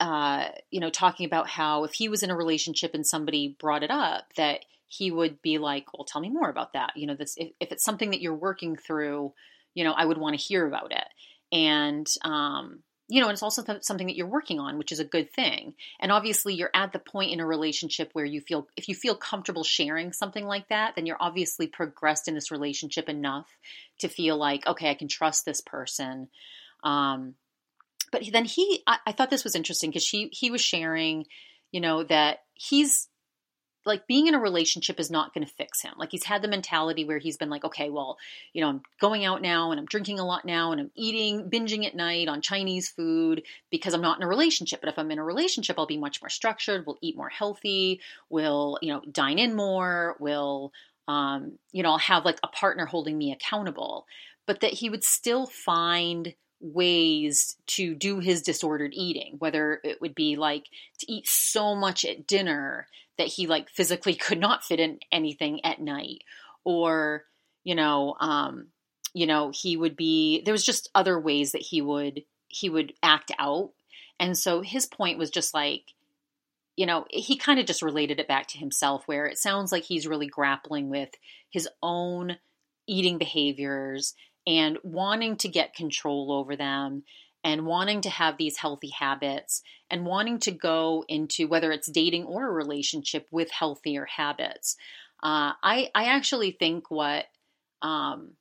uh, 0.00 0.48
you 0.70 0.80
know, 0.80 0.90
talking 0.90 1.26
about 1.26 1.48
how 1.48 1.84
if 1.84 1.92
he 1.92 2.08
was 2.08 2.22
in 2.22 2.30
a 2.30 2.36
relationship 2.36 2.94
and 2.94 3.06
somebody 3.06 3.56
brought 3.58 3.82
it 3.82 3.90
up, 3.90 4.24
that 4.36 4.64
he 4.88 5.10
would 5.10 5.40
be 5.42 5.58
like, 5.58 5.86
well, 5.92 6.04
tell 6.04 6.20
me 6.20 6.28
more 6.28 6.50
about 6.50 6.72
that. 6.74 6.92
You 6.96 7.06
know, 7.06 7.14
this, 7.14 7.34
if, 7.36 7.50
if 7.60 7.72
it's 7.72 7.84
something 7.84 8.10
that 8.10 8.20
you're 8.20 8.34
working 8.34 8.76
through, 8.76 9.32
you 9.74 9.84
know, 9.84 9.92
I 9.92 10.04
would 10.04 10.18
want 10.18 10.38
to 10.38 10.44
hear 10.44 10.66
about 10.66 10.92
it. 10.92 11.08
And, 11.50 12.06
um, 12.24 12.82
you 13.12 13.20
know, 13.20 13.26
and 13.26 13.34
it's 13.34 13.42
also 13.42 13.62
th- 13.62 13.82
something 13.82 14.06
that 14.06 14.16
you're 14.16 14.26
working 14.26 14.58
on, 14.58 14.78
which 14.78 14.90
is 14.90 14.98
a 14.98 15.04
good 15.04 15.30
thing. 15.30 15.74
And 16.00 16.10
obviously, 16.10 16.54
you're 16.54 16.70
at 16.72 16.94
the 16.94 16.98
point 16.98 17.30
in 17.30 17.40
a 17.40 17.46
relationship 17.46 18.08
where 18.14 18.24
you 18.24 18.40
feel, 18.40 18.68
if 18.74 18.88
you 18.88 18.94
feel 18.94 19.14
comfortable 19.14 19.64
sharing 19.64 20.14
something 20.14 20.46
like 20.46 20.70
that, 20.70 20.94
then 20.96 21.04
you're 21.04 21.20
obviously 21.20 21.66
progressed 21.66 22.26
in 22.26 22.34
this 22.34 22.50
relationship 22.50 23.10
enough 23.10 23.54
to 23.98 24.08
feel 24.08 24.38
like, 24.38 24.66
okay, 24.66 24.88
I 24.88 24.94
can 24.94 25.08
trust 25.08 25.44
this 25.44 25.60
person. 25.60 26.28
Um, 26.84 27.34
but 28.12 28.22
then 28.32 28.46
he, 28.46 28.82
I, 28.86 28.96
I 29.06 29.12
thought 29.12 29.28
this 29.28 29.44
was 29.44 29.56
interesting 29.56 29.90
because 29.90 30.08
he 30.08 30.30
he 30.32 30.50
was 30.50 30.62
sharing, 30.62 31.26
you 31.70 31.82
know, 31.82 32.04
that 32.04 32.38
he's 32.54 33.08
like 33.84 34.06
being 34.06 34.26
in 34.26 34.34
a 34.34 34.40
relationship 34.40 35.00
is 35.00 35.10
not 35.10 35.34
going 35.34 35.46
to 35.46 35.52
fix 35.52 35.82
him. 35.82 35.92
Like 35.96 36.10
he's 36.10 36.24
had 36.24 36.42
the 36.42 36.48
mentality 36.48 37.04
where 37.04 37.18
he's 37.18 37.36
been 37.36 37.50
like, 37.50 37.64
okay, 37.64 37.90
well, 37.90 38.16
you 38.52 38.60
know, 38.60 38.68
I'm 38.68 38.82
going 39.00 39.24
out 39.24 39.42
now 39.42 39.70
and 39.70 39.80
I'm 39.80 39.86
drinking 39.86 40.18
a 40.18 40.26
lot 40.26 40.44
now 40.44 40.72
and 40.72 40.80
I'm 40.80 40.90
eating, 40.94 41.50
binging 41.50 41.86
at 41.86 41.96
night 41.96 42.28
on 42.28 42.40
Chinese 42.40 42.88
food 42.88 43.42
because 43.70 43.94
I'm 43.94 44.00
not 44.00 44.18
in 44.18 44.22
a 44.22 44.28
relationship. 44.28 44.80
But 44.80 44.90
if 44.90 44.98
I'm 44.98 45.10
in 45.10 45.18
a 45.18 45.24
relationship, 45.24 45.78
I'll 45.78 45.86
be 45.86 45.98
much 45.98 46.22
more 46.22 46.28
structured. 46.28 46.84
We'll 46.86 46.98
eat 47.00 47.16
more 47.16 47.28
healthy. 47.28 48.00
We'll, 48.30 48.78
you 48.82 48.92
know, 48.92 49.02
dine 49.10 49.38
in 49.38 49.54
more. 49.54 50.16
We'll, 50.20 50.72
um, 51.08 51.58
you 51.72 51.82
know, 51.82 51.90
I'll 51.90 51.98
have 51.98 52.24
like 52.24 52.38
a 52.42 52.48
partner 52.48 52.86
holding 52.86 53.18
me 53.18 53.32
accountable. 53.32 54.06
But 54.46 54.60
that 54.60 54.72
he 54.72 54.90
would 54.90 55.04
still 55.04 55.46
find 55.46 56.34
ways 56.62 57.56
to 57.66 57.94
do 57.94 58.20
his 58.20 58.42
disordered 58.42 58.92
eating, 58.94 59.34
whether 59.38 59.80
it 59.82 60.00
would 60.00 60.14
be 60.14 60.36
like 60.36 60.66
to 61.00 61.12
eat 61.12 61.26
so 61.26 61.74
much 61.74 62.04
at 62.04 62.26
dinner 62.26 62.86
that 63.18 63.28
he 63.28 63.46
like 63.46 63.68
physically 63.70 64.14
could 64.14 64.38
not 64.38 64.64
fit 64.64 64.80
in 64.80 64.98
anything 65.10 65.64
at 65.64 65.80
night. 65.80 66.22
Or 66.64 67.24
you 67.64 67.74
know 67.74 68.16
um 68.20 68.68
you 69.14 69.26
know 69.26 69.52
he 69.54 69.76
would 69.76 69.96
be 69.96 70.42
there 70.44 70.52
was 70.52 70.64
just 70.64 70.90
other 70.94 71.18
ways 71.18 71.52
that 71.52 71.62
he 71.62 71.82
would 71.82 72.22
he 72.48 72.68
would 72.68 72.92
act 73.02 73.32
out. 73.38 73.70
And 74.20 74.36
so 74.36 74.62
his 74.62 74.86
point 74.86 75.18
was 75.18 75.30
just 75.30 75.54
like 75.54 75.92
you 76.76 76.86
know 76.86 77.04
he 77.10 77.36
kind 77.36 77.58
of 77.60 77.66
just 77.66 77.82
related 77.82 78.20
it 78.20 78.28
back 78.28 78.46
to 78.48 78.58
himself 78.58 79.02
where 79.06 79.26
it 79.26 79.38
sounds 79.38 79.72
like 79.72 79.84
he's 79.84 80.06
really 80.06 80.26
grappling 80.26 80.88
with 80.88 81.10
his 81.50 81.68
own 81.82 82.36
eating 82.86 83.18
behaviors 83.18 84.14
and 84.46 84.78
wanting 84.82 85.36
to 85.36 85.48
get 85.48 85.74
control 85.74 86.32
over 86.32 86.56
them 86.56 87.04
and 87.44 87.66
wanting 87.66 88.00
to 88.02 88.10
have 88.10 88.36
these 88.36 88.58
healthy 88.58 88.90
habits 88.90 89.62
and 89.90 90.06
wanting 90.06 90.38
to 90.40 90.50
go 90.52 91.04
into 91.08 91.48
whether 91.48 91.72
it's 91.72 91.90
dating 91.90 92.24
or 92.24 92.48
a 92.48 92.52
relationship 92.52 93.26
with 93.30 93.50
healthier 93.50 94.06
habits. 94.16 94.76
Uh, 95.22 95.52
I 95.62 95.90
I 95.94 96.04
actually 96.06 96.52
think 96.52 96.90
what 96.90 97.26
um, 97.82 98.32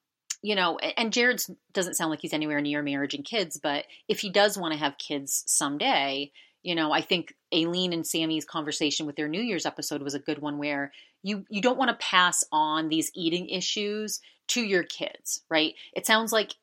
you 0.44 0.56
know, 0.56 0.78
and 0.80 1.14
Jared 1.14 1.42
doesn't 1.74 1.96
sound 1.96 2.10
like 2.10 2.22
he's 2.22 2.34
anywhere 2.34 2.62
near 2.62 2.82
marriage 2.82 3.14
and 3.14 3.24
kids, 3.24 3.60
but 3.62 3.86
if 4.08 4.20
he 4.20 4.30
does 4.30 4.58
want 4.58 4.74
to 4.74 4.80
have 4.80 4.98
kids 4.98 5.44
someday, 5.46 6.32
you 6.64 6.76
know, 6.76 6.92
I 6.92 7.02
think 7.02 7.36
Aleen 7.52 7.94
and 7.94 8.06
Sami's 8.06 8.46
conversation 8.46 9.06
with 9.06 9.16
their 9.16 9.28
New 9.28 9.42
Year's 9.42 9.66
episode 9.66 10.02
was 10.02 10.16
a 10.16 10.20
good 10.20 10.40
one 10.40 10.58
where 10.58 10.92
you 11.24 11.46
you 11.50 11.62
don't 11.62 11.78
want 11.78 11.90
to 11.90 12.06
pass 12.06 12.44
on 12.52 12.90
these 12.90 13.12
eating 13.16 13.50
issues 13.50 14.20
to 14.50 14.62
your 14.62 14.84
kids, 14.84 15.42
right? 15.50 15.76
It 15.94 16.06
sounds 16.06 16.32
like 16.34 16.56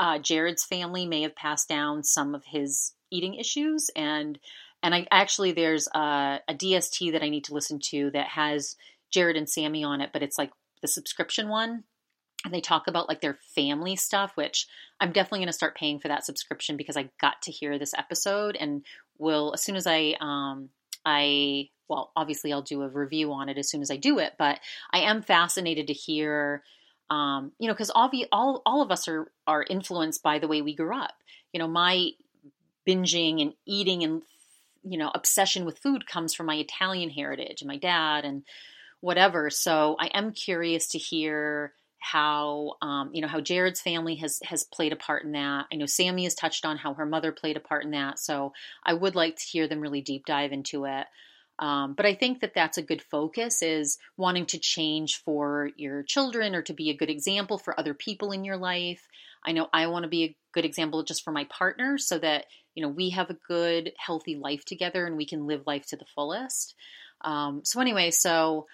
uh, 0.00 0.18
Jared's 0.18 0.64
family 0.64 1.06
may 1.06 1.22
have 1.22 1.36
passed 1.36 1.68
down 1.68 2.02
some 2.02 2.34
of 2.34 2.42
his 2.46 2.94
eating 3.12 3.34
issues, 3.34 3.90
and 3.94 4.38
and 4.82 4.94
I 4.94 5.06
actually 5.10 5.52
there's 5.52 5.88
a, 5.94 6.40
a 6.48 6.54
DST 6.54 7.12
that 7.12 7.22
I 7.22 7.28
need 7.28 7.44
to 7.44 7.54
listen 7.54 7.78
to 7.90 8.10
that 8.12 8.28
has 8.28 8.76
Jared 9.12 9.36
and 9.36 9.48
Sami 9.48 9.84
on 9.84 10.00
it, 10.00 10.08
but 10.12 10.22
it's 10.22 10.38
like 10.38 10.52
the 10.80 10.88
subscription 10.88 11.50
one, 11.50 11.84
and 12.46 12.54
they 12.54 12.62
talk 12.62 12.86
about 12.86 13.08
like 13.08 13.20
their 13.20 13.38
family 13.54 13.94
stuff, 13.94 14.32
which 14.36 14.66
I'm 15.00 15.12
definitely 15.12 15.40
going 15.40 15.48
to 15.48 15.52
start 15.52 15.76
paying 15.76 16.00
for 16.00 16.08
that 16.08 16.24
subscription 16.24 16.78
because 16.78 16.96
I 16.96 17.10
got 17.20 17.42
to 17.42 17.52
hear 17.52 17.78
this 17.78 17.92
episode, 17.92 18.56
and 18.58 18.82
will 19.18 19.52
as 19.52 19.62
soon 19.62 19.76
as 19.76 19.86
I 19.86 20.14
um 20.18 20.70
I 21.04 21.68
well 21.88 22.10
obviously 22.16 22.54
I'll 22.54 22.62
do 22.62 22.80
a 22.80 22.88
review 22.88 23.34
on 23.34 23.50
it 23.50 23.58
as 23.58 23.68
soon 23.68 23.82
as 23.82 23.90
I 23.90 23.98
do 23.98 24.18
it, 24.18 24.32
but 24.38 24.60
I 24.94 25.00
am 25.00 25.20
fascinated 25.20 25.88
to 25.88 25.92
hear 25.92 26.62
um, 27.10 27.52
you 27.58 27.66
know, 27.66 27.74
because 27.74 27.90
all, 27.90 28.10
all 28.32 28.62
all 28.64 28.82
of 28.82 28.90
us 28.90 29.08
are 29.08 29.30
are 29.46 29.64
influenced 29.68 30.22
by 30.22 30.38
the 30.38 30.48
way 30.48 30.62
we 30.62 30.74
grew 30.74 30.96
up. 30.96 31.14
You 31.52 31.58
know, 31.58 31.68
my 31.68 32.10
binging 32.86 33.42
and 33.42 33.52
eating 33.66 34.02
and 34.04 34.22
you 34.82 34.96
know 34.96 35.10
obsession 35.14 35.64
with 35.64 35.78
food 35.78 36.06
comes 36.06 36.34
from 36.34 36.46
my 36.46 36.54
Italian 36.54 37.10
heritage 37.10 37.60
and 37.60 37.68
my 37.68 37.76
dad 37.76 38.24
and 38.24 38.44
whatever. 39.00 39.50
So 39.50 39.96
I 39.98 40.06
am 40.06 40.32
curious 40.32 40.88
to 40.88 40.98
hear 40.98 41.72
how 41.98 42.76
um, 42.80 43.10
you 43.12 43.20
know 43.20 43.28
how 43.28 43.40
Jared's 43.40 43.80
family 43.80 44.14
has 44.16 44.40
has 44.44 44.64
played 44.64 44.92
a 44.92 44.96
part 44.96 45.24
in 45.24 45.32
that. 45.32 45.66
I 45.72 45.76
know 45.76 45.86
Sami 45.86 46.24
has 46.24 46.34
touched 46.34 46.64
on 46.64 46.78
how 46.78 46.94
her 46.94 47.06
mother 47.06 47.32
played 47.32 47.56
a 47.56 47.60
part 47.60 47.84
in 47.84 47.90
that. 47.90 48.18
So 48.18 48.52
I 48.84 48.94
would 48.94 49.14
like 49.14 49.36
to 49.36 49.44
hear 49.44 49.68
them 49.68 49.80
really 49.80 50.00
deep 50.00 50.26
dive 50.26 50.52
into 50.52 50.86
it. 50.86 51.06
Um, 51.60 51.92
but 51.92 52.06
I 52.06 52.14
think 52.14 52.40
that 52.40 52.54
that's 52.54 52.78
a 52.78 52.82
good 52.82 53.02
focus 53.02 53.62
is 53.62 53.98
wanting 54.16 54.46
to 54.46 54.58
change 54.58 55.22
for 55.22 55.70
your 55.76 56.02
children 56.02 56.54
or 56.54 56.62
to 56.62 56.72
be 56.72 56.88
a 56.88 56.96
good 56.96 57.10
example 57.10 57.58
for 57.58 57.78
other 57.78 57.92
people 57.92 58.32
in 58.32 58.44
your 58.44 58.56
life. 58.56 59.06
I 59.44 59.52
know 59.52 59.68
I 59.72 59.86
want 59.88 60.04
to 60.04 60.08
be 60.08 60.24
a 60.24 60.36
good 60.52 60.64
example 60.64 61.02
just 61.02 61.22
for 61.22 61.32
my 61.32 61.44
partner 61.44 61.98
so 61.98 62.18
that, 62.18 62.46
you 62.74 62.82
know, 62.82 62.88
we 62.88 63.10
have 63.10 63.28
a 63.28 63.36
good, 63.46 63.92
healthy 63.98 64.36
life 64.36 64.64
together 64.64 65.06
and 65.06 65.18
we 65.18 65.26
can 65.26 65.46
live 65.46 65.62
life 65.66 65.86
to 65.88 65.96
the 65.96 66.06
fullest. 66.14 66.74
Um, 67.22 67.60
so 67.64 67.80
anyway, 67.80 68.10
so 68.10 68.66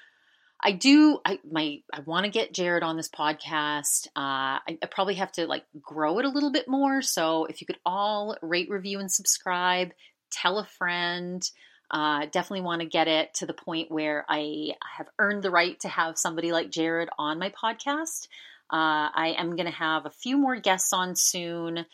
I 0.63 0.73
do. 0.73 1.19
I 1.25 1.39
my 1.51 1.81
I 1.93 2.01
want 2.01 2.25
to 2.25 2.31
get 2.31 2.55
Jared 2.55 2.83
on 2.83 2.97
this 2.97 3.09
podcast. 3.09 4.07
Uh, 4.17 4.63
I, 4.65 4.79
I, 4.83 4.87
probably 4.91 5.15
have 5.15 5.31
to 5.33 5.47
like 5.47 5.65
grow 5.81 6.19
it 6.19 6.25
a 6.25 6.31
little 6.31 6.51
bit 6.51 6.67
more. 6.67 7.03
So 7.03 7.45
if 7.45 7.61
you 7.61 7.67
could 7.67 7.79
all 7.85 8.37
rate, 8.41 8.71
review, 8.71 8.99
and 8.99 9.13
subscribe, 9.13 9.91
tell 10.31 10.59
a 10.59 10.67
friend. 10.79 11.43
Uh, 11.91 12.27
definitely 12.27 12.63
want 12.63 12.81
to 12.81 12.89
get 12.89 13.09
it 13.09 13.33
to 13.35 13.47
the 13.47 13.55
point 13.55 13.91
where 13.91 14.25
I 14.29 14.73
have 14.97 15.09
earned 15.19 15.43
the 15.43 15.51
right 15.51 15.79
to 15.81 15.89
have 15.89 16.19
somebody 16.19 16.53
like 16.53 16.71
Jared 16.71 17.09
on 17.19 17.39
my 17.39 17.51
podcast. 17.51 18.29
Uh, 18.73 19.11
I 19.15 19.37
am 19.39 19.55
going 19.55 19.67
to 19.67 19.77
have 19.77 20.07
a 20.07 20.11
few 20.11 20.37
more 20.37 20.57
guests 20.57 20.93
on 20.93 21.15
soon. 21.15 21.79
Uh, 21.79 21.85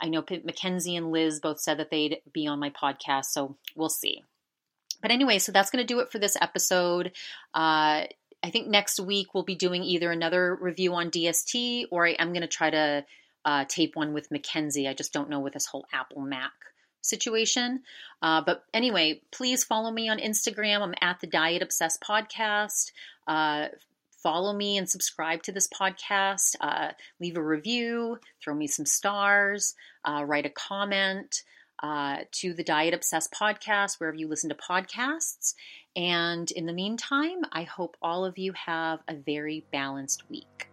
I 0.00 0.08
know 0.08 0.24
Mackenzie 0.44 0.94
and 0.94 1.10
Liz 1.10 1.40
both 1.40 1.58
said 1.58 1.78
that 1.78 1.90
they'd 1.90 2.18
be 2.32 2.46
on 2.46 2.60
my 2.60 2.70
podcast, 2.70 3.26
so 3.26 3.56
we'll 3.74 3.88
see. 3.88 4.22
But 5.02 5.10
anyway, 5.10 5.40
so 5.40 5.50
that's 5.50 5.70
going 5.70 5.84
to 5.84 5.92
do 5.92 5.98
it 5.98 6.12
for 6.12 6.20
this 6.20 6.36
episode. 6.40 7.08
Uh, 7.52 8.06
I 8.42 8.50
think 8.50 8.68
next 8.68 9.00
week 9.00 9.34
we'll 9.34 9.42
be 9.42 9.56
doing 9.56 9.82
either 9.82 10.12
another 10.12 10.54
review 10.54 10.94
on 10.94 11.10
DST 11.10 11.86
or 11.90 12.06
I 12.06 12.10
am 12.12 12.28
going 12.28 12.42
to 12.42 12.46
try 12.46 12.70
to 12.70 13.04
uh, 13.44 13.64
tape 13.68 13.96
one 13.96 14.14
with 14.14 14.30
Mackenzie. 14.30 14.86
I 14.86 14.94
just 14.94 15.12
don't 15.12 15.30
know 15.30 15.40
with 15.40 15.54
this 15.54 15.66
whole 15.66 15.86
Apple 15.92 16.22
Mac 16.22 16.52
situation. 17.04 17.82
Uh, 18.22 18.40
but 18.40 18.64
anyway, 18.72 19.20
please 19.30 19.64
follow 19.64 19.90
me 19.90 20.08
on 20.08 20.18
Instagram. 20.18 20.80
I'm 20.80 20.94
at 21.00 21.20
the 21.20 21.26
Diet 21.26 21.62
Obsessed 21.62 22.00
Podcast. 22.00 22.92
Uh, 23.26 23.68
follow 24.22 24.54
me 24.54 24.78
and 24.78 24.88
subscribe 24.88 25.42
to 25.42 25.52
this 25.52 25.68
podcast. 25.68 26.56
Uh, 26.60 26.92
leave 27.20 27.36
a 27.36 27.42
review, 27.42 28.18
throw 28.42 28.54
me 28.54 28.66
some 28.66 28.86
stars, 28.86 29.74
uh, 30.04 30.24
write 30.24 30.46
a 30.46 30.50
comment 30.50 31.42
uh, 31.82 32.18
to 32.32 32.54
the 32.54 32.64
Diet 32.64 32.94
Obsessed 32.94 33.32
Podcast, 33.32 34.00
wherever 34.00 34.16
you 34.16 34.26
listen 34.26 34.48
to 34.48 34.56
podcasts. 34.56 35.54
And 35.94 36.50
in 36.50 36.66
the 36.66 36.72
meantime, 36.72 37.42
I 37.52 37.64
hope 37.64 37.96
all 38.00 38.24
of 38.24 38.38
you 38.38 38.52
have 38.54 39.00
a 39.06 39.14
very 39.14 39.66
balanced 39.70 40.28
week. 40.30 40.68